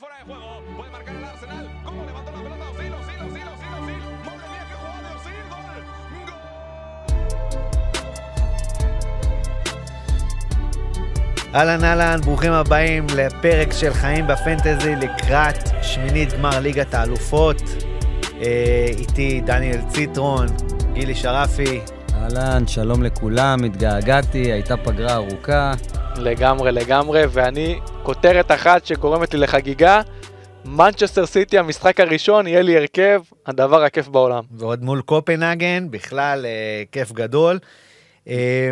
Fuera 0.00 0.18
de 0.18 0.24
juego, 0.24 0.62
puede 0.76 0.90
marcar 0.90 1.16
el 1.16 1.24
Arsenal. 1.24 1.68
¿Cómo 1.84 2.04
levantó 2.04 2.30
la 2.30 2.38
pelota? 2.38 2.70
Osil, 2.70 2.92
Osil, 2.94 3.14
Osil, 3.26 3.42
Osil, 3.54 3.72
Osil. 3.82 3.98
Madre 4.24 4.46
mía, 4.52 4.64
qué 4.68 4.74
jugada 4.78 5.00
de 5.02 5.10
Osil. 5.16 5.42
Gol. 5.50 5.80
Gol. 11.46 11.54
אהלן 11.54 11.84
אהלן, 11.84 12.20
ברוכים 12.20 12.52
הבאים 12.52 13.06
לפרק 13.16 13.72
של 13.72 13.94
חיים 13.94 14.26
בפנטזי 14.26 14.94
לקראת 14.96 15.68
שמינית 15.82 16.32
גמר 16.32 16.60
ליגת 16.60 16.94
האלופות. 16.94 17.62
אה, 18.42 18.86
איתי 18.88 19.40
דניאל 19.40 19.80
ציטרון, 19.88 20.46
גילי 20.92 21.14
שרפי. 21.14 21.80
אהלן, 22.14 22.66
שלום 22.66 23.02
לכולם, 23.02 23.64
התגעגעתי, 23.64 24.52
הייתה 24.52 24.76
פגרה 24.76 25.14
ארוכה. 25.14 25.72
לגמרי, 26.18 26.72
לגמרי, 26.72 27.22
ואני, 27.30 27.80
כותרת 28.02 28.50
אחת 28.50 28.86
שגורמת 28.86 29.34
לי 29.34 29.40
לחגיגה, 29.40 30.00
מנצ'סטר 30.64 31.26
סיטי, 31.26 31.58
המשחק 31.58 32.00
הראשון, 32.00 32.46
יהיה 32.46 32.62
לי 32.62 32.76
הרכב, 32.76 33.20
הדבר 33.46 33.82
הכיף 33.82 34.08
בעולם. 34.08 34.44
ועוד 34.50 34.82
מול 34.82 35.02
קופנהגן, 35.02 35.90
בכלל 35.90 36.46
אה, 36.46 36.82
כיף 36.92 37.12
גדול. 37.12 37.58
אה, 38.28 38.70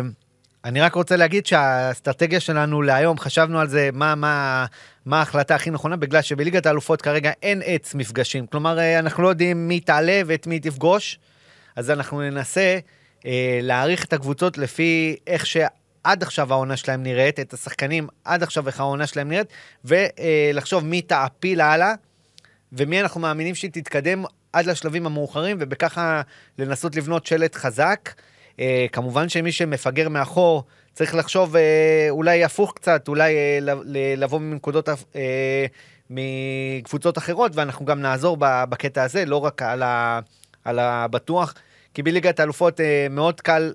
אני 0.65 0.81
רק 0.81 0.95
רוצה 0.95 1.15
להגיד 1.15 1.45
שהאסטרטגיה 1.45 2.39
שלנו 2.39 2.81
להיום, 2.81 3.19
חשבנו 3.19 3.59
על 3.59 3.67
זה, 3.67 3.89
מה, 3.93 4.15
מה, 4.15 4.65
מה 5.05 5.19
ההחלטה 5.19 5.55
הכי 5.55 5.69
נכונה, 5.69 5.95
בגלל 5.95 6.21
שבליגת 6.21 6.65
האלופות 6.65 7.01
כרגע 7.01 7.31
אין 7.43 7.61
עץ 7.65 7.95
מפגשים. 7.95 8.47
כלומר, 8.47 8.79
אה, 8.79 8.99
אנחנו 8.99 9.23
לא 9.23 9.27
יודעים 9.27 9.67
מי 9.67 9.79
תעלה 9.79 10.21
ואת 10.25 10.47
מי 10.47 10.59
תפגוש, 10.59 11.19
אז 11.75 11.91
אנחנו 11.91 12.21
ננסה 12.21 12.77
אה, 13.25 13.59
להעריך 13.61 14.05
את 14.05 14.13
הקבוצות 14.13 14.57
לפי 14.57 15.15
איך 15.27 15.45
שעד 16.07 16.23
עכשיו 16.23 16.53
העונה 16.53 16.77
שלהם 16.77 17.03
נראית, 17.03 17.39
את 17.39 17.53
השחקנים 17.53 18.07
עד 18.25 18.43
עכשיו 18.43 18.67
איך 18.67 18.79
העונה 18.79 19.07
שלהם 19.07 19.29
נראית, 19.29 19.47
ולחשוב 19.85 20.85
מי 20.85 21.01
תעפיל 21.01 21.61
הלאה, 21.61 21.93
ומי 22.71 23.01
אנחנו 23.01 23.21
מאמינים 23.21 23.55
שהיא 23.55 23.71
תתקדם 23.71 24.23
עד 24.53 24.65
לשלבים 24.65 25.05
המאוחרים, 25.05 25.57
ובככה 25.59 26.21
לנסות 26.59 26.95
לבנות 26.95 27.25
שלט 27.25 27.55
חזק. 27.55 28.09
אה, 28.59 28.85
כמובן 28.91 29.29
שמי 29.29 29.51
שמפגר 29.51 30.09
מאחור 30.09 30.63
צריך 30.93 31.15
לחשוב 31.15 31.55
אה, 31.55 32.07
אולי 32.09 32.43
הפוך 32.43 32.73
קצת, 32.75 33.07
אולי 33.07 33.35
אה, 33.35 33.59
לבוא 34.17 34.39
מנקודות, 34.39 34.89
אה, 34.89 35.65
מקבוצות 36.09 37.17
אחרות, 37.17 37.55
ואנחנו 37.55 37.85
גם 37.85 38.01
נעזור 38.01 38.37
בקטע 38.39 39.03
הזה, 39.03 39.25
לא 39.25 39.37
רק 39.37 39.61
על, 39.61 39.83
על 40.63 40.79
הבטוח, 40.79 41.53
כי 41.93 42.03
בליגת 42.03 42.39
האלופות 42.39 42.81
אה, 42.81 43.07
מאוד 43.09 43.41
קל 43.41 43.73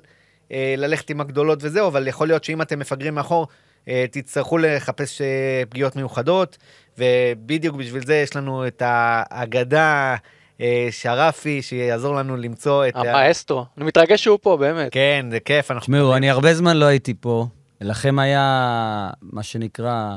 ללכת 0.77 1.11
עם 1.11 1.21
הגדולות 1.21 1.59
וזהו, 1.63 1.89
אבל 1.89 2.09
יכול 2.09 2.27
להיות 2.27 2.45
שאם 2.45 2.63
אתם 2.63 2.79
מפגרים 2.79 3.15
מאחור, 3.15 3.47
אה, 3.89 4.05
תצטרכו 4.11 4.59
לחפש 4.59 5.21
אה, 5.21 5.63
פגיעות 5.69 5.97
מיוחדות, 5.97 6.59
ובדיוק 6.99 7.77
בשביל 7.77 8.07
זה 8.07 8.15
יש 8.15 8.37
לנו 8.37 8.67
את 8.67 8.83
האגדה. 8.85 10.17
אה, 10.61 10.89
שרפי, 10.91 11.63
שיעזור 11.63 12.15
לנו 12.15 12.37
למצוא 12.37 12.89
את... 12.89 12.97
המאסטרו. 12.97 13.65
אני 13.77 13.85
מתרגש 13.85 14.25
שהוא 14.25 14.39
פה, 14.43 14.57
באמת. 14.57 14.93
כן, 14.93 15.27
זה 15.31 15.41
כיף. 15.41 15.71
אנחנו... 15.71 15.85
תשמעו, 15.85 16.17
אני 16.17 16.31
הרבה 16.31 16.55
זמן 16.55 16.77
לא 16.77 16.85
הייתי 16.85 17.15
פה. 17.21 17.47
לכם 17.81 18.19
היה, 18.19 19.11
מה 19.23 19.43
שנקרא, 19.43 20.17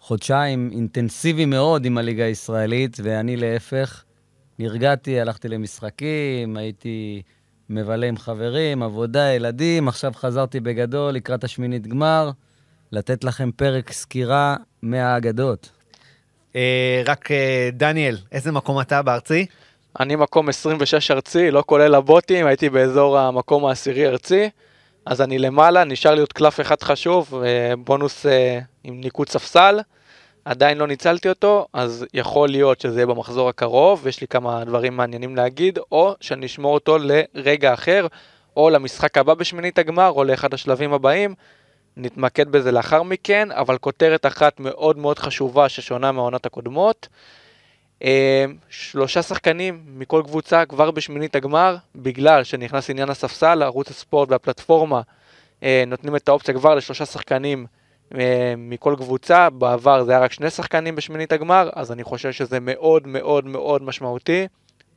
חודשיים 0.00 0.70
אינטנסיבי 0.72 1.44
מאוד 1.44 1.84
עם 1.84 1.98
הליגה 1.98 2.24
הישראלית, 2.24 2.96
ואני 3.02 3.36
להפך. 3.36 4.04
נרגעתי, 4.58 5.20
הלכתי 5.20 5.48
למשחקים, 5.48 6.56
הייתי 6.56 7.22
מבלה 7.70 8.06
עם 8.06 8.16
חברים, 8.16 8.82
עבודה, 8.82 9.32
ילדים, 9.32 9.88
עכשיו 9.88 10.12
חזרתי 10.14 10.60
בגדול 10.60 11.14
לקראת 11.14 11.44
השמינית 11.44 11.86
גמר, 11.86 12.30
לתת 12.92 13.24
לכם 13.24 13.50
פרק 13.56 13.92
סקירה 13.92 14.56
מהאגדות. 14.82 15.70
אה, 16.56 17.02
רק 17.06 17.30
אה, 17.30 17.68
דניאל, 17.72 18.16
איזה 18.32 18.52
מקום 18.52 18.80
אתה 18.80 19.02
בארצי? 19.02 19.46
אני 20.00 20.16
מקום 20.16 20.48
26 20.48 21.10
ארצי, 21.10 21.50
לא 21.50 21.62
כולל 21.66 21.94
הבוטים, 21.94 22.46
הייתי 22.46 22.68
באזור 22.70 23.18
המקום 23.18 23.64
העשירי 23.64 24.06
ארצי, 24.06 24.50
אז 25.06 25.20
אני 25.20 25.38
למעלה, 25.38 25.84
נשאר 25.84 26.14
לי 26.14 26.20
עוד 26.20 26.32
קלף 26.32 26.60
אחד 26.60 26.82
חשוב, 26.82 27.42
אה, 27.44 27.76
בונוס 27.76 28.26
עם 28.84 29.00
ניקוד 29.00 29.28
ספסל, 29.28 29.80
עדיין 30.48 30.78
לא 30.78 30.86
ניצלתי 30.86 31.28
אותו, 31.28 31.66
אז 31.72 32.06
יכול 32.14 32.48
להיות 32.48 32.80
שזה 32.80 32.98
יהיה 32.98 33.06
במחזור 33.06 33.48
הקרוב, 33.48 34.00
ויש 34.02 34.20
לי 34.20 34.26
כמה 34.26 34.64
דברים 34.64 34.96
מעניינים 34.96 35.36
להגיד, 35.36 35.78
או 35.92 36.14
שאני 36.20 36.46
אשמור 36.46 36.74
אותו 36.74 36.98
לרגע 36.98 37.74
אחר, 37.74 38.06
או 38.56 38.70
למשחק 38.70 39.18
הבא 39.18 39.34
בשמינית 39.34 39.78
הגמר, 39.78 40.08
או 40.08 40.24
לאחד 40.24 40.54
השלבים 40.54 40.92
הבאים. 40.92 41.34
נתמקד 41.96 42.48
בזה 42.48 42.72
לאחר 42.72 43.02
מכן, 43.02 43.48
אבל 43.50 43.78
כותרת 43.78 44.26
אחת 44.26 44.60
מאוד 44.60 44.98
מאוד 44.98 45.18
חשובה 45.18 45.68
ששונה 45.68 46.12
מהעונות 46.12 46.46
הקודמות. 46.46 47.08
אה, 48.04 48.44
שלושה 48.68 49.22
שחקנים 49.22 49.80
מכל 49.86 50.22
קבוצה 50.24 50.64
כבר 50.64 50.90
בשמינית 50.90 51.36
הגמר, 51.36 51.76
בגלל 51.96 52.44
שנכנס 52.44 52.90
עניין 52.90 53.10
הספסל, 53.10 53.62
ערוץ 53.62 53.90
הספורט 53.90 54.30
והפלטפורמה 54.30 55.00
אה, 55.62 55.84
נותנים 55.86 56.16
את 56.16 56.28
האופציה 56.28 56.54
כבר 56.54 56.74
לשלושה 56.74 57.06
שחקנים 57.06 57.66
מכל 58.58 58.94
קבוצה, 58.98 59.50
בעבר 59.50 60.04
זה 60.04 60.12
היה 60.12 60.20
רק 60.20 60.32
שני 60.32 60.50
שחקנים 60.50 60.96
בשמינית 60.96 61.32
הגמר, 61.32 61.70
אז 61.74 61.92
אני 61.92 62.04
חושב 62.04 62.32
שזה 62.32 62.60
מאוד 62.60 63.06
מאוד 63.06 63.46
מאוד 63.46 63.82
משמעותי, 63.82 64.46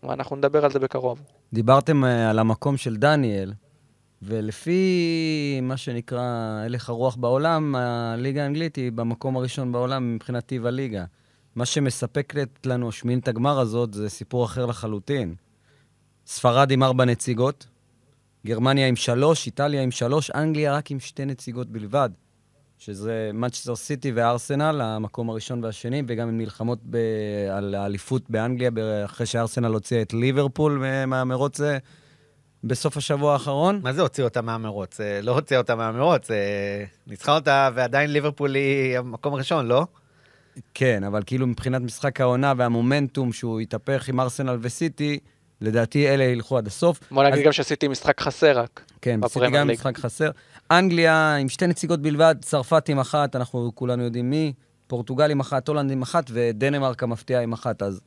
ואנחנו 0.03 0.35
נדבר 0.35 0.65
על 0.65 0.71
זה 0.71 0.79
בקרוב. 0.79 1.21
דיברתם 1.53 2.03
על 2.03 2.39
המקום 2.39 2.77
של 2.77 2.97
דניאל, 2.97 3.53
ולפי 4.21 5.59
מה 5.61 5.77
שנקרא 5.77 6.21
הלך 6.65 6.89
הרוח 6.89 7.15
בעולם, 7.15 7.75
הליגה 7.75 8.43
האנגלית 8.43 8.75
היא 8.75 8.91
במקום 8.91 9.37
הראשון 9.37 9.71
בעולם 9.71 10.15
מבחינת 10.15 10.45
טיב 10.45 10.65
הליגה. 10.65 11.05
מה 11.55 11.65
שמספקת 11.65 12.65
לנו 12.65 12.91
שמינית 12.91 13.27
הגמר 13.27 13.59
הזאת 13.59 13.93
זה 13.93 14.09
סיפור 14.09 14.45
אחר 14.45 14.65
לחלוטין. 14.65 15.35
ספרד 16.27 16.71
עם 16.71 16.83
ארבע 16.83 17.05
נציגות, 17.05 17.67
גרמניה 18.45 18.87
עם 18.87 18.95
שלוש, 18.95 19.45
איטליה 19.45 19.83
עם 19.83 19.91
שלוש, 19.91 20.31
אנגליה 20.31 20.75
רק 20.75 20.91
עם 20.91 20.99
שתי 20.99 21.25
נציגות 21.25 21.69
בלבד, 21.69 22.09
שזה 22.85 23.31
מנצ'סטר 23.33 23.75
סיטי 23.75 24.11
וארסנל, 24.11 24.81
המקום 24.81 25.29
הראשון 25.29 25.63
והשני, 25.63 26.03
וגם 26.07 26.27
עם 26.27 26.37
מלחמות 26.37 26.79
ב... 26.89 26.97
על 27.51 27.75
האליפות 27.75 28.29
באנגליה, 28.29 28.71
אחרי 29.05 29.25
שארסנל 29.25 29.73
הוציאה 29.73 30.01
את 30.01 30.13
ליברפול 30.13 30.85
מהמרוץ 31.07 31.59
בסוף 32.63 32.97
השבוע 32.97 33.33
האחרון. 33.33 33.79
מה 33.83 33.93
זה 33.93 34.01
הוציא 34.01 34.23
אותה 34.23 34.41
מהמרוץ? 34.41 34.99
לא 35.23 35.31
הוציא 35.31 35.57
אותה 35.57 35.75
מהמרוץ, 35.75 36.27
ניצחה 37.07 37.35
אותה 37.35 37.69
ועדיין 37.75 38.13
ליברפול 38.13 38.55
היא 38.55 38.97
המקום 38.97 39.33
הראשון, 39.33 39.67
לא? 39.67 39.85
כן, 40.73 41.03
אבל 41.03 41.21
כאילו 41.25 41.47
מבחינת 41.47 41.81
משחק 41.81 42.21
העונה 42.21 42.53
והמומנטום 42.57 43.33
שהוא 43.33 43.59
התהפך 43.59 44.09
עם 44.09 44.19
ארסנל 44.19 44.57
וסיטי, 44.61 45.19
לדעתי 45.61 46.07
אלה 46.07 46.23
ילכו 46.23 46.57
עד 46.57 46.67
הסוף. 46.67 46.99
בוא 47.11 47.23
נגיד 47.23 47.39
אז... 47.39 47.45
גם 47.45 47.51
שעשיתי 47.51 47.87
משחק 47.87 48.21
חסר 48.21 48.59
רק. 48.59 48.81
כן, 49.01 49.19
עשיתי 49.23 49.45
גם 49.51 49.67
ליג. 49.67 49.77
משחק 49.77 49.97
חסר. 49.97 50.31
אנגליה 50.71 51.35
עם 51.35 51.49
שתי 51.49 51.67
נציגות 51.67 52.01
בלבד, 52.01 52.35
צרפת 52.41 52.89
עם 52.89 52.99
אחת, 52.99 53.35
אנחנו 53.35 53.71
כולנו 53.75 54.03
יודעים 54.03 54.29
מי, 54.29 54.53
פורטוגל 54.87 55.31
עם 55.31 55.39
אחת, 55.39 55.67
הולנד 55.67 55.91
עם 55.91 56.01
אחת, 56.01 56.23
ודנמרק 56.33 57.03
המפתיעה 57.03 57.41
עם 57.41 57.53
אחת, 57.53 57.81
אז 57.81 58.01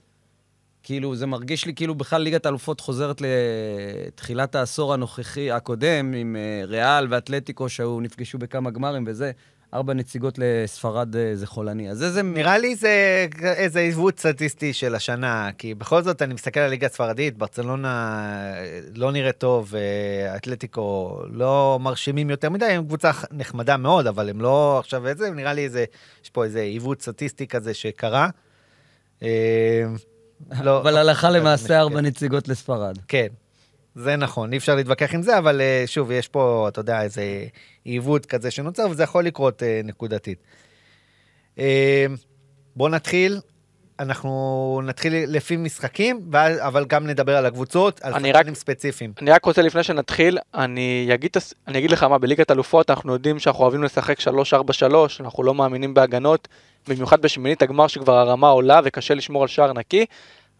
כאילו, 0.84 1.16
זה 1.16 1.26
מרגיש 1.26 1.66
לי 1.66 1.74
כאילו 1.74 1.94
בכלל 1.94 2.22
ליגת 2.22 2.46
האלופות 2.46 2.80
חוזרת 2.80 3.22
לתחילת 4.08 4.54
העשור 4.54 4.94
הנוכחי, 4.94 5.50
הקודם, 5.50 6.12
עם 6.12 6.36
uh, 6.36 6.66
ריאל 6.68 7.06
ואתלטיקו, 7.10 7.68
שהיו 7.68 8.00
נפגשו 8.00 8.38
בכמה 8.38 8.70
גמרים 8.70 9.04
וזה. 9.06 9.32
ארבע 9.74 9.94
נציגות 9.94 10.38
לספרד 10.38 11.16
אה, 11.16 11.36
זה 11.36 11.46
חולני. 11.46 11.90
אז 11.90 12.02
איזה... 12.02 12.22
נראה 12.22 12.58
לי 12.58 12.76
זה 12.76 13.26
איזה 13.42 13.80
עיוות 13.80 14.18
סטטיסטי 14.18 14.72
של 14.72 14.94
השנה, 14.94 15.50
כי 15.58 15.74
בכל 15.74 16.02
זאת 16.02 16.22
אני 16.22 16.34
מסתכל 16.34 16.60
על 16.60 16.70
ליגה 16.70 16.86
הספרדית, 16.86 17.38
ברצלונה 17.38 17.88
אה, 18.56 18.80
לא 18.94 19.12
נראית 19.12 19.38
טוב, 19.38 19.74
אתלטיקו 20.36 21.18
לא 21.30 21.78
מרשימים 21.80 22.30
יותר 22.30 22.50
מדי, 22.50 22.64
הם 22.64 22.84
קבוצה 22.84 23.10
נחמדה 23.32 23.76
מאוד, 23.76 24.06
אבל 24.06 24.30
הם 24.30 24.40
לא 24.40 24.78
עכשיו 24.78 25.06
איזה, 25.06 25.30
נראה 25.30 25.52
לי 25.52 25.64
איזה, 25.64 25.84
יש 26.24 26.30
פה 26.30 26.44
איזה 26.44 26.60
עיוות 26.60 27.02
סטטיסטי 27.02 27.46
כזה 27.46 27.74
שקרה. 27.74 28.28
לא, 30.62 30.80
אבל 30.80 30.96
הלכה 30.96 31.30
למעשה 31.30 31.80
ארבע 31.80 32.00
נציגות 32.00 32.48
לספרד. 32.48 32.98
כן, 33.08 33.26
זה 33.94 34.16
נכון, 34.16 34.52
אי 34.52 34.58
אפשר 34.58 34.74
להתווכח 34.74 35.14
עם 35.14 35.22
זה, 35.22 35.38
אבל 35.38 35.60
אה, 35.60 35.82
שוב, 35.86 36.10
יש 36.10 36.28
פה, 36.28 36.66
אתה 36.68 36.80
יודע, 36.80 37.02
איזה 37.02 37.46
עיוות 37.84 38.26
כזה 38.26 38.50
שנוצר, 38.50 38.86
וזה 38.90 39.02
יכול 39.02 39.24
לקרות 39.24 39.62
אה, 39.62 39.80
נקודתית. 39.84 40.38
אה, 41.58 42.06
בואו 42.76 42.88
נתחיל. 42.88 43.40
אנחנו 43.98 44.80
נתחיל 44.84 45.14
לפי 45.28 45.56
משחקים, 45.56 46.30
אבל 46.58 46.84
גם 46.84 47.06
נדבר 47.06 47.36
על 47.36 47.46
הקבוצות, 47.46 48.00
על 48.02 48.12
שחקנים 48.12 48.54
ספציפיים. 48.54 49.12
אני 49.22 49.30
רק 49.30 49.44
רוצה 49.44 49.62
לפני 49.62 49.82
שנתחיל, 49.82 50.38
אני 50.54 51.10
אגיד, 51.14 51.36
אני 51.68 51.78
אגיד 51.78 51.90
לך 51.90 52.02
מה, 52.02 52.18
בליגת 52.18 52.50
אלופות 52.50 52.90
אנחנו 52.90 53.12
יודעים 53.12 53.38
שאנחנו 53.38 53.62
אוהבים 53.62 53.82
לשחק 53.82 54.20
3-4-3, 54.20 54.24
אנחנו 55.20 55.42
לא 55.42 55.54
מאמינים 55.54 55.94
בהגנות, 55.94 56.48
במיוחד 56.88 57.22
בשמינית 57.22 57.62
הגמר 57.62 57.86
שכבר 57.86 58.18
הרמה 58.18 58.48
עולה 58.48 58.80
וקשה 58.84 59.14
לשמור 59.14 59.42
על 59.42 59.48
שער 59.48 59.72
נקי, 59.72 60.06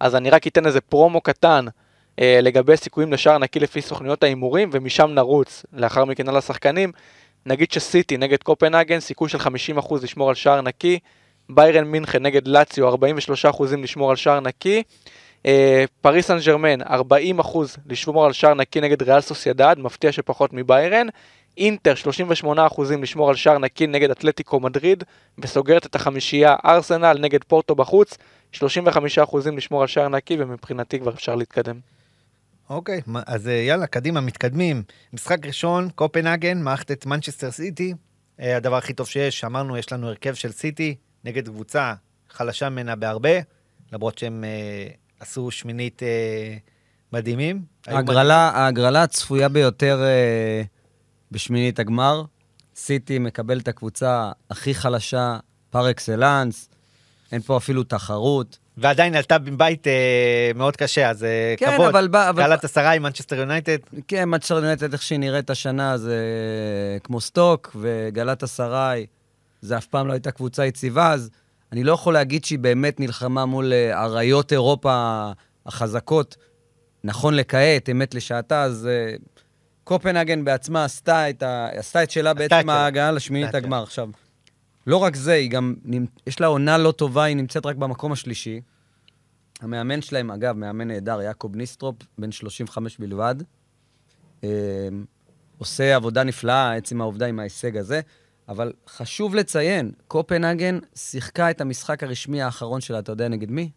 אז 0.01 0.17
אני 0.17 0.31
רק 0.31 0.47
אתן 0.47 0.67
איזה 0.67 0.81
פרומו 0.81 1.21
קטן 1.21 1.67
אה, 2.21 2.39
לגבי 2.43 2.77
סיכויים 2.77 3.13
לשער 3.13 3.39
נקי 3.39 3.61
לפי 3.61 3.81
סוכניות 3.81 4.23
ההימורים, 4.23 4.71
ומשם 4.73 5.11
נרוץ 5.11 5.67
לאחר 5.73 6.05
מכן 6.05 6.29
על 6.29 6.37
השחקנים. 6.37 6.93
נגיד 7.47 7.73
שסיטי 7.73 8.17
נגד 8.17 8.43
קופנהגן, 8.43 9.01
סיכוי 9.01 9.29
של 9.29 9.39
50% 9.39 9.95
לשמור 10.03 10.29
על 10.29 10.35
שער 10.35 10.61
נקי, 10.61 10.99
ביירן 11.49 11.85
מינכן 11.85 12.23
נגד 12.23 12.49
לאציו, 12.49 12.95
43% 12.95 12.97
לשמור 13.83 14.11
על 14.11 14.17
שער 14.17 14.41
נקי. 14.41 14.83
אה, 15.47 15.85
פריס 16.01 16.27
סן 16.27 16.39
ג'רמן, 16.47 16.83
40% 16.83 16.85
לשמור 17.87 18.27
על 18.27 18.33
שער 18.33 18.55
נקי 18.55 18.81
נגד 18.81 19.03
ריאל 19.03 19.21
סוסיידד, 19.21 19.77
מפתיע 19.79 20.13
שפחות 20.13 20.53
מביירן. 20.53 21.07
אינטר, 21.57 21.95
38% 22.45 22.47
לשמור 23.03 23.29
על 23.29 23.37
שער 23.37 23.59
נקי 23.59 23.87
נגד 23.87 24.11
אתלטיקו 24.11 24.61
מדריד, 24.61 25.05
וסוגרת 25.39 25.87
את 25.87 25.95
החמישייה 25.95 26.55
ארסנל 26.65 27.19
נגד 27.21 27.45
פורטו 27.45 27.75
בחוץ, 27.75 28.19
35% 28.53 28.59
לשמור 29.57 29.83
על 29.83 29.89
שער 29.89 30.09
נקי, 30.09 30.37
ומבחינתי 30.39 31.01
כבר 31.01 31.13
אפשר 31.13 31.35
להתקדם. 31.35 31.81
אוקיי, 32.71 33.01
מה- 33.07 33.23
אז 33.27 33.49
אה, 33.49 33.53
יאללה, 33.53 33.87
קדימה, 33.87 34.21
מתקדמים. 34.21 34.83
משחק 35.13 35.47
ראשון, 35.47 35.89
קופנהגן, 35.95 36.63
מערכת 36.63 36.91
את 36.91 37.07
מנצ'סטר 37.07 37.51
סיטי. 37.51 37.95
אה, 38.41 38.57
הדבר 38.57 38.77
הכי 38.77 38.93
טוב 38.93 39.07
שיש, 39.07 39.45
אמרנו, 39.45 39.77
יש 39.79 39.93
לנו 39.93 40.09
הרכב 40.09 40.35
של 40.35 40.53
סיטי 40.53 40.95
נגד 41.25 41.49
קבוצה 41.49 41.95
חלשה 42.31 42.69
ממנה 42.69 42.97
בהרבה, 42.97 43.31
למרות 43.93 44.19
שהם 44.19 44.45
אה, 44.45 44.87
עשו 45.21 45.51
שמינית 45.51 46.03
אה, 46.03 46.57
מדהימים. 47.13 47.63
ההגרלה, 47.87 48.37
ההגרלה 48.55 49.03
הצפויה 49.03 49.49
ביותר 49.49 50.03
אה, 50.03 50.63
בשמינית 51.35 51.79
הגמר, 51.79 52.23
סיטי 52.77 53.19
מקבל 53.19 53.59
את 53.59 53.69
הקבוצה 53.69 54.31
הכי 54.51 54.75
חלשה 54.75 55.39
פר 55.71 55.91
אקסלנס, 55.91 56.69
אין 57.33 57.41
פה 57.41 57.57
אפילו 57.57 57.85
תחרות. 57.85 58.59
ועדיין 58.77 59.15
עלתה 59.15 59.39
בבית 59.39 59.87
אה, 59.87 59.93
מאוד 60.55 60.77
קשה, 60.77 61.11
אז 61.11 61.25
אה, 61.25 61.55
כן, 61.57 61.73
כבוד. 61.75 61.89
אבל 61.89 62.09
בא- 62.09 62.29
אבל- 62.31 62.43
גלאטסראיי 62.43 62.93
עם 62.93 63.03
מנצ'סטר 63.03 63.37
יונייטד. 63.37 63.77
כן, 64.09 64.25
מנצ'סטר 64.27 64.55
יונייטד, 64.55 64.93
איך 64.93 65.03
שהיא 65.03 65.19
נראית 65.19 65.51
השנה, 65.51 65.99
זה 65.99 66.19
כמו 67.05 67.21
סטוק, 67.21 67.77
וגלאטסראיי, 67.81 69.07
זה 69.61 69.79
אף 69.79 69.87
פעם 69.87 70.07
לא 70.07 70.13
הייתה 70.13 70.31
קבוצה 70.31 70.67
יציבה, 70.67 71.13
אז 71.13 71.31
אני 71.73 71.85
לא 71.85 71.93
יכול 71.93 72.15
להגיד 72.15 72.45
שהיא 72.45 72.59
באמת 72.59 73.01
נלחמה 73.01 73.47
מול 73.47 73.73
אה, 73.73 74.03
אריות 74.05 74.53
אירופה 74.53 75.23
החזקות. 75.67 76.37
נכון 77.05 77.35
לכעת, 77.35 77.89
אמת 77.91 78.15
לשעתה, 78.15 78.63
אז 78.63 78.89
אה, 78.91 79.17
קופנהגן 79.85 80.45
בעצמה 80.45 80.85
עשתה 80.85 81.31
את, 81.31 81.43
ה... 81.43 81.69
עשתה 81.73 82.03
את 82.03 82.11
שלה 82.11 82.35
בעצם 82.35 82.61
שלה. 82.63 82.73
ההגעה 82.73 83.13
לשמינית 83.13 83.55
הגמר. 83.55 83.83
עכשיו, 83.83 84.09
לא 84.87 84.97
רק 84.97 85.17
זה, 85.17 85.33
היא 85.33 85.51
גם, 85.51 85.75
יש 86.27 86.41
לה 86.41 86.47
עונה 86.47 86.79
לא 86.79 86.93
טובה, 86.93 87.25
היא 87.25 87.37
נמצאת 87.37 87.67
רק 87.67 87.77
במקום 87.77 88.13
השלישי. 88.13 88.61
המאמן 89.61 90.03
שלהם, 90.03 90.31
אגב, 90.31 90.57
מאמן 90.57 90.89
נהדר, 90.89 91.23
יעקב 91.23 91.51
ניסטרופ, 91.55 91.97
בן 92.19 92.33
35 92.33 92.99
בלבד. 92.99 93.35
אה, 94.45 94.49
עושה 95.59 95.97
עבודה 95.97 96.25
נפלאה, 96.25 96.75
עצם 96.75 97.01
העובדה 97.01 97.27
עם 97.27 97.41
ההישג 97.41 97.77
הזה. 97.77 98.01
אבל 98.49 98.73
חשוב 98.89 99.35
לציין, 99.35 99.93
קופנהגן 100.09 100.79
שיחקה 100.95 101.51
את 101.51 101.61
המשחק 101.61 102.03
הרשמי 102.03 102.43
האחרון 102.43 102.81
שלה, 102.81 102.99
אתה 102.99 103.13
יודע 103.13 103.29
נגד 103.29 103.51
מי? 103.51 103.71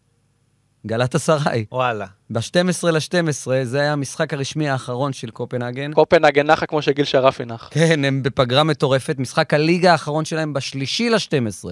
גלאטסריי. 0.86 1.64
וואלה. 1.72 2.06
ב-12 2.30 2.90
ל-12, 2.90 3.50
זה 3.62 3.80
היה 3.80 3.92
המשחק 3.92 4.34
הרשמי 4.34 4.68
האחרון 4.68 5.12
של 5.12 5.30
קופנהגן. 5.30 5.92
קופנהגן 5.92 6.50
נחה 6.50 6.66
כמו 6.66 6.82
שגיל 6.82 7.04
שרפי 7.04 7.44
נח. 7.44 7.68
כן, 7.72 8.04
הם 8.04 8.22
בפגרה 8.22 8.64
מטורפת. 8.64 9.16
משחק 9.18 9.54
הליגה 9.54 9.92
האחרון 9.92 10.24
שלהם 10.24 10.52
בשלישי 10.52 11.10
ל-12. 11.10 11.68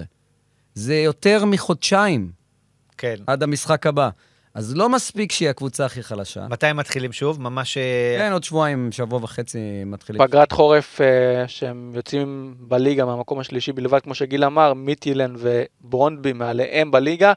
זה 0.73 0.95
יותר 0.95 1.45
מחודשיים 1.45 2.31
כן. 2.97 3.15
עד 3.27 3.43
המשחק 3.43 3.87
הבא. 3.87 4.09
אז 4.53 4.75
לא 4.75 4.89
מספיק 4.89 5.31
שהיא 5.31 5.49
הקבוצה 5.49 5.85
הכי 5.85 6.03
חלשה. 6.03 6.47
מתי 6.49 6.67
הם 6.67 6.77
מתחילים 6.77 7.13
שוב? 7.13 7.41
ממש... 7.41 7.77
אה, 7.77 8.15
כן, 8.19 8.33
עוד 8.33 8.43
שבועיים, 8.43 8.91
שבוע 8.91 9.19
וחצי 9.23 9.59
מתחילים. 9.85 10.27
פגרת 10.27 10.51
חורף 10.51 11.01
אה, 11.01 11.47
שהם 11.47 11.91
יוצאים 11.95 12.55
בליגה 12.59 13.05
מהמקום 13.05 13.39
השלישי 13.39 13.71
בלבד, 13.71 13.99
כמו 13.99 14.15
שגיל 14.15 14.43
אמר, 14.43 14.73
מיטילן 14.73 15.35
וברונדבי 15.37 16.33
מעליהם 16.33 16.91
בליגה. 16.91 17.33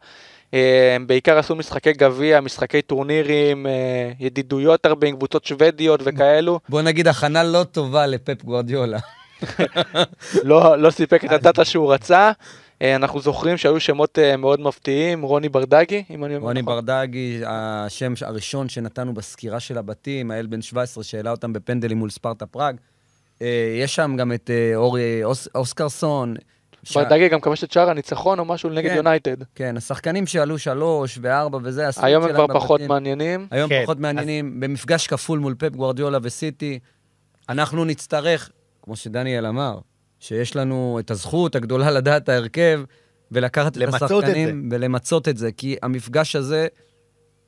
אה, 0.55 0.93
הם 0.97 1.07
בעיקר 1.07 1.39
עשו 1.39 1.57
משחקי 1.57 1.93
גביע, 1.93 2.41
משחקי 2.41 2.83
טורנירים, 2.83 3.67
אה, 3.67 4.11
ידידויות 4.21 4.87
הרבה 4.87 5.07
עם 5.07 5.17
קבוצות 5.17 5.45
שוודיות 5.45 6.01
וכאלו. 6.05 6.61
בוא 6.69 6.83
נגיד, 6.83 7.09
הכנה 7.09 7.45
לא 7.45 7.65
טובה 7.65 8.07
לפפ 8.07 8.45
גוורדיולה. 8.45 8.99
לא, 10.45 10.79
לא 10.79 10.91
סיפק 10.91 11.25
את 11.25 11.33
הדאטה 11.33 11.65
שהוא 11.65 11.93
רצה. 11.93 12.33
אה, 12.83 12.97
אנחנו 12.97 13.21
זוכרים 13.21 13.57
שהיו 13.57 13.81
שמות 13.81 14.19
אה, 14.19 14.37
מאוד 14.37 14.61
מפתיעים, 14.61 15.23
רוני 15.23 15.49
ברדגי, 15.49 16.05
אם 16.11 16.25
אני 16.25 16.37
אומר 16.37 16.47
רוני 16.47 16.63
נכון. 16.63 16.75
ברדגי, 16.75 17.41
השם 17.47 18.13
הראשון 18.21 18.69
שנתנו 18.69 19.15
בסקירה 19.15 19.61
של 19.61 19.79
הבתים, 19.79 20.31
האל 20.31 20.47
בן 20.47 20.63
17 20.63 21.05
שהעלה 21.05 21.31
אותם 21.31 21.53
בפנדלים 21.53 21.99
מול 21.99 22.11
ספרטה 22.11 22.47
פראג. 22.47 22.77
אה, 23.43 23.77
יש 23.83 23.95
שם 23.95 24.17
גם 24.19 24.33
את 24.33 24.51
אה, 24.51 24.77
אורי 24.77 25.25
אוס, 25.25 25.49
אוסקרסון. 25.55 26.35
ש- 26.83 26.97
ברדגי 26.97 27.29
גם 27.29 27.41
כבש 27.41 27.65
את 27.65 27.73
שער 27.73 27.91
הניצחון 27.91 28.39
או 28.39 28.45
משהו 28.45 28.71
נגד 28.71 28.91
כן. 28.91 28.97
יונייטד. 28.97 29.37
כן, 29.55 29.77
השחקנים 29.77 30.27
שעלו 30.27 30.59
שלוש 30.59 31.19
וארבע 31.23 31.59
וזה, 31.63 31.89
היום 31.97 32.25
הם 32.25 32.33
כבר 32.33 32.47
פחות. 32.55 32.81
מעניינים. 32.81 33.47
היום 33.51 33.69
כן, 33.69 33.83
פחות 33.83 34.01
מעניינים. 34.01 34.61
במפגש 34.61 35.07
כפול 35.07 35.39
מול 35.39 35.55
פפ 35.59 35.77
גוורדיולה 35.77 36.19
וסיטי, 36.23 36.79
אנחנו 37.49 37.85
נצטרך, 37.85 38.51
כמו 38.83 38.97
שדניאל 38.97 39.47
אמר, 39.47 39.79
שיש 40.21 40.57
לנו 40.57 40.97
את 41.01 41.11
הזכות 41.11 41.57
הגדולה 41.57 41.91
לדעת 41.91 42.29
ההרכב, 42.29 42.81
ולקחת 43.33 43.73
את 43.73 43.77
למצות 43.77 44.25
את 44.25 44.29
השחקנים 44.29 44.69
ולמצות 44.73 45.29
את 45.29 45.37
זה, 45.37 45.53
כי 45.53 45.77
המפגש 45.83 46.37
הזה, 46.37 46.67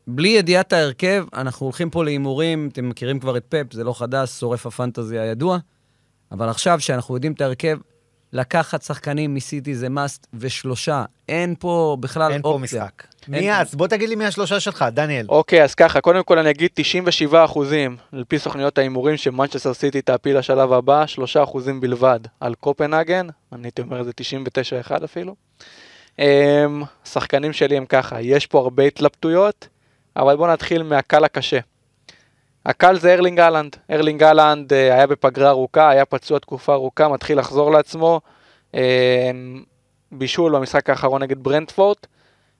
בלי 0.07 0.29
ידיעת 0.29 0.73
ההרכב, 0.73 1.25
אנחנו 1.35 1.67
הולכים 1.67 1.91
פה 1.91 2.05
להימורים, 2.05 2.69
אתם 2.73 2.89
מכירים 2.89 3.21
כבר 3.21 3.37
את 3.37 3.45
פפ, 3.49 3.73
זה 3.73 3.85
לא 3.85 3.93
חדש, 3.99 4.31
שורף 4.31 4.67
הפנטזי 4.67 5.19
הידוע, 5.19 5.59
אבל 6.33 6.49
עכשיו 6.49 6.81
שאנחנו 6.81 7.15
יודעים 7.15 7.33
את 7.33 7.41
ההרכב, 7.41 7.79
לקחת 8.33 8.83
שחקנים 8.83 9.35
מסיטי 9.35 9.75
זה 9.75 9.87
must, 9.87 10.27
ושלושה, 10.35 11.05
אין 11.29 11.55
פה 11.59 11.97
בכלל 12.01 12.33
אין 12.33 12.43
פה 12.43 12.49
אופציה. 12.49 12.83
משחק. 12.85 13.03
אין 13.33 13.45
מי 13.45 13.51
פה. 13.51 13.57
אז? 13.57 13.75
בוא 13.75 13.87
תגיד 13.87 14.09
לי 14.09 14.15
מי 14.15 14.25
השלושה 14.25 14.61
שלך, 14.61 14.85
דניאל. 14.93 15.27
אוקיי, 15.29 15.65
אז 15.65 15.75
ככה, 15.75 16.01
קודם 16.01 16.23
כל 16.23 16.39
אני 16.39 16.51
אגיד 16.51 16.71
97 16.75 17.45
אחוזים, 17.45 17.97
על 18.13 18.25
פי 18.29 18.39
סוכניות 18.39 18.79
ההימורים, 18.79 19.17
שמנצ'סטר 19.17 19.75
סיטי 19.75 20.03
תעפיל 20.03 20.39
לשלב 20.39 20.73
הבא, 20.73 21.07
3 21.07 21.37
אחוזים 21.37 21.81
בלבד 21.81 22.21
על 22.41 22.55
קופנהגן, 22.55 23.27
אני 23.53 23.67
הייתי 23.67 23.83
אומר 23.83 24.03
זה 24.03 24.11
99-1 24.91 25.05
אפילו. 25.05 25.35
אמ, 26.19 26.25
השחקנים 27.07 27.53
שלי 27.53 27.77
הם 27.77 27.87
ככה, 27.87 28.21
יש 28.21 28.47
פה 28.47 28.59
הרבה 28.59 28.83
התלבטויות, 28.83 29.69
אבל 30.17 30.37
בואו 30.37 30.53
נתחיל 30.53 30.83
מהקל 30.83 31.25
הקשה. 31.25 31.59
הקל 32.67 32.99
זה 32.99 33.15
ארלינג 33.15 33.41
אהלנד. 33.41 33.77
ארלינג 33.91 34.23
אהלנד 34.23 34.73
אה, 34.73 34.95
היה 34.95 35.07
בפגרה 35.07 35.49
ארוכה, 35.49 35.91
היה 35.91 36.05
פצוע 36.05 36.39
תקופה 36.39 36.73
ארוכה, 36.73 37.09
מתחיל 37.09 37.39
לחזור 37.39 37.73
לעצמו. 37.73 38.21
אמ, 38.75 38.81
בישול 40.13 40.57
במשחק 40.57 40.91
האחרון 40.91 41.23
נגד 41.23 41.39
ברנדפורט. 41.39 42.07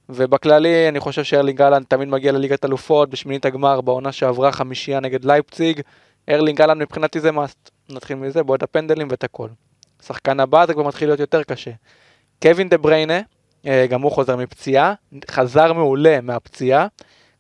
ובכללי, 0.09 0.89
אני 0.89 1.01
חושב 1.01 1.25
שארלינג 1.25 1.63
אהלנד 1.63 1.87
תמיד 1.89 2.09
מגיע 2.09 2.33
לליגת 2.33 2.65
אלופות, 2.65 3.11
בשמינית 3.11 3.45
הגמר, 3.45 3.81
בעונה 3.81 4.13
שעברה 4.13 4.53
חמישייה 4.53 5.01
נגד 5.01 5.25
לייפציג. 5.25 5.81
ארלינג 6.29 6.61
אהלנד 6.61 6.83
מבחינתי 6.83 7.21
זה 7.21 7.33
must. 7.33 7.71
נתחיל 7.91 8.17
מזה, 8.17 8.43
בועט 8.43 8.63
הפנדלים 8.63 9.09
ואת 9.11 9.25
הכל. 9.25 9.49
שחקן 10.03 10.41
הבא 10.41 10.67
זה 10.67 10.75
כבר 10.75 10.83
מתחיל 10.83 11.09
להיות 11.09 11.21
יותר 11.21 11.43
קשה. 11.43 11.71
קווין 12.43 12.69
דה 12.69 12.79
בריינה, 12.79 13.21
אה, 13.67 13.87
גם 13.87 14.03
הוא 14.03 14.13
חוזר 14.13 14.37
מפציעה, 14.37 14.95
חזר 15.31 15.73
מעולה 15.73 16.21
מהפציעה, 16.21 16.87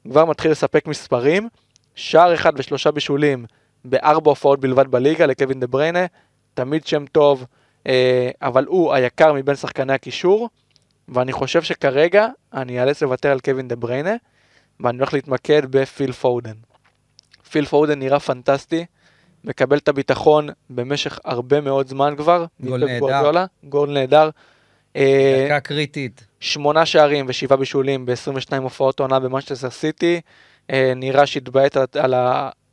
כבר 0.09 0.25
מתחיל 0.25 0.50
לספק 0.50 0.87
מספרים, 0.87 1.49
שער 1.94 2.34
אחד 2.34 2.52
ושלושה 2.56 2.90
בישולים 2.90 3.44
בארבע 3.84 4.30
הופעות 4.30 4.61
בלבד 4.61 4.88
בליגה 4.88 5.26
לקווין 5.26 5.61
דה 5.61 5.66
בריינה, 5.66 6.06
תמיד 6.54 6.87
שם 6.87 7.04
טוב, 7.06 7.46
אה, 7.87 8.30
אבל 8.42 8.64
הוא 8.64 8.92
היקר 8.92 9.32
מבין 9.32 9.56
שחקני 9.56 9.92
הקישור. 9.92 10.49
ואני 11.08 11.32
חושב 11.32 11.62
שכרגע 11.62 12.26
אני 12.52 12.80
אאלץ 12.80 13.02
לוותר 13.02 13.30
על 13.30 13.40
קווין 13.40 13.68
דה 13.68 13.76
בריינה, 13.76 14.14
ואני 14.80 14.99
הולך 14.99 15.14
להתמקד 15.14 15.62
בפיל 15.70 16.12
פודן. 16.12 16.52
פיל 17.50 17.64
פודן 17.64 17.99
נראה 17.99 18.20
פנטסטי, 18.20 18.84
מקבל 19.44 19.78
את 19.78 19.88
הביטחון 19.88 20.49
במשך 20.70 21.18
הרבה 21.25 21.61
מאוד 21.61 21.88
זמן 21.88 22.14
כבר. 22.16 22.44
גול 22.61 22.84
נהדר. 22.84 23.44
גול 23.64 23.90
נהדר. 23.90 24.30
אה, 24.96 25.44
דקה 25.46 25.61
קריטית. 25.61 26.26
שמונה 26.40 26.87
שערים 26.87 27.25
ושבעה 27.28 27.56
בישולים 27.56 28.06
ב-22 28.06 28.56
הופעות 28.62 29.00
עונה 29.00 29.20
במנצ'סטר 29.20 29.70
סיטי. 29.70 30.20
אה, 30.71 30.92
נראה 30.97 31.26
שהתקבע 31.26 31.76
על, 31.76 31.85
על, 31.95 32.14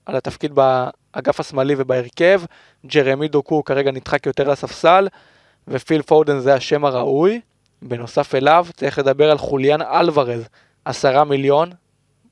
על 0.06 0.16
התפקיד 0.16 0.54
באגף 0.56 1.40
השמאלי 1.40 1.76
ובהרכב. 1.78 2.42
ג'רמי 2.86 3.28
דוקו 3.28 3.64
כרגע 3.64 3.92
נדחק 3.92 4.26
יותר 4.26 4.50
לספסל, 4.50 5.08
ופיל 5.68 6.02
פודן 6.02 6.40
זה 6.40 6.54
השם 6.54 6.86
הראוי. 6.86 7.42
בנוסף 7.82 8.36
אליו 8.36 8.68
צריך 8.74 9.00
לדבר 9.00 9.32
על 9.32 9.38
חוליאן 9.38 9.82
אלוורז, 9.82 10.48
עשרה 10.86 11.24
מיליון, 11.24 11.70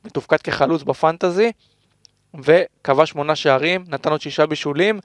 מתופקד 0.05 0.37
כחלוץ 0.37 0.83
בפנטזי, 0.83 1.51
וכבש 2.33 3.09
שמונה 3.09 3.35
שערים, 3.35 3.83
נתן 3.87 4.11
עוד 4.11 4.21
שישה 4.21 4.45
בישולים, 4.45 4.99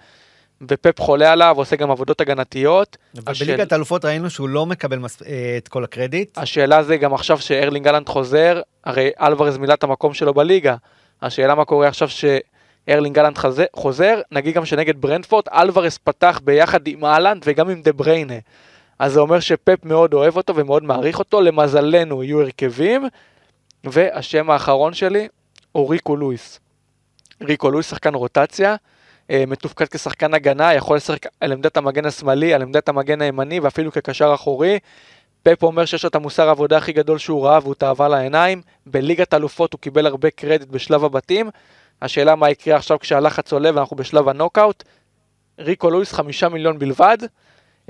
ופפ 0.68 1.00
חולה 1.00 1.32
עליו, 1.32 1.54
עושה 1.58 1.76
גם 1.76 1.90
עבודות 1.90 2.20
הגנתיות. 2.20 2.96
אבל 3.16 3.32
השאל- 3.32 3.46
בליגת 3.46 3.72
האלופות 3.72 4.04
ראינו 4.04 4.30
שהוא 4.30 4.48
לא 4.48 4.66
מקבל 4.66 4.98
מס- 4.98 5.22
אה, 5.22 5.54
את 5.56 5.68
כל 5.68 5.84
הקרדיט. 5.84 6.38
השאלה 6.38 6.82
זה 6.82 6.96
גם 6.96 7.14
עכשיו 7.14 7.38
שארלינג 7.38 7.86
אהלנד 7.86 8.08
חוזר, 8.08 8.60
הרי 8.84 9.10
אלוורז 9.20 9.58
מילא 9.58 9.74
את 9.74 9.82
המקום 9.84 10.14
שלו 10.14 10.34
בליגה. 10.34 10.76
השאלה 11.22 11.54
מה 11.54 11.64
קורה 11.64 11.88
עכשיו 11.88 12.08
שארלינג 12.08 13.18
אהלנד 13.18 13.38
חזה- 13.38 13.64
חוזר, 13.76 14.20
נגיד 14.32 14.54
גם 14.54 14.64
שנגד 14.64 15.00
ברנטפורד, 15.00 15.48
אלוורז 15.48 15.98
פתח 15.98 16.40
ביחד 16.44 16.86
עם 16.86 17.04
אהלנד 17.04 17.42
וגם 17.46 17.68
עם 17.70 17.82
דה 17.82 17.92
בריינה. 17.92 18.34
אז 18.98 19.12
זה 19.12 19.20
אומר 19.20 19.40
שפפ 19.40 19.84
מאוד 19.84 20.14
אוהב 20.14 20.36
אותו 20.36 20.56
ומאוד 20.56 20.82
מעריך 20.84 21.18
אותו, 21.18 21.40
למזלנו 21.40 22.22
יהיו 22.22 22.40
הרכבים, 22.40 23.08
והשם 23.84 24.50
האחרון 24.50 24.94
שלי 24.94 25.28
הוא 25.72 25.90
ריקו 25.90 26.16
לואיס. 26.16 26.60
ריקו 27.42 27.70
לואיס 27.70 27.90
שחקן 27.90 28.14
רוטציה, 28.14 28.76
מתופקד 29.46 29.86
כשחקן 29.88 30.34
הגנה, 30.34 30.74
יכול 30.74 30.96
לשחק 30.96 31.26
על 31.40 31.52
עמדת 31.52 31.76
המגן 31.76 32.06
השמאלי, 32.06 32.54
על 32.54 32.62
עמדת 32.62 32.88
המגן 32.88 33.22
הימני 33.22 33.60
ואפילו 33.60 33.92
כקשר 33.92 34.34
אחורי. 34.34 34.78
פפ 35.42 35.62
אומר 35.62 35.84
שיש 35.84 36.02
לו 36.02 36.08
את 36.08 36.14
המוסר 36.14 36.48
העבודה 36.48 36.76
הכי 36.76 36.92
גדול 36.92 37.18
שהוא 37.18 37.46
ראה 37.46 37.58
והוא 37.62 37.74
תאווה 37.74 38.08
לעיניים. 38.08 38.62
בליגת 38.86 39.34
אלופות 39.34 39.72
הוא 39.72 39.80
קיבל 39.80 40.06
הרבה 40.06 40.30
קרדיט 40.30 40.68
בשלב 40.68 41.04
הבתים. 41.04 41.50
השאלה 42.02 42.34
מה 42.34 42.50
יקרה 42.50 42.76
עכשיו 42.76 42.98
כשהלחץ 42.98 43.52
עולה 43.52 43.70
ואנחנו 43.74 43.96
בשלב 43.96 44.28
הנוקאוט. 44.28 44.84
ריקו 45.58 45.90
לואיס 45.90 46.12
חמישה 46.12 46.48
מיליון 46.48 46.78
בלבד. 46.78 47.18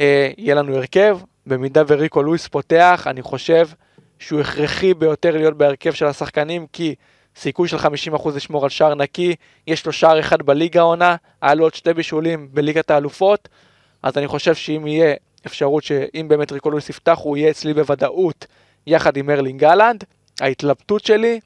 אה, 0.01 0.31
יהיה 0.39 0.55
לנו 0.55 0.77
הרכב, 0.77 1.19
במידה 1.47 1.83
וריקו 1.87 2.23
לואיס 2.23 2.49
פותח, 2.49 3.07
אני 3.07 3.23
חושב 3.23 3.69
שהוא 4.19 4.41
הכרחי 4.41 4.95
ביותר 4.95 5.37
להיות 5.37 5.57
בהרכב 5.57 5.93
של 5.93 6.07
השחקנים, 6.07 6.67
כי 6.73 6.95
סיכוי 7.37 7.69
של 7.69 7.77
50% 7.77 8.31
לשמור 8.35 8.65
על 8.65 8.71
שער 8.71 8.95
נקי, 8.95 9.35
יש 9.67 9.87
לו 9.87 9.93
שער 9.93 10.21
אחד 10.21 10.43
בליגה 10.43 10.81
העונה, 10.81 11.17
היה 11.43 11.55
לו 11.55 11.65
עוד 11.65 11.75
שתי 11.75 11.93
בישולים 11.93 12.49
בליגת 12.53 12.91
האלופות, 12.91 13.49
אז 14.03 14.19
אני 14.19 14.27
חושב 14.27 14.55
שאם 14.55 14.87
יהיה 14.87 15.15
אפשרות 15.47 15.83
שאם 15.83 16.27
באמת 16.29 16.53
ריקו 16.53 16.71
לואיס 16.71 16.91
יפתח, 16.91 17.19
הוא 17.23 17.37
יהיה 17.37 17.51
אצלי 17.51 17.75
בוודאות 17.75 18.47
יחד 18.87 19.17
עם 19.17 19.31
ארלינג 19.31 19.61
אהלנד. 19.61 20.05
ההתלבטות 20.41 21.05
שלי 21.05 21.41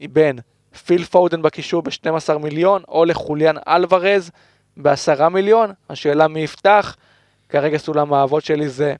היא 0.00 0.08
בין 0.12 0.38
פיל 0.86 1.04
פודן 1.04 1.42
בקישור 1.42 1.82
ב-12 1.82 2.38
מיליון, 2.38 2.82
או 2.88 3.04
לחוליאן 3.04 3.54
אלוורז 3.68 4.30
ב-10 4.76 5.28
מיליון, 5.28 5.72
השאלה 5.90 6.28
מי 6.28 6.40
יפתח. 6.40 6.96
כרגע 7.48 7.78
שלושת 7.78 8.12
האבות 8.12 8.44
שלי 8.44 8.68
זה 8.68 8.94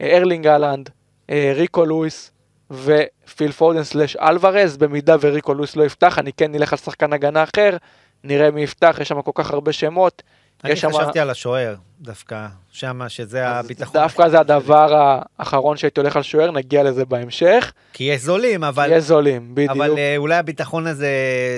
אה, 0.00 0.16
ארלינג 0.16 0.46
אהלנד, 0.46 0.90
אה, 1.30 1.52
ריקו 1.54 1.84
לואיס 1.84 2.30
ופיל 2.70 3.52
פודן 3.52 3.84
slash 3.84 4.16
אלוורז, 4.16 4.76
במידה 4.76 5.16
וריקו 5.20 5.54
לואיס 5.54 5.76
לא 5.76 5.84
יפתח, 5.84 6.18
אני 6.18 6.32
כן 6.32 6.52
נלך 6.52 6.72
על 6.72 6.78
שחקן 6.78 7.12
הגנה 7.12 7.42
אחר, 7.42 7.76
נראה 8.24 8.50
מי 8.50 8.62
יפתח, 8.62 8.96
יש 9.00 9.08
שם 9.08 9.22
כל 9.22 9.30
כך 9.34 9.50
הרבה 9.50 9.72
שמות. 9.72 10.22
אני 10.64 10.72
יש 10.72 10.84
חשבתי 10.84 11.20
על 11.20 11.30
השוער, 11.30 11.74
דווקא, 12.00 12.46
שמה 12.70 13.08
שזה 13.08 13.48
הביטחון. 13.48 14.00
דווקא 14.00 14.28
זה 14.28 14.40
הדבר 14.40 15.16
האחרון 15.38 15.76
שהייתי 15.76 16.00
הולך 16.00 16.16
על 16.16 16.22
שוער, 16.22 16.50
נגיע 16.50 16.82
לזה 16.82 17.04
בהמשך. 17.04 17.72
כי 17.92 18.04
יש 18.04 18.20
זולים, 18.20 18.64
אבל... 18.64 18.88
יהיה 18.88 19.00
זולים, 19.00 19.54
בדיוק. 19.54 19.70
אבל 19.70 19.98
אה, 19.98 20.14
אולי 20.16 20.36
הביטחון 20.36 20.86
הזה 20.86 21.08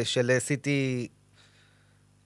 של 0.04 0.30
אה, 0.30 0.40
סיטי 0.40 1.08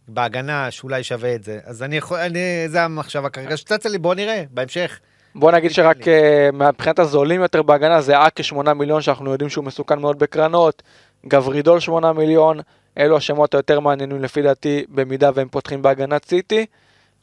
בהגנה, 0.08 0.70
שאולי 0.70 1.04
שווה 1.04 1.34
את 1.34 1.44
זה. 1.44 1.58
אז 1.64 1.82
אני 1.82 1.96
יכול, 1.96 2.18
אני, 2.18 2.68
זה 2.68 2.82
המחשבה 2.82 3.28
כרגע 3.28 3.56
שצצה 3.56 3.88
לי, 3.88 3.98
בוא 3.98 4.14
נראה, 4.14 4.42
בהמשך. 4.50 5.00
בוא 5.34 5.52
נגיד 5.52 5.70
שרק 5.70 6.08
אה, 6.08 6.50
מבחינת 6.52 6.98
הזולים 6.98 7.40
יותר 7.40 7.62
בהגנה 7.62 8.00
זה 8.00 8.26
אקה 8.26 8.42
8 8.42 8.74
מיליון 8.74 9.02
שאנחנו 9.02 9.32
יודעים 9.32 9.50
שהוא 9.50 9.64
מסוכן 9.64 9.98
מאוד 9.98 10.18
בקרנות, 10.18 10.82
גברידול 11.26 11.80
8 11.80 12.12
מיליון, 12.12 12.60
אלו 12.98 13.16
השמות 13.16 13.54
היותר 13.54 13.80
מעניינים 13.80 14.22
לפי 14.22 14.42
דעתי 14.42 14.84
במידה 14.88 15.30
והם 15.34 15.48
פותחים 15.48 15.82
בהגנת 15.82 16.24
סיטי, 16.24 16.66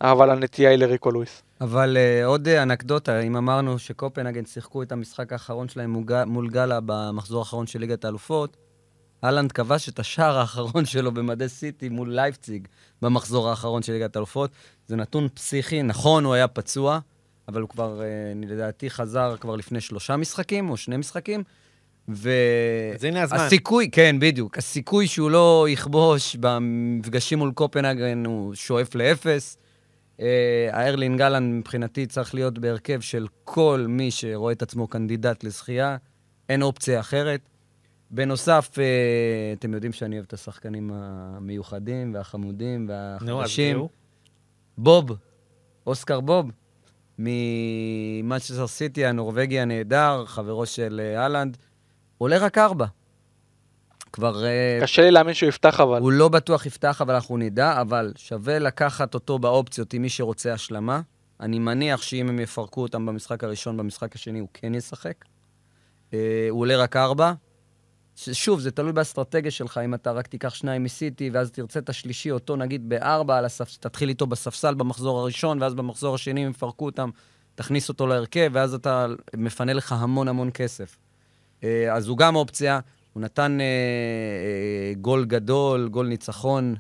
אבל 0.02 0.30
הנטייה 0.30 0.70
היא 0.70 0.78
לריקו 0.78 1.12
לואיס. 1.12 1.44
אבל 1.62 1.98
uh, 1.98 2.26
עוד 2.26 2.48
uh, 2.48 2.64
אנקדוטה, 2.64 3.20
אם 3.20 3.38
אמרנו 3.38 3.80
שקופנהגן 3.80 4.46
שיחקו 4.46 4.84
את 4.84 4.92
המשחק 4.92 5.34
האחרון 5.34 5.70
שלהם 5.70 6.04
מול 6.26 6.50
גאלה 6.50 6.80
במחזור 6.86 7.40
האחרון 7.40 7.68
של 7.68 7.80
ליגת 7.80 8.06
האלופות, 8.06 8.58
אהלנד 9.24 9.52
כבש 9.52 9.90
את 9.90 10.00
השער 10.00 10.38
האחרון 10.38 10.86
שלו 10.86 11.12
במדי 11.12 11.50
סיטי 11.50 11.90
מול 11.90 12.16
לייפציג 12.16 12.68
במחזור 13.02 13.50
האחרון 13.50 13.84
של 13.84 13.94
ליגת 13.94 14.16
האלופות. 14.16 14.52
זה 14.88 14.96
נתון 14.96 15.28
פסיכי, 15.34 15.84
נכון, 15.84 16.26
הוא 16.26 16.34
היה 16.34 16.48
פצוע, 16.48 17.00
אבל 17.48 17.62
הוא 17.62 17.70
כבר, 17.70 18.02
אה, 18.02 18.48
לדעתי, 18.48 18.90
חזר 18.90 19.36
כבר 19.40 19.56
לפני 19.56 19.82
שלושה 19.82 20.18
משחקים 20.18 20.70
או 20.70 20.78
שני 20.78 20.98
משחקים. 20.98 21.44
ו... 22.10 22.30
אז 22.96 23.04
הנה 23.04 23.22
הזמן. 23.22 23.38
הסיכוי, 23.38 23.90
כן, 23.92 24.16
בדיוק. 24.20 24.58
הסיכוי 24.58 25.08
שהוא 25.08 25.32
לא 25.32 25.68
יכבוש 25.70 26.36
במפגשים 26.36 27.40
מול 27.40 27.52
קופנהגן 27.52 28.26
הוא 28.26 28.56
שואף 28.56 28.96
לאפס. 28.96 29.58
אה, 30.20 30.70
ארלינג 30.72 31.18
אהלנד 31.18 31.54
מבחינתי 31.54 32.06
צריך 32.06 32.36
להיות 32.36 32.60
בהרכב 32.60 33.02
של 33.02 33.28
כל 33.44 33.86
מי 33.90 34.12
שרואה 34.12 34.52
את 34.52 34.62
עצמו 34.62 34.88
קנדידט 34.88 35.44
לזכייה, 35.44 35.98
אין 36.50 36.62
אופציה 36.62 37.00
אחרת. 37.00 37.42
בנוסף, 38.12 38.80
אה, 38.80 39.54
אתם 39.60 39.74
יודעים 39.74 39.94
שאני 39.94 40.16
אוהב 40.16 40.26
את 40.26 40.34
השחקנים 40.34 40.92
המיוחדים 40.94 42.14
והחמודים 42.14 42.88
נו, 42.88 42.94
אז 42.94 43.30
והחדשים. 43.30 43.76
זהו. 43.76 43.90
בוב, 44.78 45.12
אוסקר 45.88 46.20
בוב, 46.20 46.52
ממנצ'סטר 47.20 48.68
סיטי, 48.68 49.06
הנורבגי 49.06 49.60
הנהדר, 49.60 50.24
חברו 50.26 50.66
של 50.66 51.02
אה, 51.04 51.24
אהלנד, 51.24 51.58
עולה 52.18 52.38
רק 52.38 52.58
ארבע. 52.58 52.86
כבר... 54.14 54.46
אה, 54.46 54.80
קשה 54.82 55.02
לי 55.02 55.12
להאמין 55.12 55.34
שהוא 55.34 55.50
יפתח 55.50 55.80
אבל. 55.80 56.02
הוא 56.02 56.12
לא 56.12 56.30
בטוח 56.30 56.66
יפתח, 56.66 57.02
אבל 57.02 57.14
אנחנו 57.14 57.38
נדע, 57.38 57.82
אבל 57.82 58.14
שווה 58.16 58.60
לקחת 58.60 59.14
אותו 59.14 59.40
באופציות 59.40 59.94
עם 59.94 60.02
מי 60.02 60.10
שרוצה 60.10 60.54
השלמה. 60.54 61.02
אני 61.40 61.60
מניח 61.60 62.02
שאם 62.02 62.30
הם 62.30 62.40
יפרקו 62.40 62.82
אותם 62.82 63.06
במשחק 63.06 63.44
הראשון, 63.44 63.78
במשחק 63.78 64.16
השני 64.16 64.40
הוא 64.40 64.48
כן 64.54 64.76
ישחק. 64.76 65.26
אה, 66.14 66.48
הוא 66.50 66.60
עולה 66.60 66.78
רק 66.78 66.96
ארבע. 66.96 67.34
שוב, 68.16 68.60
זה 68.60 68.72
תלוי 68.72 68.92
באסטרטגיה 68.92 69.52
שלך, 69.52 69.80
אם 69.86 69.94
אתה 69.94 70.12
רק 70.12 70.28
תיקח 70.28 70.54
שניים 70.54 70.84
מסיטי, 70.84 71.30
ואז 71.34 71.52
תרצה 71.52 71.80
את 71.80 71.90
השלישי, 71.90 72.32
אותו 72.32 72.56
נגיד 72.56 72.90
בארבע, 72.90 73.38
על 73.38 73.46
הספ... 73.46 73.78
תתחיל 73.78 74.10
איתו 74.10 74.28
בספסל 74.28 74.74
במחזור 74.74 75.20
הראשון, 75.20 75.62
ואז 75.62 75.74
במחזור 75.74 76.16
השני, 76.16 76.46
אם 76.46 76.50
יפרקו 76.50 76.86
אותם, 76.86 77.10
תכניס 77.56 77.90
אותו 77.90 78.08
להרכב, 78.08 78.50
ואז 78.54 78.74
אתה 78.74 79.08
מפנה 79.36 79.74
לך 79.74 79.92
המון 79.92 80.28
המון 80.28 80.50
כסף. 80.54 80.98
אה, 81.64 81.94
אז 81.94 82.08
הוא 82.08 82.18
גם 82.18 82.36
אופציה. 82.36 82.80
הוא 83.14 83.22
נתן 83.22 83.62
אה, 83.62 83.66
אה, 83.66 84.94
גול 85.02 85.26
גדול, 85.26 85.90
גול 85.90 86.08
ניצחון 86.08 86.76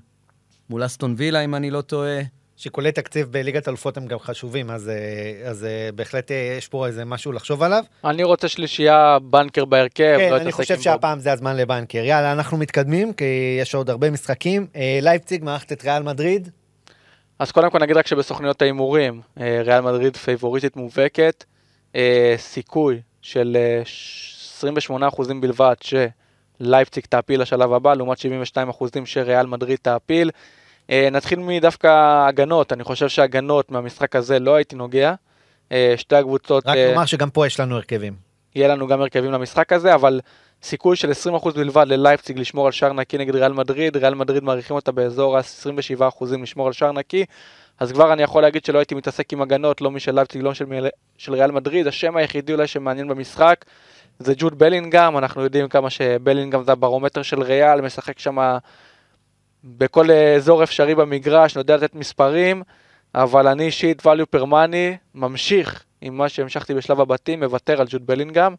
מול 0.69 0.85
אסטון 0.85 1.13
וילה, 1.17 1.39
אם 1.39 1.55
אני 1.55 1.71
לא 1.71 1.81
טועה. 1.81 2.21
שיקולי 2.61 2.91
תקציב 2.91 3.27
בליגת 3.31 3.67
אלופות 3.67 3.97
הם 3.97 4.05
גם 4.05 4.19
חשובים, 4.19 4.69
אז, 4.71 4.89
אה, 4.89 5.49
אז 5.49 5.63
אה, 5.63 5.89
בהחלט 5.95 6.31
אה, 6.31 6.55
יש 6.57 6.67
פה 6.67 6.87
איזה 6.87 7.05
משהו 7.05 7.31
לחשוב 7.31 7.63
עליו. 7.63 7.83
אני 8.05 8.23
רוצה 8.23 8.47
שלישייה 8.47 9.17
בנקר 9.23 9.65
בהרכב, 9.65 10.15
כן, 10.17 10.31
לא 10.31 10.37
אני 10.37 10.51
חושב. 10.51 10.81
שהפעם 10.81 11.19
זה 11.19 11.31
הזמן 11.31 11.57
לבנקר. 11.57 11.97
יאללה, 11.97 12.31
אנחנו 12.31 12.57
מתקדמים, 12.57 13.13
כי 13.13 13.57
יש 13.61 13.75
עוד 13.75 13.89
הרבה 13.89 14.11
משחקים. 14.11 14.67
לייפציג 15.01 15.43
מארחת 15.43 15.71
את 15.71 15.83
ריאל 15.83 16.03
מדריד. 16.03 16.49
אז 17.39 17.51
קודם 17.51 17.69
כל 17.69 17.79
נגיד 17.79 17.97
רק 17.97 18.07
שבסוכניות 18.07 18.61
ההימורים, 18.61 19.21
ריאל 19.37 19.81
מדריד 19.81 20.17
פייבוריטית 20.17 20.75
מובהקת, 20.75 21.43
סיכוי 22.37 23.01
של 23.21 23.57
אה, 23.59 23.81
ש- 23.85 24.41
28% 24.63 25.41
בלבד 25.41 25.75
שלייפציג 25.81 27.05
תעפיל 27.05 27.41
לשלב 27.41 27.73
הבא, 27.73 27.93
לעומת 27.93 28.17
72% 28.17 28.21
שריאל 29.05 29.45
מדריד 29.45 29.79
תעפיל. 29.81 30.31
אה, 30.91 31.09
נתחיל 31.11 31.39
מדווקא 31.39 31.87
הגנות, 32.27 32.73
אני 32.73 32.83
חושב 32.83 33.09
שהגנות 33.09 33.71
מהמשחק 33.71 34.15
הזה 34.15 34.39
לא 34.39 34.55
הייתי 34.55 34.75
נוגע. 34.75 35.13
אה, 35.71 35.93
שתי 35.97 36.15
הקבוצות, 36.15 36.67
רק 36.67 36.77
אה, 36.77 36.91
נאמר 36.91 37.05
שגם 37.05 37.29
פה 37.29 37.47
יש 37.47 37.59
לנו 37.59 37.75
הרכבים. 37.75 38.13
יהיה 38.55 38.67
לנו 38.67 38.87
גם 38.87 39.01
הרכבים 39.01 39.31
למשחק 39.31 39.73
הזה, 39.73 39.95
אבל 39.95 40.19
סיכוי 40.63 40.95
של 40.95 41.11
20% 41.39 41.51
בלבד 41.55 41.85
ללייפציג 41.87 42.39
לשמור 42.39 42.65
על 42.65 42.71
שער 42.71 42.93
נקי 42.93 43.17
נגד 43.17 43.35
ריאל 43.35 43.53
מדריד, 43.53 43.97
ריאל 43.97 44.13
מדריד 44.13 44.43
מעריכים 44.43 44.75
אותה 44.75 44.91
באזור 44.91 45.37
ה-27% 45.37 46.25
לשמור 46.41 46.67
על 46.67 46.73
שער 46.73 46.91
נקי, 46.91 47.25
אז 47.79 47.91
כבר 47.91 48.13
אני 48.13 48.23
יכול 48.23 48.41
להגיד 48.41 48.65
שלא 48.65 48.79
הייתי 48.79 48.95
מתעסק 48.95 49.33
עם 49.33 49.41
הגנות, 49.41 49.81
לא 49.81 49.91
משל 49.91 50.11
לייפציג, 50.11 50.41
לא 50.41 50.53
של, 50.53 50.65
של 51.17 51.33
ריאל 51.33 51.51
מדריד, 51.51 51.87
השם 51.87 52.17
היחידי 52.17 52.53
אולי 52.53 52.67
שמעניין 52.67 53.07
במשחק 53.07 53.65
זה 54.19 54.33
ג'וד 54.37 54.59
בלינגהם, 54.59 55.17
אנחנו 55.17 55.43
יודעים 55.43 55.67
כמה 55.67 55.89
שבלינגהם 55.89 56.63
זה 56.63 56.71
הברומטר 56.71 57.21
של 57.21 57.41
ריאל, 57.41 57.81
משחק 57.81 58.19
שם 58.19 58.57
בכל 59.63 60.11
אזור 60.11 60.63
אפשרי 60.63 60.95
במגרש, 60.95 61.55
יודע 61.55 61.77
לתת 61.77 61.95
מספרים, 61.95 62.63
אבל 63.15 63.47
אני 63.47 63.63
אישית 63.63 64.05
value 64.05 64.35
per 64.35 64.43
money 64.43 64.97
ממשיך 65.15 65.83
עם 66.01 66.17
מה 66.17 66.29
שהמשכתי 66.29 66.73
בשלב 66.73 67.01
הבתים, 67.01 67.43
מוותר 67.43 67.81
על 67.81 67.87
ג'וד 67.89 68.07
בלינגהם. 68.07 68.55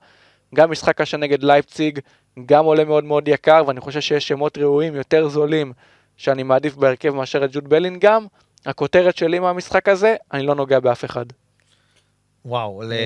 גם 0.54 0.70
משחק 0.70 0.96
קשה 0.96 1.16
נגד 1.16 1.42
לייפציג, 1.42 1.98
גם 2.46 2.64
עולה 2.64 2.84
מאוד 2.84 3.04
מאוד 3.04 3.28
יקר, 3.28 3.62
ואני 3.66 3.80
חושב 3.80 4.00
שיש 4.00 4.28
שמות 4.28 4.58
ראויים 4.58 4.94
יותר 4.94 5.28
זולים 5.28 5.72
שאני 6.16 6.42
מעדיף 6.42 6.74
בהרכב 6.74 7.10
מאשר 7.10 7.44
את 7.44 7.50
ג'וד 7.52 7.68
בלינגהם. 7.68 8.26
הכותרת 8.66 9.16
שלי 9.16 9.38
מהמשחק 9.38 9.88
הזה, 9.88 10.16
אני 10.32 10.42
לא 10.42 10.54
נוגע 10.54 10.80
באף 10.80 11.04
אחד. 11.04 11.26
וואו, 12.44 12.82
ל... 12.82 12.92
אה, 12.92 12.98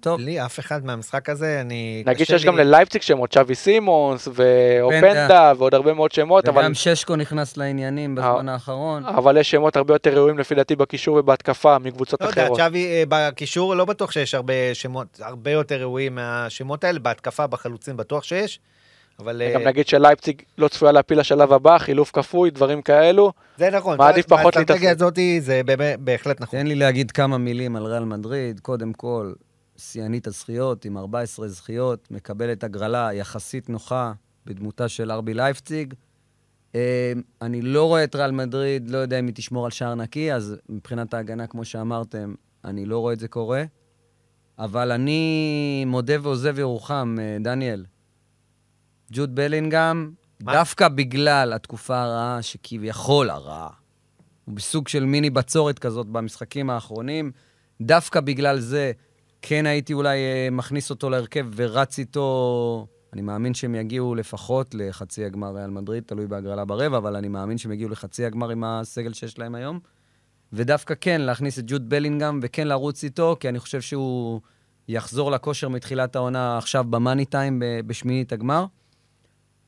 טוב, 0.00 0.20
לי 0.20 0.44
אף 0.44 0.58
אחד 0.58 0.84
מהמשחק 0.84 1.28
הזה, 1.28 1.60
אני... 1.60 2.02
נגיד 2.06 2.26
שיש 2.26 2.44
גם 2.44 2.56
לי- 2.56 2.64
ללייפציג 2.64 3.02
שמות, 3.02 3.32
שווי 3.32 3.54
סימונס 3.54 4.28
ואופנדה 4.28 4.82
אופנדה. 4.82 5.52
ועוד 5.58 5.74
הרבה 5.74 5.92
מאוד 5.94 6.12
שמות, 6.12 6.48
אבל, 6.48 6.62
וגם 6.62 6.74
ששקו 6.74 7.16
נכנס 7.16 7.56
לעניינים 7.56 8.14
בזמן 8.14 8.48
האחרון. 8.48 9.04
אבל 9.06 9.36
יש 9.36 9.50
שמות 9.50 9.76
הרבה 9.76 9.94
יותר 9.94 10.14
ראויים 10.14 10.38
לפי 10.38 10.54
דעתי 10.54 10.76
בקישור 10.76 11.16
ובהתקפה 11.16 11.78
מקבוצות 11.78 12.20
לא 12.20 12.26
יודע, 12.26 12.42
אחרות. 12.44 12.58
צ'אבי 12.58 12.86
אה, 12.86 13.02
בקישור 13.08 13.74
לא 13.74 13.84
בטוח 13.84 14.10
שיש 14.10 14.34
הרבה 14.34 14.54
שמות, 14.74 15.20
הרבה 15.22 15.50
יותר 15.50 15.80
ראויים 15.80 16.14
מהשמות 16.14 16.84
האלה, 16.84 16.98
בהתקפה, 16.98 17.46
בחלוצים 17.46 17.96
בטוח 17.96 18.24
שיש, 18.24 18.60
אבל 19.20 19.42
גם 19.54 19.60
אה, 19.60 19.66
נגיד 19.66 19.86
שלייפציג 19.86 20.42
לא 20.58 20.68
צפויה 20.68 20.92
להפיל 20.92 21.20
לשלב 21.20 21.52
הבא, 21.52 21.78
חילוף 21.78 22.10
כפוי, 22.10 22.50
דברים 22.50 22.82
כאלו. 22.82 23.32
זה 23.58 23.70
נכון. 23.70 23.98
מעדיף 23.98 24.26
פחות 24.26 24.56
להתעסק. 24.56 24.84
הזאת 24.84 25.18
זה 25.40 25.60
בהחלט 26.00 26.40
נכון. 26.40 26.58
תן 26.58 26.66
לי 26.66 26.74
להגיד 26.74 27.10
כמה 27.10 27.38
מילים 27.38 27.76
על 27.76 27.86
ריאל 27.86 28.04
מדריד. 28.04 28.60
קודם 28.60 28.92
כל, 28.92 29.32
שיאנית 29.76 30.26
הזכיות 30.26 30.84
עם 30.84 30.98
14 30.98 31.48
זכיות, 31.48 32.08
מקבלת 32.10 32.64
הגרלה 32.64 33.12
יחסית 33.12 33.68
נוחה 33.68 34.12
בדמותה 34.46 34.88
של 34.88 35.10
ארבי 35.10 35.34
לייפציג. 35.34 35.94
אה, 36.74 37.12
אני 37.42 37.62
לא 37.62 37.84
רואה 37.84 38.04
את 38.04 38.14
ריאל 38.14 38.30
מדריד, 38.30 38.90
לא 38.90 38.98
יודע 38.98 39.18
אם 39.18 39.26
היא 39.26 39.34
תשמור 39.34 39.64
על 39.64 39.70
שער 39.70 39.94
נקי, 39.94 40.32
אז 40.32 40.56
מבחינת 40.68 41.14
ההגנה, 41.14 41.46
כמו 41.46 41.64
שאמרתם, 41.64 42.34
אני 42.64 42.86
לא 42.86 42.98
רואה 42.98 43.12
את 43.12 43.20
זה 43.20 43.28
קורה. 43.28 43.64
אבל 44.58 44.92
אני 44.92 45.84
מודה 45.86 46.14
ועוזב 46.22 46.58
ירוחם, 46.58 47.16
אה, 47.20 47.36
דניאל. 47.40 47.84
ג'וד 49.12 49.34
בלינגהם, 49.34 50.12
מה? 50.40 50.52
דווקא 50.52 50.88
בגלל 50.88 51.52
התקופה 51.52 52.02
הרעה, 52.02 52.42
שכביכול 52.42 53.30
הרעה, 53.30 53.68
הוא 54.44 54.54
בסוג 54.54 54.88
של 54.88 55.04
מיני 55.04 55.30
בצורת 55.30 55.78
כזאת 55.78 56.06
במשחקים 56.06 56.70
האחרונים, 56.70 57.32
דווקא 57.80 58.20
בגלל 58.20 58.58
זה 58.58 58.92
כן 59.42 59.66
הייתי 59.66 59.92
אולי 59.92 60.18
אה, 60.18 60.48
מכניס 60.52 60.90
אותו 60.90 61.10
להרכב 61.10 61.46
ורץ 61.56 61.98
איתו... 61.98 62.86
אני 63.12 63.22
מאמין 63.22 63.54
שהם 63.54 63.74
יגיעו 63.74 64.14
לפחות 64.14 64.74
לחצי 64.74 65.24
הגמר 65.24 65.54
ריאל 65.54 65.70
מדריד, 65.70 66.04
תלוי 66.06 66.26
בהגרלה 66.26 66.64
ברבע, 66.64 66.96
אבל 66.96 67.16
אני 67.16 67.28
מאמין 67.28 67.58
שהם 67.58 67.72
יגיעו 67.72 67.90
לחצי 67.90 68.24
הגמר 68.24 68.50
עם 68.50 68.64
הסגל 68.64 69.12
שיש 69.12 69.38
להם 69.38 69.54
היום. 69.54 69.80
ודווקא 70.52 70.94
כן, 71.00 71.20
להכניס 71.20 71.58
את 71.58 71.64
ג'וד 71.66 71.88
בלינגהם 71.88 72.40
וכן 72.42 72.68
לרוץ 72.68 73.04
איתו, 73.04 73.36
כי 73.40 73.48
אני 73.48 73.58
חושב 73.58 73.80
שהוא 73.80 74.40
יחזור 74.88 75.30
לכושר 75.30 75.68
מתחילת 75.68 76.16
העונה 76.16 76.58
עכשיו 76.58 76.84
במאני 76.84 77.24
טיים 77.24 77.62
בשמינית 77.86 78.32
הגמר. 78.32 78.66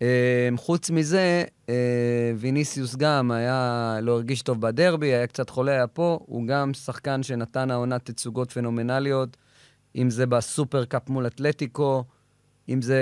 אה, 0.02 0.48
חוץ 0.56 0.90
מזה, 0.90 1.44
אה, 1.68 2.32
ויניסיוס 2.36 2.96
גם 2.96 3.30
היה, 3.30 3.98
לא 4.02 4.12
הרגיש 4.12 4.42
טוב 4.42 4.60
בדרבי, 4.60 5.06
היה 5.06 5.26
קצת 5.26 5.50
חולה, 5.50 5.72
היה 5.72 5.86
פה. 5.86 6.18
הוא 6.26 6.46
גם 6.46 6.74
שחקן 6.74 7.22
שנתן 7.22 7.70
העונה 7.70 7.98
תצוגות 7.98 8.52
פנומנליות, 8.52 9.36
אם 9.96 10.10
זה 10.10 10.26
בסופרקאפ 10.26 11.08
מול 11.08 11.26
אתלטיקו, 11.26 12.04
אם 12.68 12.82
זה 12.82 13.00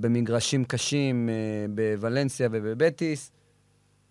במגרשים 0.00 0.64
קשים 0.64 1.28
אה, 1.28 1.34
בוולנסיה 1.74 2.48
ובבטיס. 2.52 3.32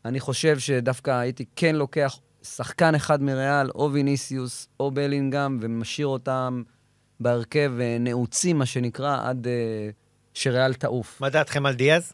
אני 0.05 0.19
חושב 0.19 0.59
שדווקא 0.59 1.11
הייתי 1.11 1.45
כן 1.55 1.75
לוקח 1.75 2.19
שחקן 2.43 2.95
אחד 2.95 3.23
מריאל, 3.23 3.69
או 3.75 3.89
ויניסיוס 3.93 4.67
או 4.79 4.91
בלינגהם, 4.91 5.59
ומשאיר 5.61 6.07
אותם 6.07 6.63
בהרכב 7.19 7.71
אה, 7.79 7.97
נעוצים, 7.99 8.57
מה 8.57 8.65
שנקרא, 8.65 9.29
עד 9.29 9.47
שריאל 10.33 10.73
תעוף. 10.73 11.21
מה 11.21 11.29
דעתכם 11.29 11.65
על 11.65 11.73
דיאז? 11.73 12.13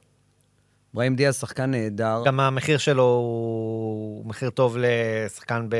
אברהים 0.93 1.15
דיאז 1.15 1.39
שחקן 1.39 1.72
נהדר. 1.72 2.24
גם 2.25 2.39
המחיר 2.39 2.77
שלו 2.77 3.03
הוא 3.03 4.25
מחיר 4.25 4.50
טוב 4.50 4.77
לשחקן 4.79 5.65
ב... 5.69 5.75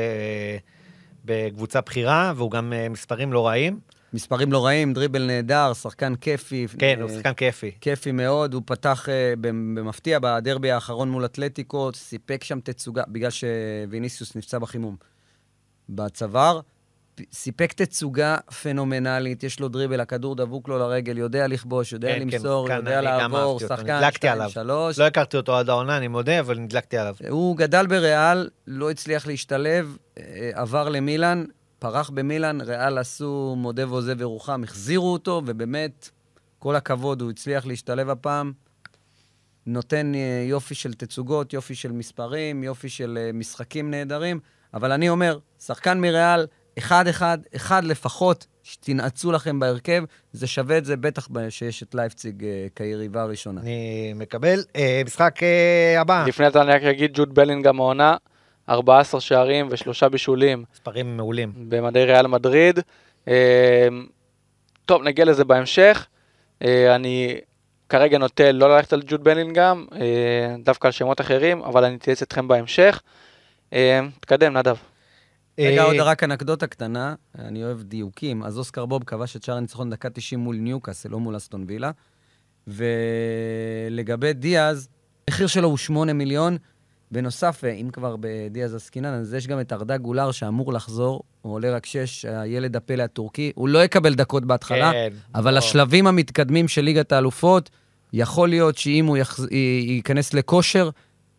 בקבוצה 1.24 1.80
בכירה, 1.80 2.32
והוא 2.36 2.50
גם 2.50 2.72
אה, 2.72 2.88
מספרים 2.88 3.32
לא 3.32 3.46
רעים. 3.46 3.80
מספרים 4.12 4.52
לא 4.52 4.64
רעים, 4.64 4.92
דריבל 4.92 5.26
נהדר, 5.26 5.72
שחקן 5.72 6.14
כיפי. 6.14 6.66
כן, 6.78 6.94
אה, 6.98 7.02
הוא 7.02 7.10
שחקן 7.10 7.32
כיפי. 7.32 7.70
כיפי 7.80 8.12
מאוד, 8.12 8.54
הוא 8.54 8.62
פתח 8.66 9.08
אה, 9.08 9.34
במפתיע 9.40 10.18
בדרבי 10.22 10.70
האחרון 10.70 11.10
מול 11.10 11.24
אתלטיקו, 11.24 11.90
סיפק 11.94 12.44
שם 12.44 12.60
תצוגה, 12.60 13.02
בגלל 13.08 13.30
שוויניסיוס 13.30 14.36
נפצע 14.36 14.58
בחימום 14.58 14.96
בצוואר. 15.88 16.60
סיפק 17.32 17.72
תצוגה 17.72 18.36
פנומנלית, 18.62 19.42
יש 19.42 19.60
לו 19.60 19.68
דריבל, 19.68 20.00
הכדור 20.00 20.36
דבוק 20.36 20.68
לו 20.68 20.78
לרגל, 20.78 21.18
יודע 21.18 21.46
לכבוש, 21.46 21.92
יודע 21.92 22.08
כן, 22.08 22.30
כן, 22.30 22.36
למסור, 22.36 22.66
שחקן, 22.66 22.78
יודע 22.78 23.00
לעבור, 23.00 23.60
שחקן 23.60 23.96
נדלקתי 23.96 24.18
2, 24.18 24.32
עליו. 24.32 24.50
3. 24.50 24.98
לא 24.98 25.04
הכרתי 25.04 25.36
אותו 25.36 25.56
עד 25.56 25.68
העונה, 25.68 25.96
אני 25.96 26.08
מודה, 26.08 26.40
אבל 26.40 26.58
נדלקתי 26.58 26.98
עליו. 26.98 27.14
הוא 27.28 27.56
גדל 27.56 27.86
בריאל, 27.86 28.48
לא 28.66 28.90
הצליח 28.90 29.26
להשתלב, 29.26 29.96
אה, 30.18 30.50
עבר 30.54 30.88
למילאן, 30.88 31.44
פרח 31.78 32.10
במילאן, 32.10 32.60
ריאל 32.60 32.98
עשו 32.98 33.54
מודה 33.58 33.88
ועוזב 33.88 34.20
ירוחם, 34.20 34.64
החזירו 34.64 35.12
אותו, 35.12 35.42
ובאמת, 35.46 36.10
כל 36.58 36.76
הכבוד, 36.76 37.20
הוא 37.22 37.30
הצליח 37.30 37.66
להשתלב 37.66 38.10
הפעם. 38.10 38.52
נותן 39.66 40.14
אה, 40.14 40.44
יופי 40.48 40.74
של 40.74 40.94
תצוגות, 40.94 41.52
יופי 41.52 41.74
של 41.74 41.92
מספרים, 41.92 42.64
יופי 42.64 42.88
של 42.88 43.18
אה, 43.20 43.30
משחקים 43.32 43.90
נהדרים, 43.90 44.40
אבל 44.74 44.92
אני 44.92 45.08
אומר, 45.08 45.38
שחקן 45.60 46.00
מריאל, 46.00 46.46
אחד-אחד, 46.78 47.38
אחד 47.56 47.84
לפחות, 47.84 48.46
שתנעצו 48.62 49.32
לכם 49.32 49.60
בהרכב, 49.60 50.04
זה 50.32 50.46
שווה 50.46 50.78
את 50.78 50.84
זה, 50.84 50.96
בטח 50.96 51.28
ב- 51.30 51.48
שיש 51.48 51.82
את 51.82 51.94
לייפציג 51.94 52.44
אה, 52.44 52.66
כיריבה 52.76 53.22
הראשונה. 53.22 53.60
אני 53.60 54.12
מקבל. 54.16 54.64
אה, 54.76 55.02
משחק 55.06 55.42
אה, 55.42 56.00
הבא, 56.00 56.24
לפני 56.28 56.50
זה 56.50 56.62
אני 56.62 56.72
רק 56.72 56.82
אגיד, 56.82 57.10
ג'וד 57.14 57.34
בלינגהם 57.34 57.80
העונה, 57.80 58.16
14 58.68 59.20
שערים 59.20 59.68
ושלושה 59.70 60.08
בישולים 60.08 60.64
מספרים 60.72 61.16
מעולים. 61.16 61.52
במדי 61.68 62.04
ריאל 62.04 62.26
מדריד. 62.26 62.78
טוב, 64.86 65.02
נגיע 65.02 65.24
לזה 65.24 65.44
בהמשך. 65.44 66.06
אני 66.64 67.40
כרגע 67.88 68.18
נוטה 68.18 68.52
לא 68.52 68.76
ללכת 68.76 68.92
על 68.92 69.02
ג'וד 69.06 69.24
בלינגהם, 69.24 69.86
דווקא 70.64 70.86
על 70.86 70.92
שמות 70.92 71.20
אחרים, 71.20 71.62
אבל 71.62 71.84
אני 71.84 71.96
אתייעץ 71.96 72.22
אתכם 72.22 72.48
בהמשך. 72.48 73.02
תקדם, 74.20 74.56
נדב. 74.56 74.76
רגע, 75.58 75.82
אה, 75.82 75.86
עוד 75.86 75.96
רק 75.96 76.22
אנקדוטה 76.22 76.66
קטנה, 76.66 77.14
אני 77.38 77.64
אוהב 77.64 77.82
דיוקים. 77.82 78.42
אז 78.42 78.58
אוסקר 78.58 78.86
בוב 78.86 79.04
כבש 79.04 79.36
את 79.36 79.42
שער 79.42 79.56
הניצחון 79.56 79.90
דקה 79.90 80.10
90 80.10 80.40
מול 80.40 80.56
ניוקאסל, 80.56 81.08
לא 81.08 81.20
מול 81.20 81.36
אסטון 81.36 81.64
וילה. 81.68 81.90
ולגבי 82.66 84.32
דיאז, 84.32 84.88
המחיר 85.28 85.46
שלו 85.46 85.68
הוא 85.68 85.76
8 85.76 86.12
מיליון. 86.12 86.56
בנוסף, 87.12 87.64
אה, 87.64 87.70
אם 87.70 87.90
כבר 87.92 88.16
בדיאז 88.20 88.74
עסקינן, 88.74 89.14
אז 89.14 89.34
יש 89.34 89.46
גם 89.46 89.60
את 89.60 89.72
ארדה 89.72 89.96
גולר 89.96 90.30
שאמור 90.30 90.72
לחזור, 90.72 91.22
הוא 91.42 91.54
עולה 91.54 91.74
רק 91.74 91.86
6, 91.86 92.24
הילד 92.24 92.76
הפלא 92.76 93.02
הטורקי. 93.02 93.52
הוא 93.54 93.68
לא 93.68 93.84
יקבל 93.84 94.14
דקות 94.14 94.44
בהתחלה, 94.44 94.92
כן, 94.92 95.08
אבל 95.34 95.52
לא. 95.52 95.58
השלבים 95.58 96.06
המתקדמים 96.06 96.68
של 96.68 96.82
ליגת 96.82 97.12
האלופות, 97.12 97.70
יכול 98.12 98.48
להיות 98.48 98.78
שאם 98.78 99.06
הוא 99.06 99.16
יחז... 99.16 99.46
ייכנס 99.86 100.34
לכושר 100.34 100.90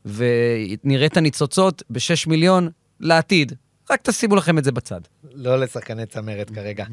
ונראה 0.06 1.06
את 1.06 1.18
הניצוצות 1.18 1.84
ב-6 1.90 2.30
מיליון 2.30 2.70
לעתיד. 3.00 3.54
רק 3.92 4.00
תשימו 4.04 4.36
לכם 4.36 4.58
את 4.58 4.64
זה 4.64 4.72
בצד. 4.72 5.02
לא 5.34 5.60
לשחקני 5.60 6.06
צמרת 6.06 6.50
כרגע. 6.50 6.86